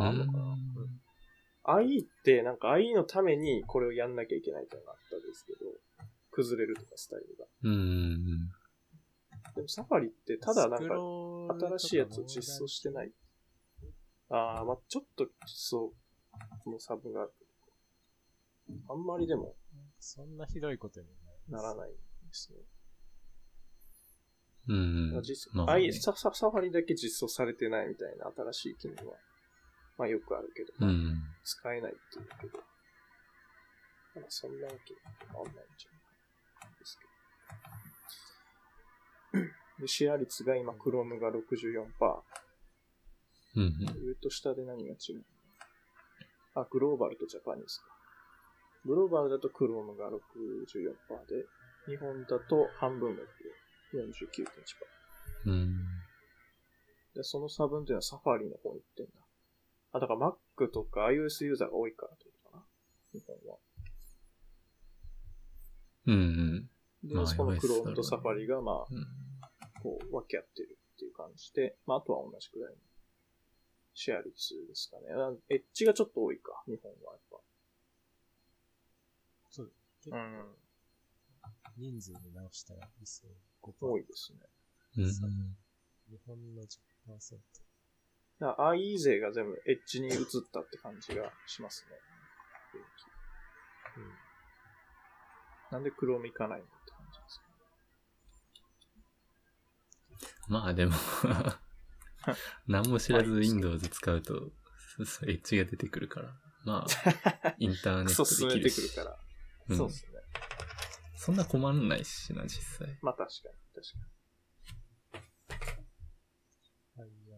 [0.00, 0.06] な。
[0.06, 0.56] あんのかな、うんうん
[1.66, 5.58] IE ってなんか IE のためにこれをやんなきゃいけないってのがあったんですけど、
[6.30, 7.44] 崩れるとかスタイルが。
[7.64, 8.50] うんうん
[9.54, 13.12] でもサファリってただなんか新しいやつを実装してない。
[14.28, 15.92] ああ、まあちょっと実装
[16.66, 17.32] のサブがある。
[18.88, 19.54] あんまりでも
[19.98, 21.06] そんなひどいことに
[21.48, 21.96] ならないで
[22.32, 22.58] すね。
[24.68, 25.14] うん。
[25.14, 25.22] うん。
[25.22, 29.16] 実まあいサササファリだけ実装されてないみたいな新しい機能は、
[29.98, 31.22] まあよくあるけど、うん。
[31.44, 32.58] 使えないっていうけど、
[34.16, 34.94] まあそんなわけ
[35.26, 36.00] 変わんないんじゃない
[36.60, 37.04] かなですけ
[39.38, 39.82] ど。
[39.82, 42.22] で、シェア率が今、Chrome が64%。
[43.56, 44.08] うんうん。
[44.08, 45.24] 上と下で何が違う
[46.54, 47.84] あ、グローバルとジャパニーズか。
[48.86, 50.16] グローバルだと Chrome が64%
[51.28, 51.44] で、
[51.86, 53.22] 日本だと半分が
[53.96, 54.46] 49.1%。
[55.46, 55.76] うん。
[57.14, 59.12] で、その差分っていうのはサファリの方に行ってんだ。
[59.92, 62.64] あ、だから Mac とか iOS ユーザーが多いからってことかな。
[63.12, 63.58] 日本は。
[66.06, 66.70] うんうん。
[67.08, 69.06] で、まあそこの Chrome ねとサファリが、まあ、うん
[69.82, 72.76] こう、分け合ってるっていう感じで、まあ、あとは同じくらいの
[73.94, 75.14] シェア率ですかね。
[75.14, 77.36] あエッジがちょっと多いか、日本はやっぱ。
[79.50, 79.72] そう。
[80.02, 80.56] 結構うん。
[81.76, 83.55] 人数に直したら理想5%。
[83.80, 84.38] 多いですね。
[84.98, 85.56] うん
[86.08, 86.66] 日本の10%。
[88.38, 90.16] だから IE 勢が全部エッジに移っ
[90.52, 91.96] たって感じがしますね。
[93.96, 94.12] うん。
[95.72, 97.40] なんで Chrome 行かないのって感じです
[100.48, 100.92] まあでも、
[102.68, 104.52] 何も知らず Windows 使うと、
[104.96, 106.32] そうそうエッジが出てくるから。
[106.64, 106.84] ま
[107.44, 108.92] あ、 インターネクットできるし。
[108.92, 109.18] てくるから。
[109.68, 110.15] うんそうですね。
[111.26, 112.96] そんな困んないしな、実際。
[113.02, 114.06] まあ確かに、確か
[117.00, 117.36] はいや、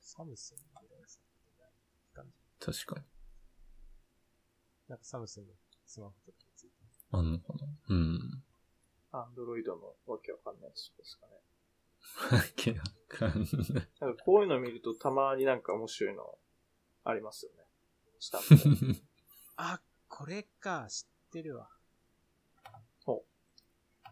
[0.00, 1.20] サムスンぐらいさ
[1.56, 1.70] ない
[2.14, 2.82] 感じ。
[2.82, 3.06] 確かに。
[4.88, 5.52] なんかサムスンの
[5.86, 6.72] スマホとかについて。
[7.12, 8.14] あんのかなうん。
[8.14, 8.20] に。
[9.12, 12.38] Android のわけわかんないやつですかね。
[12.38, 13.88] わけわかんない。
[14.00, 16.40] なんかこういうの見るとたまになんか面白いの
[17.04, 17.58] ありますよね。
[18.18, 18.40] 下
[19.56, 19.80] あ、
[20.16, 21.68] これか、知ってるわ。
[23.04, 23.24] ほ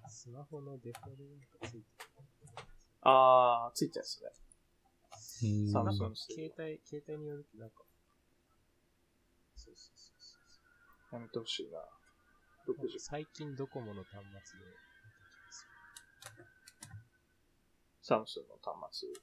[0.08, 1.16] スマホのデフォル
[1.52, 1.86] トがついて
[3.02, 4.30] あー、ついてるんですね。
[5.64, 5.84] うんサる。
[5.84, 7.84] なんかムスンの、携帯、携帯によるとなんか、
[9.54, 11.20] そうそうそうそう。
[11.20, 11.78] やめてほしいな。
[11.78, 12.98] なんか60。
[12.98, 14.66] 最近ドコモの端末で
[18.02, 19.22] サムスンの端末だる。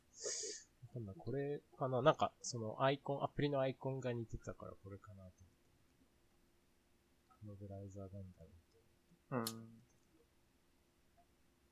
[0.93, 5.48] 今度はこれかななんか、そのアイコン、アプリのアイコンが似てたからこれかなと
[7.49, 8.47] のブラウザーなんだろ
[9.41, 9.53] うけ。
[9.53, 9.79] うん。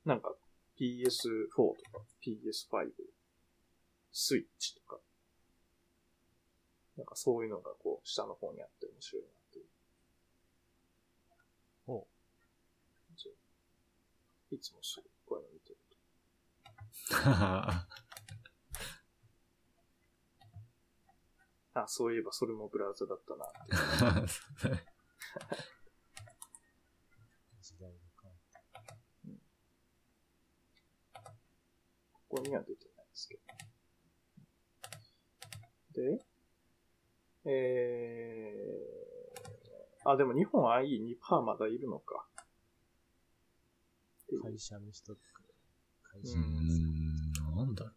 [0.04, 0.34] なんか
[0.78, 2.90] PS4 とか PS5、
[4.12, 4.98] スイッチとか、
[6.96, 9.64] なんかそういうのがこう下の方にあって面白いなっていう。
[11.86, 11.92] と。
[11.92, 12.06] ほ
[14.50, 15.76] いつもそう、こういうの見てる
[17.10, 17.16] と。
[21.80, 23.46] あ、そういえばそれもブラウザだったな。
[27.60, 28.40] 時代が変わっ
[31.14, 31.20] た。
[32.12, 33.42] ここには出てないですけど。
[36.02, 36.24] で、
[37.44, 42.26] えー、あ、でも日本 IE2% まだいるのか。
[44.42, 45.42] 会社の人とか、
[46.12, 46.78] 会う社のやつ
[47.54, 47.92] ん、なんだろ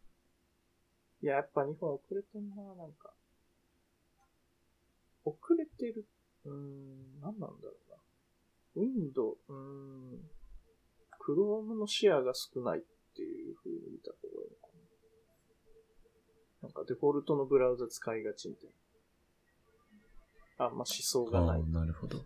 [1.22, 3.14] いや、やっぱ日本遅れてんな、なんか。
[5.24, 6.08] 遅れてる。
[6.45, 7.97] うーん、なんなんだろうな。
[8.76, 10.30] Windows、うーん、
[11.19, 12.81] Chrome のシェアが少ないっ
[13.15, 14.68] ていう風に見た方がいいのか
[16.61, 16.68] な。
[16.68, 18.69] なんかデフォルトのブラウザ使いがちみたい
[20.59, 20.65] な。
[20.65, 21.31] あんま思想う。
[21.31, 21.65] がないああ、。
[21.68, 22.26] なるほど。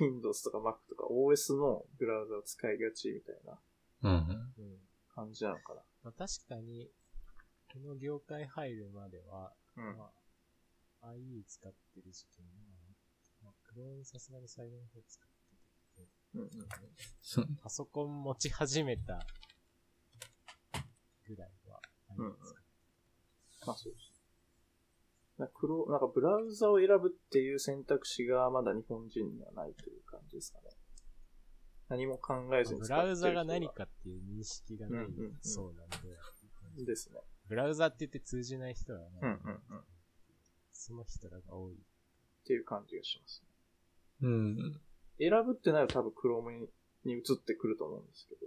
[0.00, 3.58] Windows とか Mac とか OS のブラウザを使いがちみたいな
[4.02, 4.10] うん。
[4.58, 4.78] うん。
[5.14, 6.88] 感じなのかまあ、確かに、
[7.72, 9.82] この業界入るまでは、な。
[9.90, 9.98] うん。
[9.98, 10.10] ま
[11.02, 12.63] あ、IE 使ってる時期に、まあ、
[13.74, 16.48] クローンさすがに最後の方使ってて、うんうん
[17.20, 19.26] そパソコン持ち始めた
[21.26, 21.80] ぐらいは、
[22.16, 24.12] うんうん IE 使ってまあそうです。
[25.38, 30.70] なんか黒、なんかブラウザを選ぶっていう選択肢がまだ日本人にはないという感じですかね。
[31.88, 35.88] 何も考えずにブラウザが何かっていう認識がないうんうんうんそうなん
[36.76, 37.20] で、ですね。
[37.48, 39.78] ブラウザって言って通じない人はない、うんうんうん。
[39.78, 39.84] っ
[40.72, 41.76] その人らが多い。
[42.46, 43.42] ていう感じがします、
[44.22, 44.56] うん。
[44.56, 44.62] ね。
[45.18, 46.68] 選ぶってなると多分 Chrome に
[47.04, 48.46] に移ってくると思うんですけど、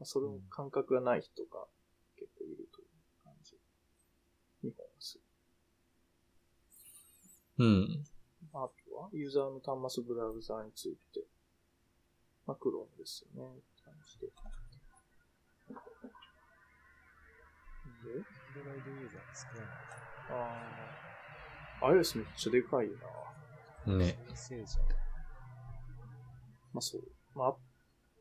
[0.00, 1.66] まあ、それの感覚がない人が
[2.16, 2.88] 結構いるという
[3.22, 3.56] 感じ。
[4.62, 5.24] 日本はする。
[7.58, 8.04] うん。
[8.54, 11.24] あとは、ユーザーの端末ブラウザーについて。
[12.46, 13.46] まあ、Chrome ですよね。
[13.46, 14.26] って感じで。
[18.04, 19.68] で、Android ユーザー少ない。
[20.30, 23.33] あー iOS めっちゃでかいよな。
[23.86, 24.18] ね。
[24.34, 24.86] せいじゃん。
[26.72, 27.02] まあそう。
[27.34, 27.52] まあ、う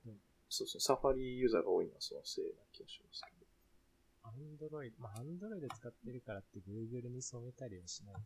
[0.10, 0.20] ん
[0.50, 0.82] そうですね。
[0.82, 3.46] サファリユーザーが多いのはそのせいな気がしますけど。
[4.24, 8.22] アンドロイド、まあ、アンドロイド使ってるからって Google に染めたりはしないか。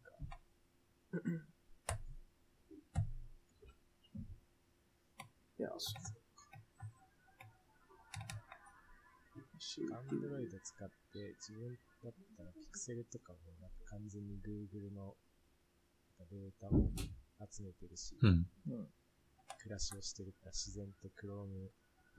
[5.59, 6.01] いや、そう。
[9.93, 15.15] アンドロイド使って自分だったら、ピクセルとかもなんか完全に Google の
[16.29, 16.91] データを
[17.39, 18.47] 集めてるし、うん。
[18.69, 18.87] うん。
[19.59, 21.69] 暮らしをしてるから自然と Chrome、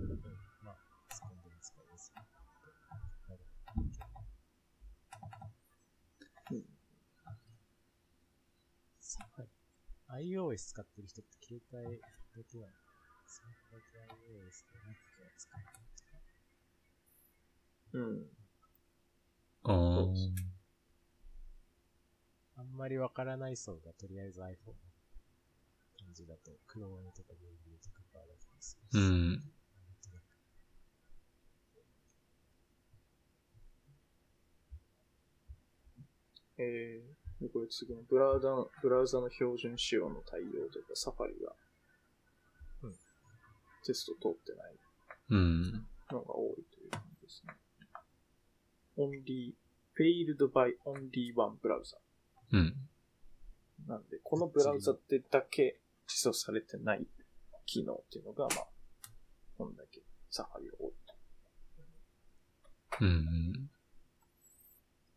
[0.01, 0.21] うん、
[0.65, 0.77] まあ、
[1.15, 2.23] スコンでも使いますよ。
[3.29, 3.41] なる
[6.51, 6.65] うん
[9.01, 9.51] サファリ
[10.35, 12.73] iOS 使ってる人って携帯だけなの
[13.27, 16.19] スマホだけ iOS で Mac は使えないとか。
[17.93, 18.31] うん。
[19.65, 19.73] あ
[22.57, 22.61] あ。
[22.61, 24.88] あんまりわからない層がとりあえず iPhone
[26.19, 28.99] じだと、か Google とかバーだったりするし。
[28.99, 29.53] うん。
[36.61, 41.53] えー、でこれ次のブラウザの、ブラウザの標準仕様の対応というか、サファリが、
[42.83, 42.95] うん
[43.85, 44.75] テスト通ってない
[45.31, 45.87] うん。
[46.11, 47.55] のが多いという感じですね。
[48.99, 49.55] only,
[49.97, 51.97] failed by only one browser.
[52.53, 52.75] うん。
[53.87, 55.79] なんで、このブラウザでだけ
[56.09, 57.07] 実装されてない
[57.67, 58.67] 機能っていうのが、まあ、
[59.57, 61.15] こんだけサファリが多いと。
[63.01, 63.71] うん。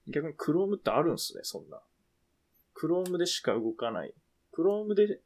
[0.08, 1.82] 逆に Chrome ってあるんすね、そんな。
[2.76, 4.14] Chrome でしか動かない。
[4.54, 5.22] Chrome で、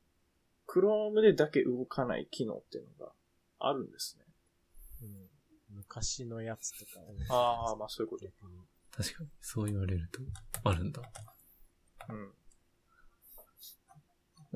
[0.67, 3.11] Chrome でだけ動かない機能っていうのが
[3.59, 4.25] あるんですね。
[5.01, 5.77] うん。
[5.77, 8.25] 昔のやつとかをああ、まあそういうこと。
[8.95, 10.21] 確かに、そう言われると、
[10.63, 11.01] あるんだ。
[12.09, 12.33] うん。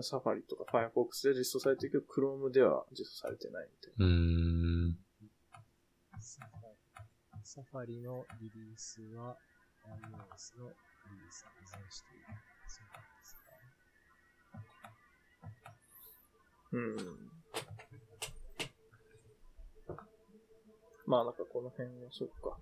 [0.03, 4.11] サファリとか Firefox で実装されてるけど、Chrome では実装されてないみたいなうー
[4.89, 4.97] ん。
[6.19, 6.79] サファリ
[7.43, 9.37] サファリのリリースは
[9.85, 10.75] iOS のリ
[11.15, 12.25] リースに依存している。
[12.67, 13.49] そうなんですか。
[16.71, 17.31] うん。
[21.07, 22.57] まあなんかこの辺はそっか。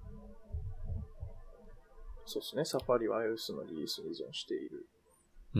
[2.26, 2.64] そうですね。
[2.66, 4.88] サファリは iOS のリリースに依存している。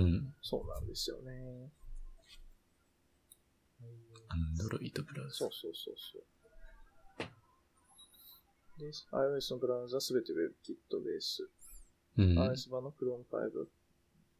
[0.02, 0.34] うん。
[0.42, 1.72] そうなんですよね。
[4.30, 5.50] アンドロイドブラウザそう。
[5.52, 6.24] そうそうそう。
[8.80, 11.50] で、iOS のブラウザすべて WebKit ベース。
[12.18, 12.40] うん。
[12.40, 13.66] iOS 版の Chrome 5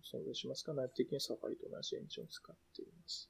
[0.04, 3.30] 存在しますが、内部的にサファリと同じエンジンを使っています。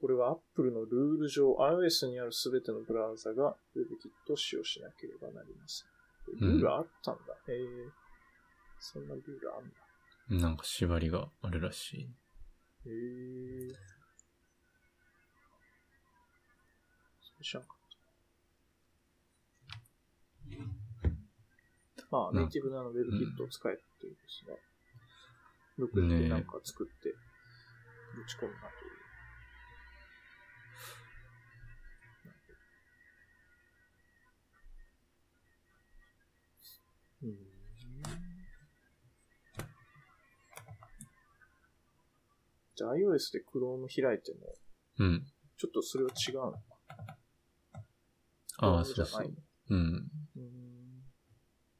[0.00, 5.98] これは Apple のルール上、iOS にあるすべてのブラウザが WebKit を使用しなければなりません。
[6.40, 7.34] ルールあったんだ。
[7.48, 7.66] へえ。
[8.80, 9.87] そんなルールあんだ。
[10.30, 12.00] なんか縛りがあるらしい。
[12.04, 13.72] へえ。
[17.22, 17.88] それ知らんかった。
[22.10, 24.56] まあ、なネイティブなの WebKit を使えっていうですね。
[25.78, 27.14] よくでなんか作って、
[28.14, 28.97] ぶち込むなという。
[42.84, 44.54] iOS で Chrome 開いても、
[44.98, 45.26] うん。
[45.56, 46.58] ちょっとそれは違うのか
[48.58, 49.34] ああ、Chrome じゃないそうそう。
[49.70, 50.10] うん。
[50.36, 51.02] うーん。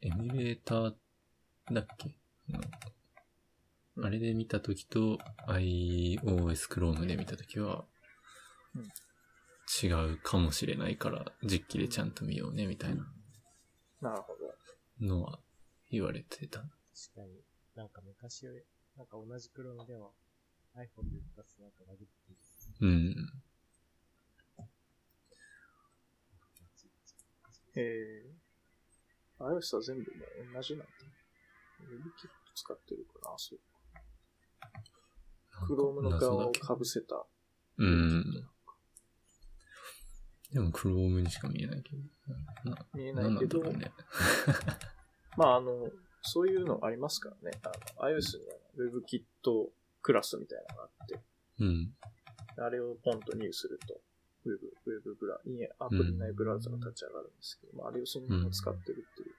[0.01, 0.95] エミュレーター
[1.73, 2.15] だっけ？
[2.51, 5.19] あのうんあれで見たときと
[5.49, 7.85] iOS Chrome で見たときは
[8.77, 8.83] うん
[9.83, 13.05] 違うかもしれないから実機でちゃんと見ようねみたいな
[14.01, 14.35] なるほ
[15.01, 15.07] ど。
[15.07, 15.41] のは
[15.91, 16.61] 言われてた。
[16.61, 16.71] 確
[17.17, 17.43] かに、
[17.75, 18.63] なんか昔より、
[18.97, 20.15] なんか同じクロームでも
[20.77, 22.33] iPhone で出すなんかバグって
[22.81, 22.87] る。
[22.87, 23.33] うん。
[27.77, 30.93] えー、iOS は全部もう同じなんだ。
[31.83, 33.59] WebKit 使ってるから、あそう。
[35.67, 37.25] Chrome の側を被せた。
[37.79, 38.25] うん。
[40.53, 42.71] でも Chrome にしか見えないけど。
[42.71, 43.93] な見えないけど、なんだろうね。
[45.37, 45.91] まああの、
[46.23, 47.59] そういうのありますからね。
[47.63, 47.69] あ
[48.03, 49.25] の iOS には WebKit
[50.09, 51.21] クラスみたいなのがあって、
[51.61, 51.93] うん。
[52.65, 54.01] あれをポンと入すると、
[54.47, 59.37] ウェブ、ウェブブラ、いえ、アプリ内ブラウザが立ち上がるんですけど、まあ、あれをそのまま使ってるっていう。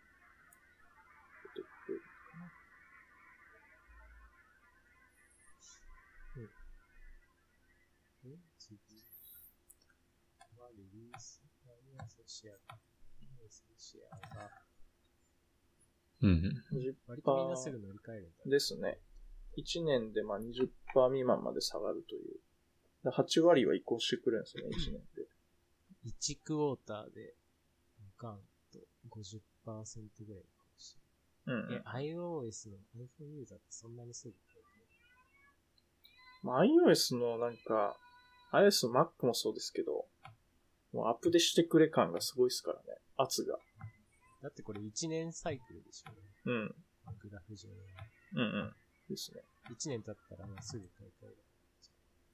[16.21, 16.53] うん。
[17.07, 17.49] 割とみん。
[17.49, 18.29] なすぐ乗り換えるん。
[18.29, 18.51] だ。
[18.51, 18.99] ですね。
[19.61, 20.69] 1年でまあ20%
[21.09, 22.39] 未満まで下がるという。
[23.03, 25.27] だ8割は移行してくれるんですよね、 1年で。
[26.05, 27.35] 1クォーターで、
[28.17, 28.41] ガン
[28.71, 28.79] と
[29.09, 30.95] 50%ぐらいかもし
[31.45, 32.07] うんれない。
[32.07, 34.35] え、iOS の iPhone ユーザーってそんなにすぐ
[36.41, 37.97] まあ、iOS のなんか、
[38.53, 40.07] iOS の Mac もそうですけど、
[40.93, 43.59] もうアップデしてくれ感がすごいですからね、圧が。
[44.41, 46.11] だってこれ1年サイクルでしょ？
[46.45, 46.75] うん。
[47.19, 48.75] グラフ上うんうん。
[49.09, 49.41] ですね。
[49.69, 51.37] 1年経ったらもうすぐ買い替える。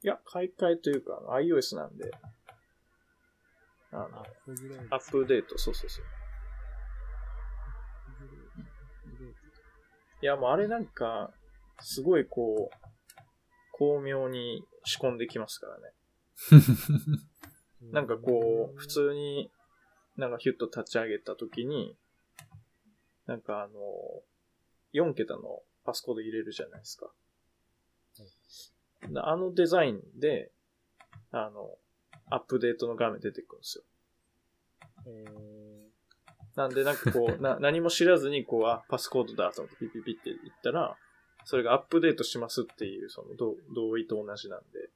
[0.03, 2.11] いや、買い替えというか、iOS なんで、
[3.91, 4.25] あの
[4.91, 6.05] ア、ップデート、そうそうそう。
[10.21, 11.31] いや、もうあれなんか、
[11.79, 12.75] すごいこう、
[13.71, 15.93] 巧妙に仕込んできますからね。
[17.81, 19.51] ド なんかこう、普通に、
[20.17, 21.97] なんかヒュッと立ち上げたときに、
[23.25, 23.79] なんかあの、
[24.93, 27.07] 4桁のパスコード入れるじゃないですか。
[29.07, 30.51] であのデザインで、
[31.31, 31.77] あの、
[32.29, 33.83] アップデートの画面出てくるんですよ。
[35.07, 35.25] え
[36.55, 40.97] なんでなんかこう、 な、何も知らずにこう、あ、パスコードだと思ってピッピッピッって言ったら、
[41.43, 44.89] それがアップデートしますっていう、その同同意と同じなんで、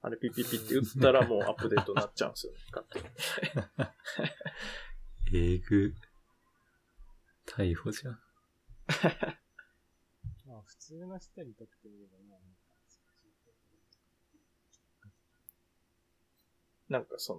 [0.00, 3.00] あれピッピッピッって打ったら もうアップデートになっちゃうんですよね、勝手
[5.32, 5.44] に。
[5.56, 5.94] えぐ。
[7.46, 8.23] 逮捕じゃん。
[8.88, 9.36] ー、
[10.46, 12.74] まあ普通の人にとってみればまあなんか、
[16.88, 17.34] なんかそ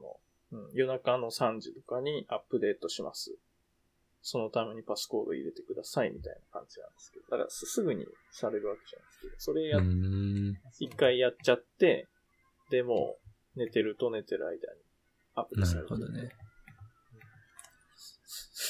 [0.52, 3.38] の、うん、夜中の3時とかにアップデートします。
[4.28, 7.26] そのためにパスコード入れてくださいみたいな感じなんですけど。
[7.30, 9.80] だからすすぐにされるわけじゃないですけど、それや。
[10.80, 12.08] 一回やっちゃって、
[12.72, 13.20] でも
[13.56, 14.60] う寝てると寝てる間に
[15.36, 16.30] アップデートなされるるほどね。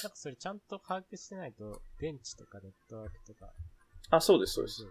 [0.04, 3.52] なんかそれちゃんと把握してないと、電池とかネットワークとか、
[4.12, 4.88] あ、そうです、そうです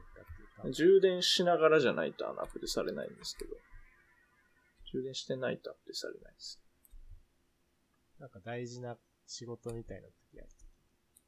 [0.72, 3.56] 充電しながらじゃないとあのアップデされないんですけど。
[4.92, 6.60] 充電してないとアップデされないです。
[8.18, 10.46] なんか大事な仕事みたいな時は、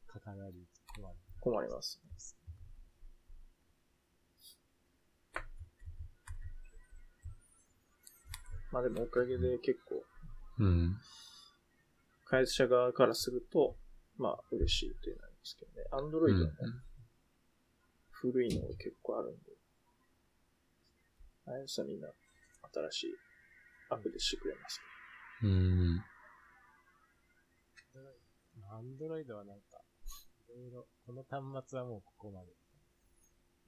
[0.07, 1.16] かからり困る。
[1.40, 2.01] 困ります。
[8.73, 10.05] まあでもおかげで結構、
[10.59, 10.97] うん。
[12.27, 13.77] 会社側からすると、
[14.19, 15.86] まあ嬉しいというのなんですけどね。
[15.93, 16.53] アンドロイドも
[18.11, 19.53] 古いのが結構あるんで、
[21.47, 22.09] ああいうさみんな
[22.90, 23.15] 新しい
[23.90, 24.81] アップデートしてくれます。
[25.43, 25.51] うん。
[25.51, 26.03] うん。
[28.73, 29.81] アンドロイドはなんか、
[30.48, 32.51] いろいろ、この端末はもうここまで。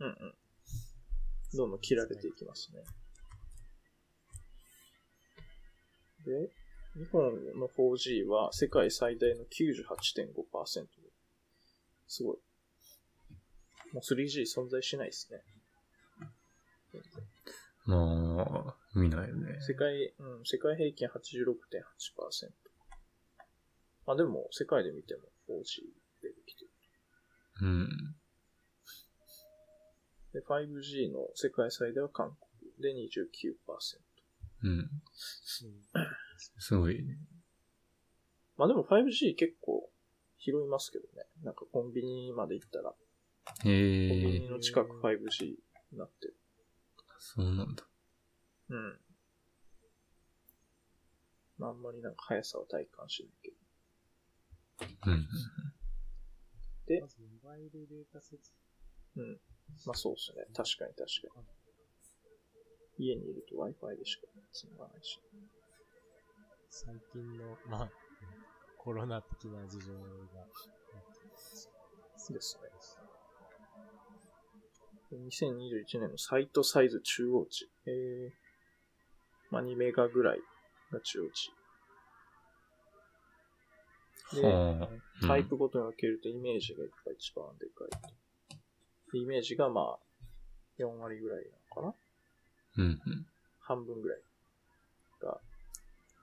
[0.01, 0.35] うんうん。
[1.57, 2.83] どんどん切られていきますね。
[6.25, 6.51] で、
[6.99, 10.91] 日本の 4G は世界最大の98.5%で。
[12.09, 12.39] すごい。
[13.93, 15.41] もう 3G 存在しないですね。
[17.87, 19.59] まあ、見ないよね。
[19.61, 22.51] 世界、うん、世界平均86.8%。
[24.07, 25.83] まあでも、世界で見ても 4G
[26.23, 26.71] 出てきてる。
[27.63, 27.89] うん。
[30.33, 33.55] で、5G の世界最大は韓国で29%。
[34.65, 34.91] うん。
[36.55, 36.61] うん。
[36.61, 37.19] すごいね。
[38.57, 39.89] まあでも 5G 結構
[40.39, 41.27] 拾いますけどね。
[41.43, 42.97] なんかコンビニまで行ったら、コ
[43.65, 45.47] ンビへえ、ニの近く 5G
[45.93, 46.37] になってる。
[47.19, 47.85] そうなんだ。
[48.71, 49.01] うん。
[51.59, 53.57] まああんまりなんか速さは体感しないけど。
[55.13, 55.29] うん。
[56.87, 58.39] でまず、モバイルデータ接
[59.17, 59.41] うん。
[59.87, 60.45] まあそうですね。
[60.55, 61.47] 確かに確かに。
[63.07, 65.21] 家にいると Wi-Fi でしか繋がないし。
[66.71, 67.89] 最近の、まあ、
[68.77, 70.01] コロナ的な事情が、
[72.33, 72.69] ですね。
[75.13, 77.71] 2021年のサイトサイズ中央値。
[77.87, 78.31] えー、
[79.51, 80.39] まあ2メガぐらい
[80.93, 81.53] が中央値。
[84.37, 84.89] で、は
[85.23, 85.27] あ。
[85.27, 86.85] タイプごとに分けるとイメージが
[87.17, 87.87] 一番でか
[89.15, 89.99] いイメージがまあ
[90.79, 91.45] 4割ぐらい
[91.77, 91.97] なのか
[92.79, 93.01] なうん。
[93.07, 93.27] うん。
[93.61, 94.28] 半分ぐらいが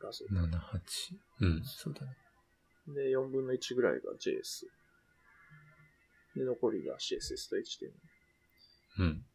[0.06, 0.26] 画像。
[0.26, 1.18] 7、8。
[1.42, 2.16] うん、そうだね。
[2.88, 4.68] で、4分の1ぐらいが JS。
[6.36, 7.94] で、残りが CSS と HTML。
[9.00, 9.26] うん。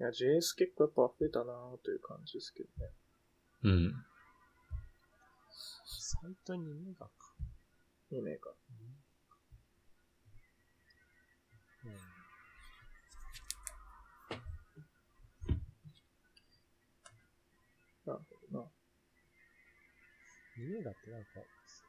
[0.00, 2.92] いや、JS 結構やっぱ増えたなぁという感じですけどね。
[3.64, 3.92] うん。
[5.50, 7.12] サイトにメガか。
[8.12, 8.50] 2メガ。
[8.50, 8.54] う
[11.88, 11.92] ん。
[18.06, 18.66] なるほどな。
[20.58, 21.28] 2メガってなんか、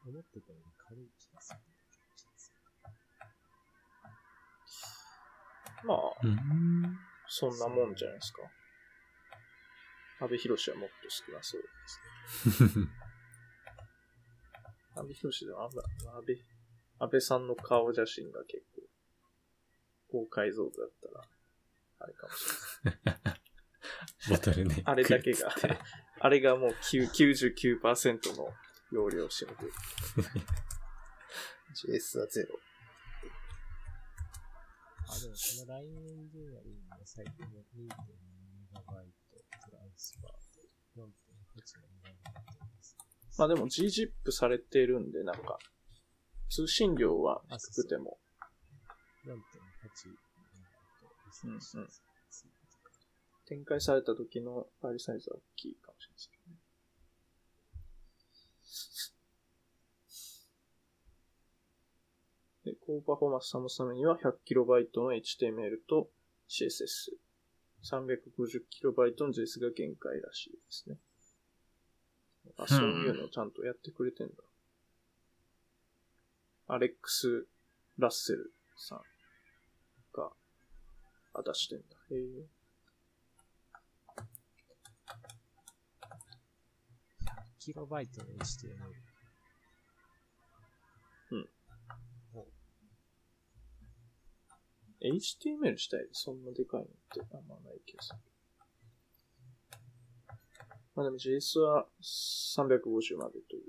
[0.06, 1.60] 思ってたより軽い気がする。
[5.84, 6.98] まあ、うん。
[7.28, 8.42] そんなもんじゃないですか。
[10.20, 11.68] 安倍博士はもっと少なそうで
[12.68, 12.88] すね。
[14.96, 15.84] 安倍博士でも安倍、
[16.14, 16.36] 安倍、
[16.98, 18.82] 安倍さんの顔写真が結構、
[20.10, 21.22] 高解像度だったら、
[21.98, 22.46] あれかもし
[22.84, 23.40] れない。
[24.30, 24.90] ボトルネック。
[24.90, 25.50] あれだけが、
[26.20, 28.48] あれがもう9 99%の
[28.90, 29.72] 容量を占めてる。
[31.76, 32.58] JS はゼロ。
[35.08, 37.90] あ、でもこの LINE エンジニアリングのサイトも 2.2MB
[39.70, 40.62] トランスファーで
[40.96, 42.96] 4.8の2倍になっています。
[43.38, 45.58] まあでも GZIP されてるんで、なんか、
[46.48, 48.18] 通信量は低くても、
[49.26, 49.36] 4.8
[51.44, 51.60] うんうん
[53.46, 56.60] 展開された時のファイルサイズは大きいかもしれないですけどね。
[62.66, 66.10] で、高パフォーマンス保つためには 100KB の HTML と
[66.48, 67.16] CSS、
[67.84, 70.98] 350KB の JS が限界らしいですね。
[72.58, 74.34] あ、そういうのをちゃんとやってくれてんだ。
[76.68, 77.46] アレックス・
[77.98, 79.00] ラッセルさん
[80.12, 80.30] が、
[81.34, 81.84] あ、出してんだ。
[82.10, 82.55] へえ。
[87.66, 88.70] キロバイトの HTML。
[91.32, 91.48] うん。
[95.02, 98.18] HTML 自体でそんなでかいのってあんまない気がする。
[100.94, 103.62] まあでも JS は350までという。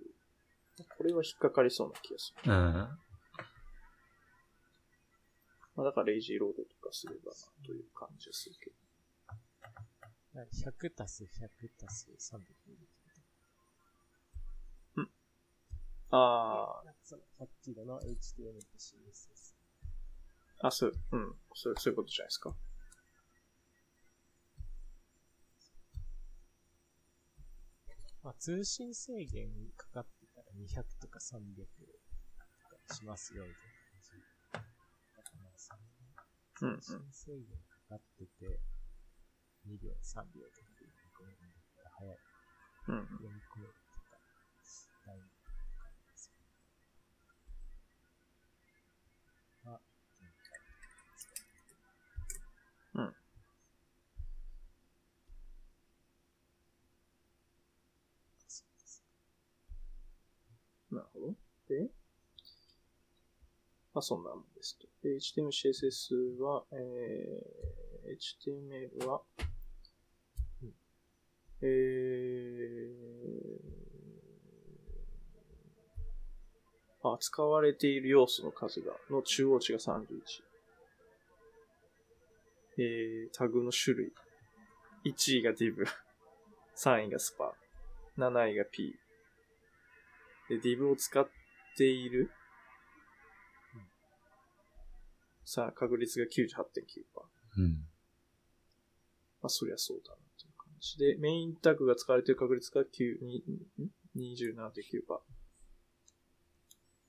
[0.95, 2.53] これは引っかかりそうな気がする。
[2.53, 2.59] うん。
[2.59, 2.99] ま
[5.77, 8.75] あだからレイジーロードとかすればなという感じがするけど。
[10.35, 11.27] 100たす100
[11.79, 12.43] たす300
[16.09, 19.55] あなんかその100キロの HTML と CSS。
[20.61, 21.35] あ、あ、そう、うん。
[21.53, 22.55] そうそういうことじゃないですか。
[28.23, 29.47] まあ、通信制限
[29.77, 31.65] かかってたら200とか300
[32.69, 34.63] とかしますよ、みたいな
[36.59, 36.81] 感じ。
[36.81, 38.59] 通信制限かかってて、
[39.65, 42.17] 2秒、3秒とかで読み込めるんだったら早い。
[42.87, 43.07] うん。
[43.07, 44.17] 読み込めるとか、
[45.05, 46.35] ラインとかですよ。
[49.65, 49.79] あ、
[50.19, 50.59] 限界
[51.15, 51.75] 使って
[52.95, 53.15] うん。
[58.47, 59.03] そうです
[60.91, 61.35] なるほど。
[61.67, 61.89] で、
[63.97, 64.85] まあそんなもんですと。
[65.03, 68.17] HTML、CSS は、えー、
[69.01, 69.23] HTML は、
[70.61, 70.73] うん
[71.63, 80.03] えー、あ、使われている要素の数が、の中央値が31。
[82.77, 84.13] えー、タグの種類。
[85.05, 85.73] 1位が div、
[86.77, 87.51] 3位が spa、
[88.19, 88.95] 7位が p、
[90.49, 91.27] で、div を使っ
[91.75, 92.29] ている、
[95.49, 96.65] さあ、確率が98.9%。
[97.59, 97.87] うん。
[99.41, 103.45] まあ、そりゃそうだな、という感じで、メインタグが使われている確率が9に
[103.79, 103.87] ん
[104.17, 105.21] 27.9%。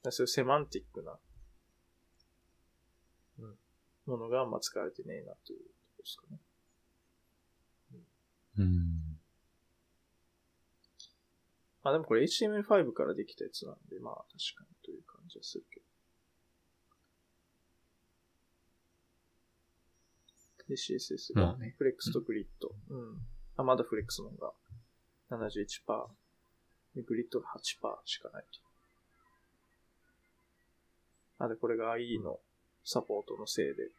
[0.05, 1.19] だそういうセマンティックな、
[3.41, 3.59] うん、
[4.07, 6.39] ものが、まあ、使われてねえな、というところですかね。
[8.59, 9.19] うん。
[11.83, 15.88] まあ、でもこれ HTML5 からできたやつなんで、まあ、確かにという感じはするけど。
[20.69, 22.75] で、CSS がまあね、フレックスとグリッド。
[22.91, 23.27] うん。
[23.57, 24.53] あ、まだフレックスの方が
[25.31, 25.65] 71%。
[26.95, 27.61] で、グリッドが8%
[28.05, 28.45] しかない
[31.39, 31.45] と。
[31.45, 32.41] あ、で、これが IE の
[32.85, 33.91] サポートのせいで、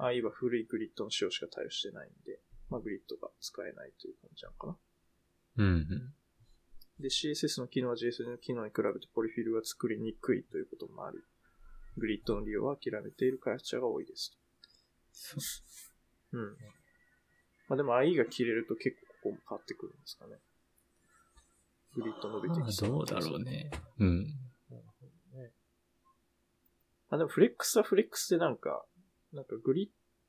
[0.00, 2.40] IE は古いグリッドの仕様しか対応してないんで、
[2.70, 4.76] まあ、グリッドが使えないという感じなのかな。
[5.56, 6.12] うん。
[7.00, 11.18] で、CSS の機能は JS の機能に比べてポリフィルが作りにくいということもあり、
[11.98, 14.38] グリッドの利用は諦めている開発者が多いですそ
[16.32, 16.56] ううん。
[17.68, 20.36] まあでも IE が切れると結構ここも変わってくるんですかね。
[21.94, 23.42] グリッド伸びてまあきそうどうだろう。
[23.42, 23.70] ね。
[23.98, 24.24] うん。
[24.70, 25.50] なるほどね。
[27.10, 28.84] まあでもフレックスはフレックスでなんか、
[29.32, 29.88] なんかグリッ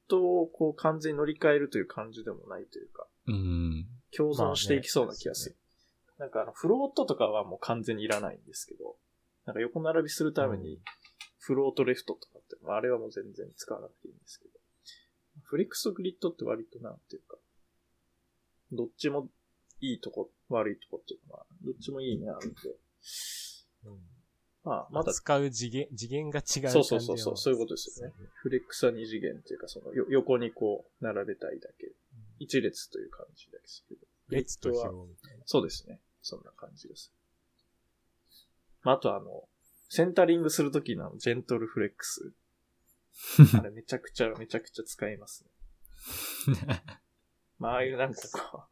[0.09, 3.87] ドをこう完全に乗り換えるという感じでもないというか、うん。
[4.15, 5.55] 共存していきそうな気がする。
[6.17, 8.95] なんかあの、フロートとかはもう完全にいらないんですけど、
[9.45, 10.79] なんか横並びするために、
[11.37, 14.58] フロートレフトとかって、まああれはもう全然使わなくていいんですけど、
[15.49, 17.37] フレックスとグリッドって割となんていうか、
[18.71, 19.27] どっちも
[19.81, 22.59] いいとこ、悪いとこっていうのは、どっちもいい面あるんで、
[23.85, 23.97] うん。
[24.63, 28.13] まあ、まだ、使う次元、次元が違う感じそうそうそうそう、そういうことですよね。
[28.35, 31.91] フレックスは二次元というか、そのよ横にこう、並べたいだけ。
[32.37, 34.01] 一列という感じですけど。
[34.29, 34.93] 列とは。
[35.45, 35.99] そうですね。
[36.21, 37.11] そんな感じです。
[38.83, 39.49] まあ、あとあの、
[39.89, 42.33] センタリングするときのジェントルフレックス。
[43.59, 45.49] あれめちゃくちゃ、めちゃくちゃ使いますね。
[47.59, 48.63] まあ、ああいうなんかこ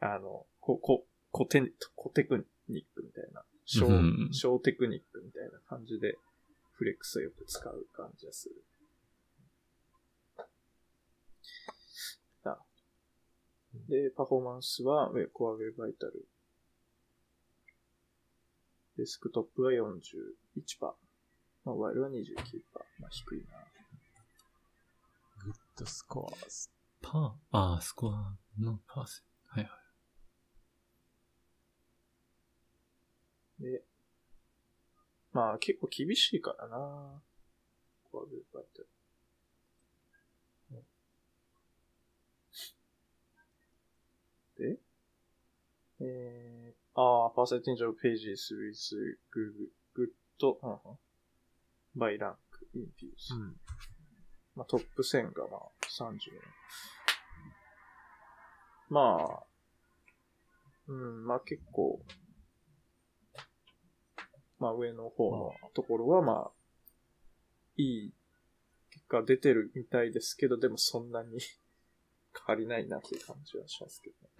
[0.00, 6.16] う、あの、こ、こ、コテ、コテクニックみたいな小、うん小テクニックみたいな感じで、
[6.72, 8.64] フレックスをよく使う感じがする。
[12.44, 12.58] あ
[13.88, 16.28] で、パフォーマンスは、ウェコアウェイバイタル。
[18.98, 20.94] デスクトップが41%。
[21.64, 22.14] モバイルは29%。
[23.00, 23.75] まあ低いな。
[25.76, 26.70] グッドスコアズ。
[27.02, 29.60] パー、ああ、スコアのパーセント。
[29.60, 29.70] はいは
[33.60, 33.62] い。
[33.62, 33.84] で、
[35.32, 37.22] まあ結構厳しいからな。
[38.10, 38.88] コアウェイバイタル。
[44.58, 44.78] で、
[46.00, 50.08] えー、ああ、percentage of pages with good, good,
[50.62, 52.36] うんうん、by rank
[52.74, 53.34] in views。
[53.34, 53.56] うん。
[54.56, 56.18] まあトップ1000がまあ30。
[58.88, 59.42] まあ、
[60.88, 62.00] うん、まあ結構、
[64.58, 66.50] まあ上の方のところはまあ、
[67.76, 68.14] いい
[68.90, 71.38] 結果出てるみたいですけど、でもそんなに
[72.46, 74.34] 変わりないなっていう感じはしますけどね。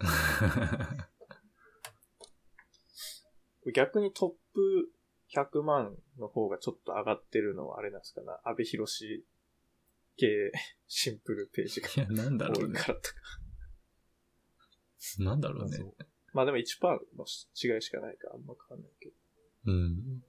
[3.73, 4.91] 逆にトップ
[5.33, 8.27] 100万の方がちょっと上がってるのはあれなんですかね。
[8.45, 9.25] 安倍博士
[10.17, 10.51] 系
[10.87, 12.93] シンプルページがいや、なんだろうね多いか。
[12.93, 13.15] らとか。
[15.19, 15.77] なんだろうね。
[15.77, 15.95] そう
[16.33, 16.63] まあでも1%
[17.17, 17.25] の
[17.75, 19.15] 違いしかないからあんま変わんないけど。
[19.65, 20.23] うん。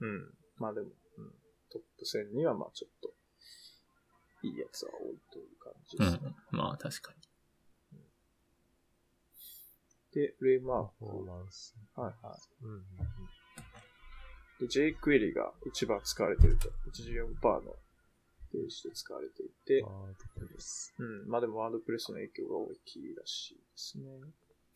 [0.00, 0.34] うん。
[0.56, 1.30] まあでも、うん、
[1.70, 3.14] トップ1000にはまあちょっと、
[4.42, 6.30] いいやつは多いという感じうですね。
[6.30, 6.56] ん。
[6.56, 7.22] まあ、確かに。
[10.12, 11.24] で、フレームワーパフォーク。
[11.26, 11.76] マンス。
[11.94, 12.84] はいはうんうんうん。
[14.66, 16.68] jQuery が一番使われてると。
[16.90, 17.76] 84%の
[18.52, 20.94] ページで使われていて、ワードプレス。
[20.98, 21.28] うん。
[21.28, 24.04] まあでもワードプレスの影響が大きいらしいですね。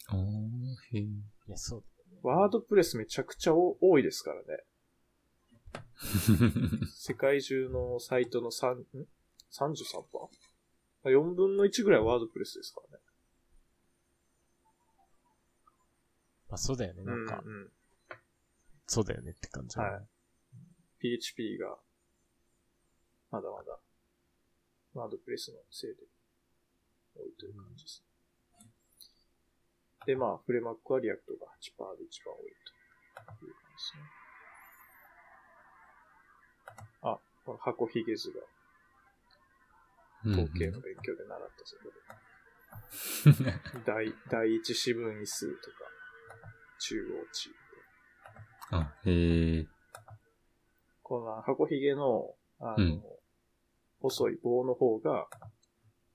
[0.08, 1.00] あー、へえ。
[1.00, 1.10] い
[1.48, 1.82] や、そう
[2.22, 4.64] ワードプレスめちゃくちゃ多多いですからね。
[6.94, 8.86] 世界中のサイトの3、ん
[9.52, 13.02] ?33%?4 分の1ぐらいワードプレスですからね。
[16.48, 17.02] まあそうだよね。
[17.02, 17.72] なんか、うんうん、
[18.86, 19.78] そうだよねって感じ。
[19.78, 20.06] はい。
[20.98, 21.76] PHP が、
[23.30, 23.78] まだまだ、
[24.94, 25.96] WordPress のせいで
[27.14, 28.02] 多いという感じです。
[30.06, 32.54] で、まあ、フレームワークは React が8%で一番多い
[33.38, 34.02] という感じですね。
[37.02, 38.40] あ、この箱ひげ図が
[40.32, 41.96] 統計の勉強で習ったそこで。
[43.84, 45.76] 第、第一四分位数とか、
[46.78, 47.50] 中央値。
[48.70, 49.66] あ、へえ。
[51.02, 53.02] この箱ひげの、あの、うん
[54.00, 55.26] 細い棒の方が、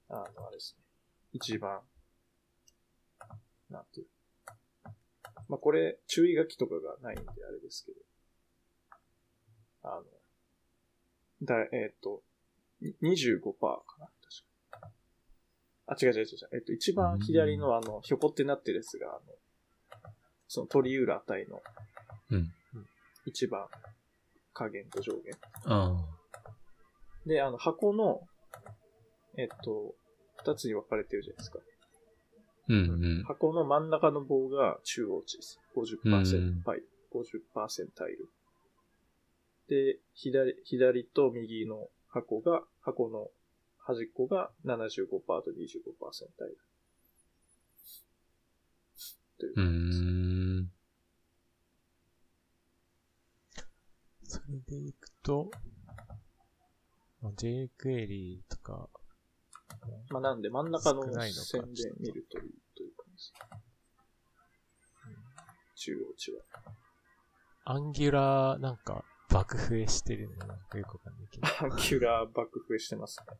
[0.09, 0.83] あの、あれですね。
[1.33, 1.81] 一番、
[3.69, 4.07] なんていう。
[5.49, 7.97] まあ、これ、注意書きとかがないんであれですけど。
[9.83, 10.03] あの、
[11.43, 12.21] だ、えっ、と、
[12.81, 14.89] に25%かな確か。
[15.87, 16.49] あ、違う違う違う。
[16.53, 19.19] えっと、一番左のあの、ひょこってなってるやつが、あの、
[20.47, 21.61] その鳥浦値の
[22.31, 22.51] うん。
[23.25, 23.67] 一番
[24.53, 25.33] 下限と上限。
[25.65, 26.03] あ
[27.25, 28.21] で、あの、箱の、
[29.37, 29.93] えっと、
[30.37, 31.59] 二つに分かれてるじゃないですか。
[32.69, 32.73] ー。
[32.73, 33.23] うんうん。
[33.23, 35.59] 箱の真ん中の棒が中央値です。
[35.75, 36.83] 50%うんパイ、
[37.13, 38.29] 50%タイル。
[39.67, 43.29] で、左、左と右の箱が、箱の
[43.79, 46.57] 端っこが75%と25%タイル。
[49.39, 50.80] という感じです。
[54.45, 55.51] それでいくと、
[57.21, 58.89] まあ jQuery とか、
[60.09, 63.31] まあ、なんで真ん中の線で見るといいという感じ
[65.75, 66.41] 中央値は。
[67.65, 71.47] アンギュラーなんか爆増えしてるのなんかよくわかんないけど。
[71.71, 73.37] Angular 爆増えしてますね。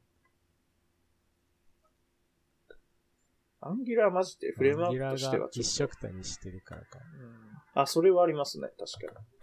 [3.61, 5.95] Angular マジでフレームワークとしてはアンギュラーが一ちょっと。
[5.95, 6.99] 色たにしてるからか。
[6.99, 9.40] うんあ、それはありますね、確かに。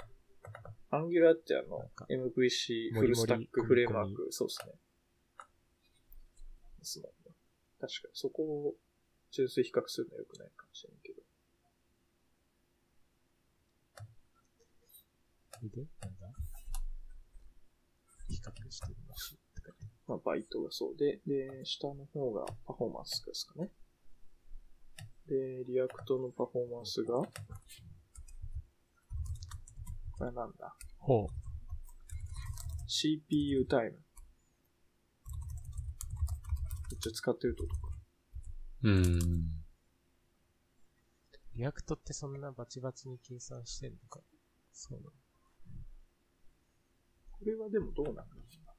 [0.91, 4.73] Angular ってあの MVC full-stack フレームワーク、そうですね。
[6.79, 7.35] ですもんね。
[7.81, 8.75] 確かに、そこを
[9.31, 11.19] 純粋比較するのは良くないかもしれないけど。
[15.61, 16.33] で、なんだ？
[18.29, 23.71] 比較してみましょうって書いてまあ、バイトがそうで、で、下の方がパフォーマンスですかね。
[25.27, 27.21] で、 React のパフォーマンスが、
[30.19, 31.29] これなんだほう。
[32.89, 33.93] ?CPU タイム。
[36.91, 37.93] めっちゃ使ってるってことか。
[38.83, 39.59] うーん。
[41.55, 44.21] React ってそんなバチバチに計算してんのか
[44.73, 45.11] そうなの
[47.33, 48.73] これはでもどうなんだろうな。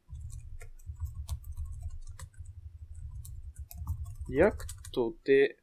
[4.30, 5.58] React で、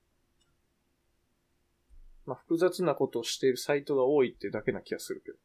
[2.26, 5.38] まあ、複雑なことをしているサイトが多いってだけな気がするけど。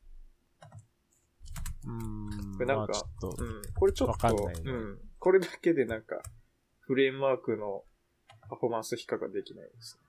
[1.85, 2.53] うーん。
[2.53, 3.61] これなんかまあちょっと、うん。
[3.73, 4.99] これちょっわかんと、ないねうん。
[5.19, 6.21] これだけでなんか、
[6.81, 7.83] フレームワークの
[8.49, 10.01] パフォーマンス比較ができないですね。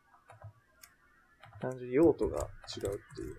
[1.60, 3.34] 単純に用途が違うっていうの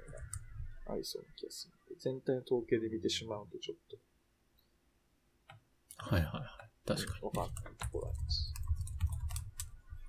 [0.88, 1.97] がありそうな気がする。
[1.99, 3.97] 全体の統計で見てしまうとちょっと
[5.97, 6.43] はいはいはい。
[6.85, 8.53] 確かわかんないところあります。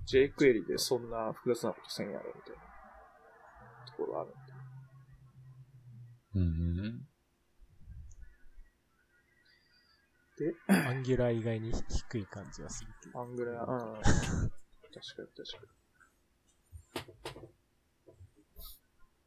[0.06, 2.62] jQuery でそんな複雑なことせんやろみたいな
[3.86, 4.32] ところあるん
[6.32, 6.40] で。
[6.40, 6.40] に。
[6.40, 7.06] うん。
[10.68, 13.20] アンギュラー以外に低い感じはするけど。
[13.20, 14.02] アングラー、うん。
[14.02, 15.74] 確かに確か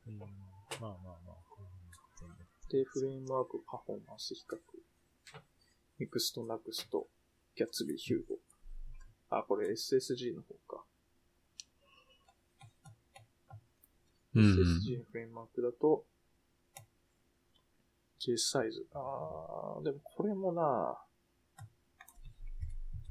[0.07, 0.19] うん。
[0.19, 0.91] まあまあ
[1.25, 1.37] まあ。
[2.69, 4.57] で、フレームワークパフォーマンス比較。
[5.99, 7.07] Next、Next、
[7.55, 8.39] Gatsby、Hugo。
[9.29, 10.83] あ、これ SSG の方か。
[14.35, 14.43] うん。
[14.43, 16.05] SSG のフレームワークだと、
[18.19, 18.85] J サイズ。
[18.93, 20.97] あー、でもこれもな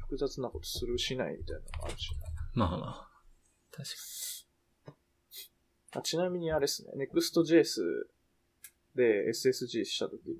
[0.09, 2.27] 複雑なことするしないみたいなのもあるしな。
[2.55, 3.09] まあまあ。
[3.73, 3.95] 確か
[5.99, 8.07] あちなみにあれですね、Next.js
[8.95, 10.37] で SSG したときに、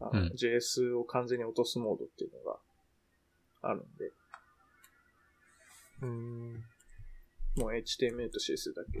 [0.00, 2.58] あのうん JS を完全に落とすモードっていうのが
[3.62, 4.12] あるんで、
[6.02, 6.64] うーん。
[7.56, 9.00] もう HTML と CSS だけ、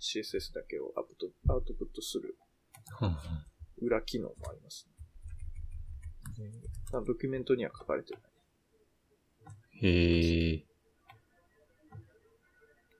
[0.00, 2.36] CSS だけをアウトアウトプットする
[3.82, 4.86] 裏機能もあります
[6.38, 6.50] ね。
[6.92, 8.22] ドキュメントには書かれてない。
[9.82, 10.64] へえ。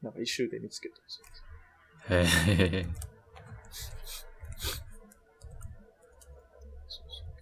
[0.03, 2.53] なんか一周で見つけたんです。
[2.71, 2.87] へえ。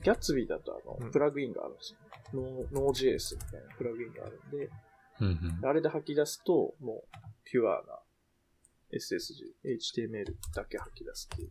[0.05, 1.99] ギャッツビーだとあの、プラグインがあるんですよ。
[2.35, 4.71] ノー Node.js みたいなプラグインがあるんで、
[5.21, 5.27] うん
[5.63, 5.69] うん。
[5.69, 8.01] あれで吐き出すと、もう、ピュアな
[8.93, 11.51] SSG、HTML だけ吐き出すっていう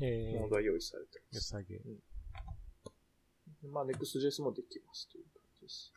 [0.00, 1.54] えーモード、が用意されてるんです。
[1.54, 1.80] 良さげ。
[3.70, 5.92] まあ、Next.js もできますという感じです。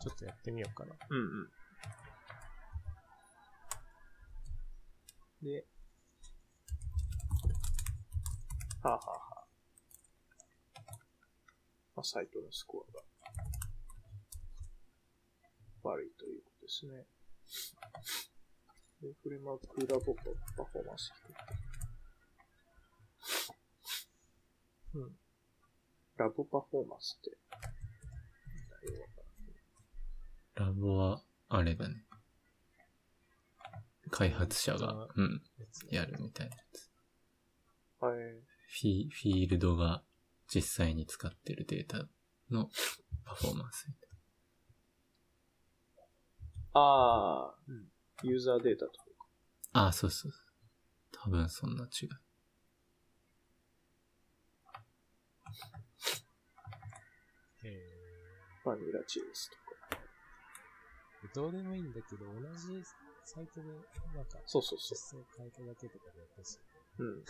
[0.00, 0.96] ちょっとやってみようかな。
[1.10, 1.50] うんうん。
[5.42, 5.64] で、
[8.82, 9.46] はあ、ははあ、
[11.94, 13.02] まあ、サイトのスコアが
[15.84, 17.06] 悪いということですね。
[19.00, 20.22] で、フレームワークラボパ
[20.64, 21.34] フォーマンス低い。
[24.94, 25.16] うん。
[26.16, 27.36] ラボパフォーマンスって、
[30.54, 32.04] ラボは、あれだね。
[34.10, 35.42] 開発者が、うん、
[35.90, 36.90] やるみたいなやつ。
[38.00, 38.18] はい。
[38.18, 40.02] フィフィールドが
[40.48, 42.08] 実際に使ってるデータ
[42.50, 42.68] の
[43.24, 43.86] パフォーマンス
[46.74, 47.92] ああ、うん
[48.24, 48.98] ユーザーデータとか。
[49.72, 49.82] な。
[49.84, 50.40] ああ、そうそうそう。
[51.10, 52.08] 多分そんな違い。
[58.64, 59.62] バニラチーズとか。
[61.26, 62.82] ーどうでもいいんだけど、同じ
[63.24, 63.66] サイトで、
[64.14, 66.58] なんか、そうそうそ実装変えただけとかでやったし。
[66.98, 67.04] う。
[67.04, 67.24] うん。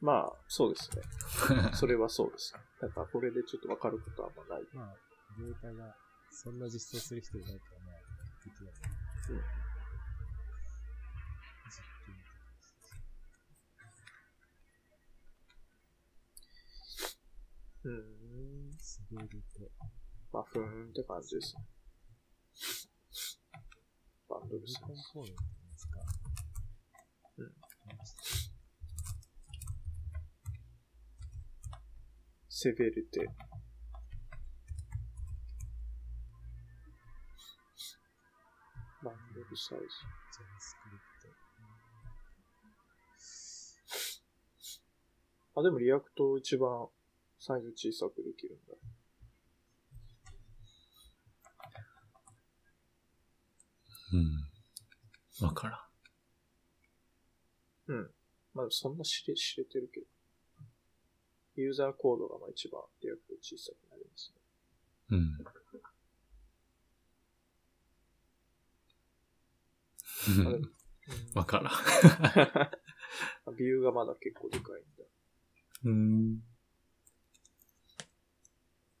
[0.00, 1.02] まあ、そうですね。
[1.74, 2.52] それはそうです。
[2.80, 4.66] だからこれでちょっとわかることはあんまない。
[4.72, 4.96] まあ、
[5.38, 5.96] データが、
[6.30, 7.96] そんな実装する人いないから、まあ、
[8.44, 8.72] できない。
[9.30, 9.40] うん
[11.72, 11.80] 実
[19.16, 19.36] 験とか
[19.84, 20.01] うーん。
[20.32, 21.62] まあ、ふーんって感じですね。
[24.28, 24.96] バンドルブさんコン。
[25.12, 26.00] ポーネントですか。
[27.36, 27.52] うん。
[32.48, 33.28] セベルテ。
[39.04, 39.84] バンドルサイズ。
[39.84, 41.12] JavaScript。
[45.54, 46.88] あ、でも React 一番
[47.38, 48.74] サイズ小さくできるんだ。
[54.12, 54.44] うん。
[55.46, 55.88] わから
[57.88, 57.92] ん。
[57.92, 58.10] うん。
[58.54, 60.06] まあそんな知れ、知れてるけど。
[61.56, 64.40] ユーザーコードがまあ一番 React 小さくなりますね。
[65.10, 65.38] うん。
[70.46, 70.60] あれ
[71.34, 71.72] わからん。
[73.46, 75.04] うん、 Vue がまだ結構でかいんだ。
[75.84, 76.42] うん。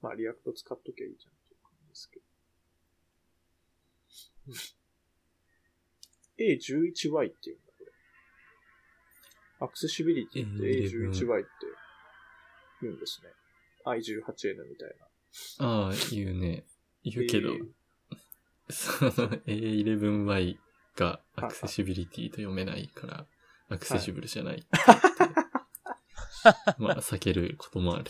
[0.00, 2.26] まあ React 使っときゃいいじゃんっていう感じですけど。
[6.42, 7.92] A11Y っていうんだ、これ。
[9.66, 11.48] アクセシビリティって A11Y って
[12.82, 13.30] 言うんですね。
[13.84, 14.94] I18N みたい
[15.58, 15.66] な。
[15.66, 16.64] ああ、言うね。
[17.04, 17.66] 言うけど、えー
[18.70, 19.10] その
[19.46, 20.56] A11Y
[20.96, 23.26] がアクセシビリティと読めないから、
[23.68, 25.42] アクセシブルじゃないって言って。
[26.78, 28.04] まあ、避けることもある。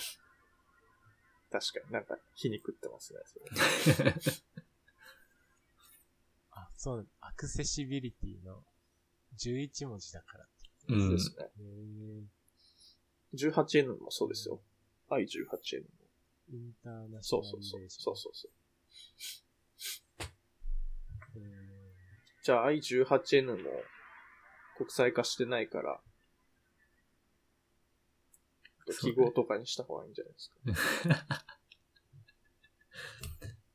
[1.50, 3.20] 確かになんか皮肉ってますね。
[3.94, 4.14] それあ、
[6.82, 8.64] そう、アクセシビリティの
[9.38, 10.92] 11文字だからって。
[10.92, 11.18] うんで。
[11.20, 11.44] すね。
[11.56, 14.60] へ 18N もそうですよ。
[15.08, 15.88] I18N も。
[16.50, 17.82] ーインターナシそうそうそう。
[17.82, 18.02] ョナルレーション。
[18.02, 18.52] そうそうそう。
[21.38, 23.70] へーじゃあ I18N も
[24.76, 26.00] 国際化してないから、
[29.00, 30.56] 記号とかにした方がいいんじゃないですか。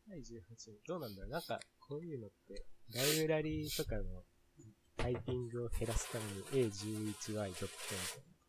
[0.09, 4.23] 第18どうなんだろうなんか、こういうのって、ライブラリーとかの
[4.97, 6.25] タイピングを減らすため
[6.61, 7.67] に A11Y ドットみたいな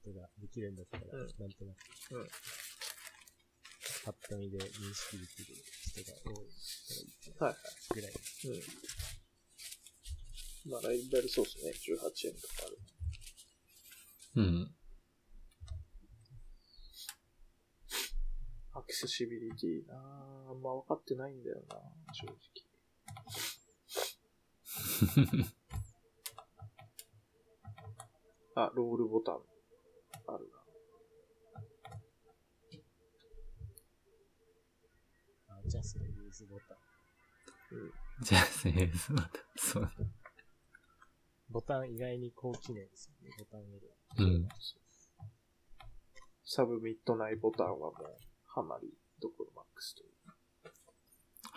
[0.02, 2.28] ことができるんだったら、うんなんとなく、うん
[4.04, 6.48] パッと見で認識できる人が多い
[7.38, 7.62] からはいはい。
[7.94, 8.12] ぐらい。
[8.14, 8.50] う
[10.68, 10.72] ん。
[10.72, 11.72] まあ、ライブラリそうですね。
[11.72, 12.78] 18N とかある。
[14.36, 14.74] うん。
[18.72, 20.50] アクセシビリティなぁ。
[20.50, 21.76] あんま分かってないんだよな
[22.14, 22.36] 正直。
[28.54, 29.40] あ、ロールボタン。
[30.26, 30.52] ある
[35.48, 36.78] あ、ジャストユーズボタン。
[38.20, 39.88] じゃあ、セールスまた、そう。
[41.50, 43.94] ボタン意外に高機能ですよね、ボタンよりは。
[44.18, 44.42] うん。
[44.42, 44.48] な。
[46.44, 47.94] サブミッドナイボタンはもう、
[48.46, 50.17] ハマりどころマックスという。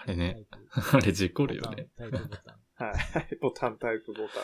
[0.03, 0.47] あれね。
[0.93, 1.83] あれ事故るよね。
[1.83, 2.61] ボタイプボタン。
[2.75, 2.91] は
[3.31, 3.35] い。
[3.35, 4.43] ボタンタイプボタン。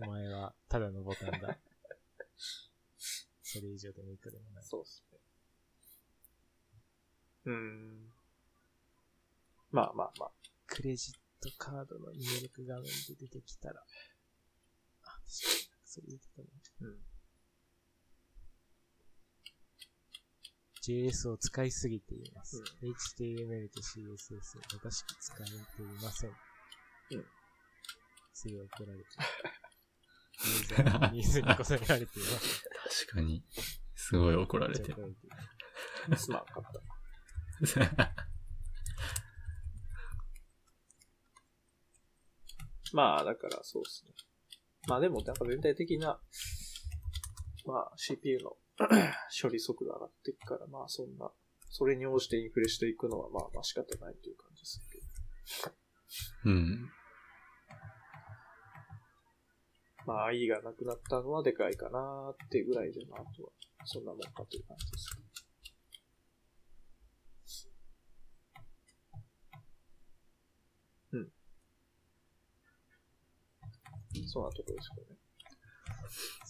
[0.08, 1.58] お前はただのボタンだ。
[3.42, 4.64] それ以上でもいくでもない。
[4.64, 5.18] そうですね。
[7.44, 8.12] うーん。
[9.70, 10.32] まあまあまあ。
[10.66, 12.90] クレジットカードの入力画面で
[13.20, 13.84] 出てきたら。
[15.02, 15.30] あ、確かに。
[15.84, 16.48] それ出てたね。
[16.80, 17.07] うん。
[20.88, 22.62] JS を使いすぎています。
[22.82, 26.30] HTML と CSS を正しく使えていません。
[26.30, 27.24] うん。
[28.32, 29.08] すぐ怒られてる。
[30.80, 32.64] ユーザーにニーズにこそげられています。
[33.06, 33.44] 確かに。
[33.96, 34.94] すごい怒られてる。
[34.94, 35.26] 怒られて
[36.08, 38.14] るすまんかった。
[42.94, 44.12] まあ、だからそうですね。
[44.86, 46.18] まあでも、なんか全体的な、
[47.66, 48.56] まあ CPU の
[49.42, 51.30] 処理速度上がっていくから、まあそんな、
[51.70, 55.74] それに応じてインフレしていくのはまあまあ仕方ないという感じですけど。
[56.52, 56.90] うん。
[60.06, 63.50] まあ IE がなくなったのはでかいかなーってぐらいで、まああとは
[63.84, 65.20] そんなもんかという感じです。
[71.12, 71.32] うん。
[74.26, 75.02] そんなところですかね。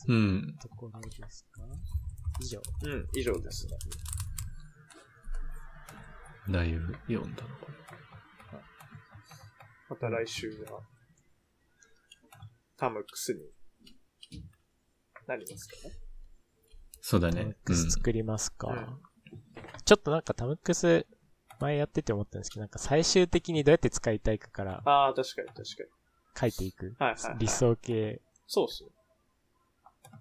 [0.09, 0.56] うん。
[0.60, 1.62] ところですか？
[2.40, 2.60] 以上。
[2.82, 3.73] うん、以上ですね。
[6.51, 7.66] だいぶ読んだのか
[9.90, 10.81] また来週は、
[12.77, 13.40] タムクスに
[15.27, 15.94] なりますかね。
[17.01, 17.51] そうだタムッね。
[17.51, 17.65] うん。
[17.65, 18.69] クス作りますか。
[18.69, 19.09] うん
[19.85, 21.06] ちょっとなんかタムックス、
[21.60, 25.89] 前やってて思ったんですけど、なんか最終的にどうやって使いたいかからああ、確かに確かに。
[26.39, 26.94] 書いていく。
[26.98, 28.90] はいはいはい理想形そうっすね。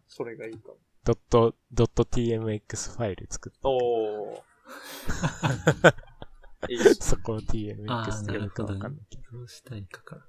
[0.08, 0.78] それがいいかも。
[1.08, 4.44] ドット、ドット tmx ファイル作って、おー。
[6.68, 6.96] いいっすね。
[6.96, 9.38] そこを tmx ああ、って呼ぶかなるほどねわかんないけど。。
[9.38, 10.28] どうしたいかからか。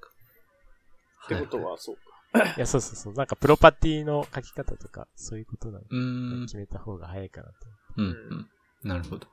[1.25, 2.55] ってことは、そうか。
[2.57, 3.15] いや、そうそうそう。
[3.15, 5.85] なんかプロパティの書き方とか、そういうことなの。
[5.91, 6.47] うーん。
[6.47, 7.55] 決めた方が早いかなと。
[7.97, 8.49] うん、うん。
[8.85, 9.27] なるほど。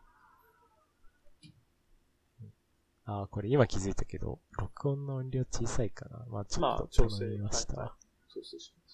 [3.05, 6.25] ああ、これ今気づいたけど、録音の音量小さいかな。
[6.27, 7.75] まあちょっとまあ調整頼みました。
[7.75, 7.95] はいは
[8.33, 8.84] 調整します。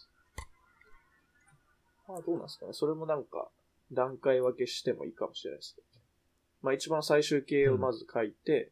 [2.08, 2.74] まあ、どうなんですかね。
[2.74, 3.50] それもなんか、
[3.92, 5.88] 段階分けしてもいいかもしれないですけど。
[6.62, 8.72] まあ、一番最終形をまず書いて、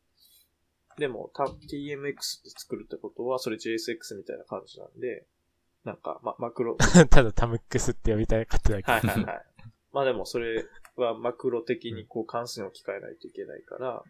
[0.97, 5.25] でも、た TMX って作るってことは、それ JSX みたいな感じなんで、
[5.85, 6.77] なんか、ま、マクロ、
[7.09, 8.91] ただタムックスって呼びたかっただけ。
[8.91, 9.45] はいはいはい。
[9.91, 10.65] まあでもそれ
[10.97, 14.03] はマクロ的にこう関数に置き換えないといけないから、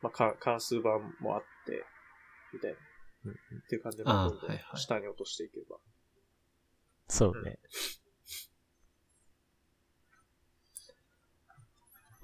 [0.00, 1.84] まあか関数版もあって、
[2.52, 2.78] みたいな。
[3.26, 4.04] うんっていう感じで、
[4.76, 5.78] 下に落としていけば。
[7.08, 7.58] そうね。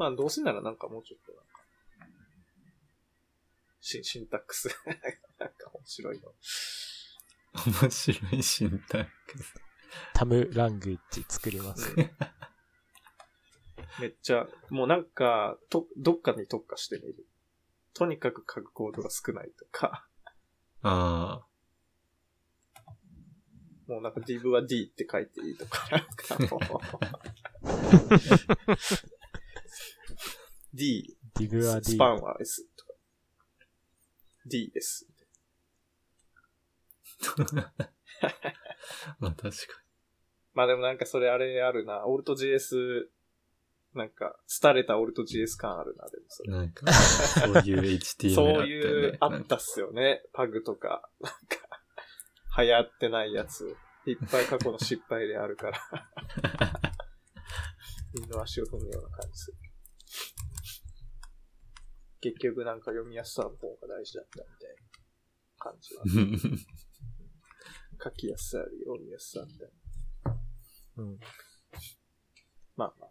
[0.01, 1.51] まあどうせならなんかもうちょっとなんか、
[3.83, 4.75] シンシンタックス
[5.39, 6.33] なんか面白いの。
[7.83, 9.55] 面白いシンタックス。
[10.15, 11.95] タムラングイッジ作ります。
[14.01, 17.27] めっちゃ、もうなんか、と、どっかに特化してみる。
[17.93, 20.09] とにかく書くコードが少ないとか、
[20.83, 21.45] あ
[23.87, 26.07] もうなんか div は d って書いていいとか、なん
[26.49, 26.61] かもう
[30.75, 31.97] d、ディグは D ス。
[31.97, 32.95] パンは s とか、
[34.47, 35.07] d です。
[37.57, 37.73] あ。
[39.19, 39.51] まあ確か
[40.55, 43.09] まあでもなんかそれあれあるな、オルト JS、
[43.95, 46.59] なんか、廃れたオルト JS 感あるな、でもそれに。
[46.59, 48.67] なんか、そういう HTML そう。
[48.67, 50.23] いう、あったっすよね。
[50.33, 53.77] パグとか、なんか、流行ってないやつ。
[54.07, 55.81] いっぱい過去の失敗であるから。
[58.15, 59.57] みんな足を踏むような感じする。
[62.21, 64.81] 結局なんか読みやすさの方が大事だったみたいな
[65.59, 66.05] 感じは。
[68.03, 69.69] 書きやすさより読みやすさみたい
[70.25, 70.41] な。
[70.97, 71.21] うん。
[72.77, 73.11] まあまあ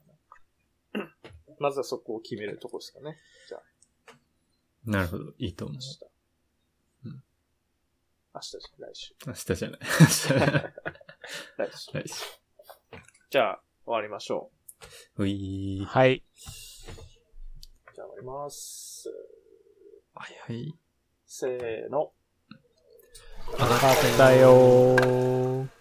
[0.97, 1.15] なんか。
[1.59, 3.17] まずはそこを決めるとこですかね。
[3.47, 3.61] じゃあ、
[4.85, 5.33] なるほど。
[5.37, 5.81] いいと思う明。
[5.81, 5.99] 日。
[7.05, 7.23] うん
[8.31, 9.15] 明日じゃない来週。
[9.27, 9.79] 明日じゃない。
[9.99, 10.73] 明日じゃない。
[11.57, 11.91] 来週。
[11.93, 12.25] 来週
[13.31, 14.51] じゃあ、終わりましょ
[15.17, 15.85] ういー。
[15.85, 16.23] はい。
[17.99, 18.01] う。
[18.01, 19.09] じゃあ終わります。
[20.13, 20.75] はいはい。
[21.25, 21.99] せーの。
[21.99, 25.78] わかったよー。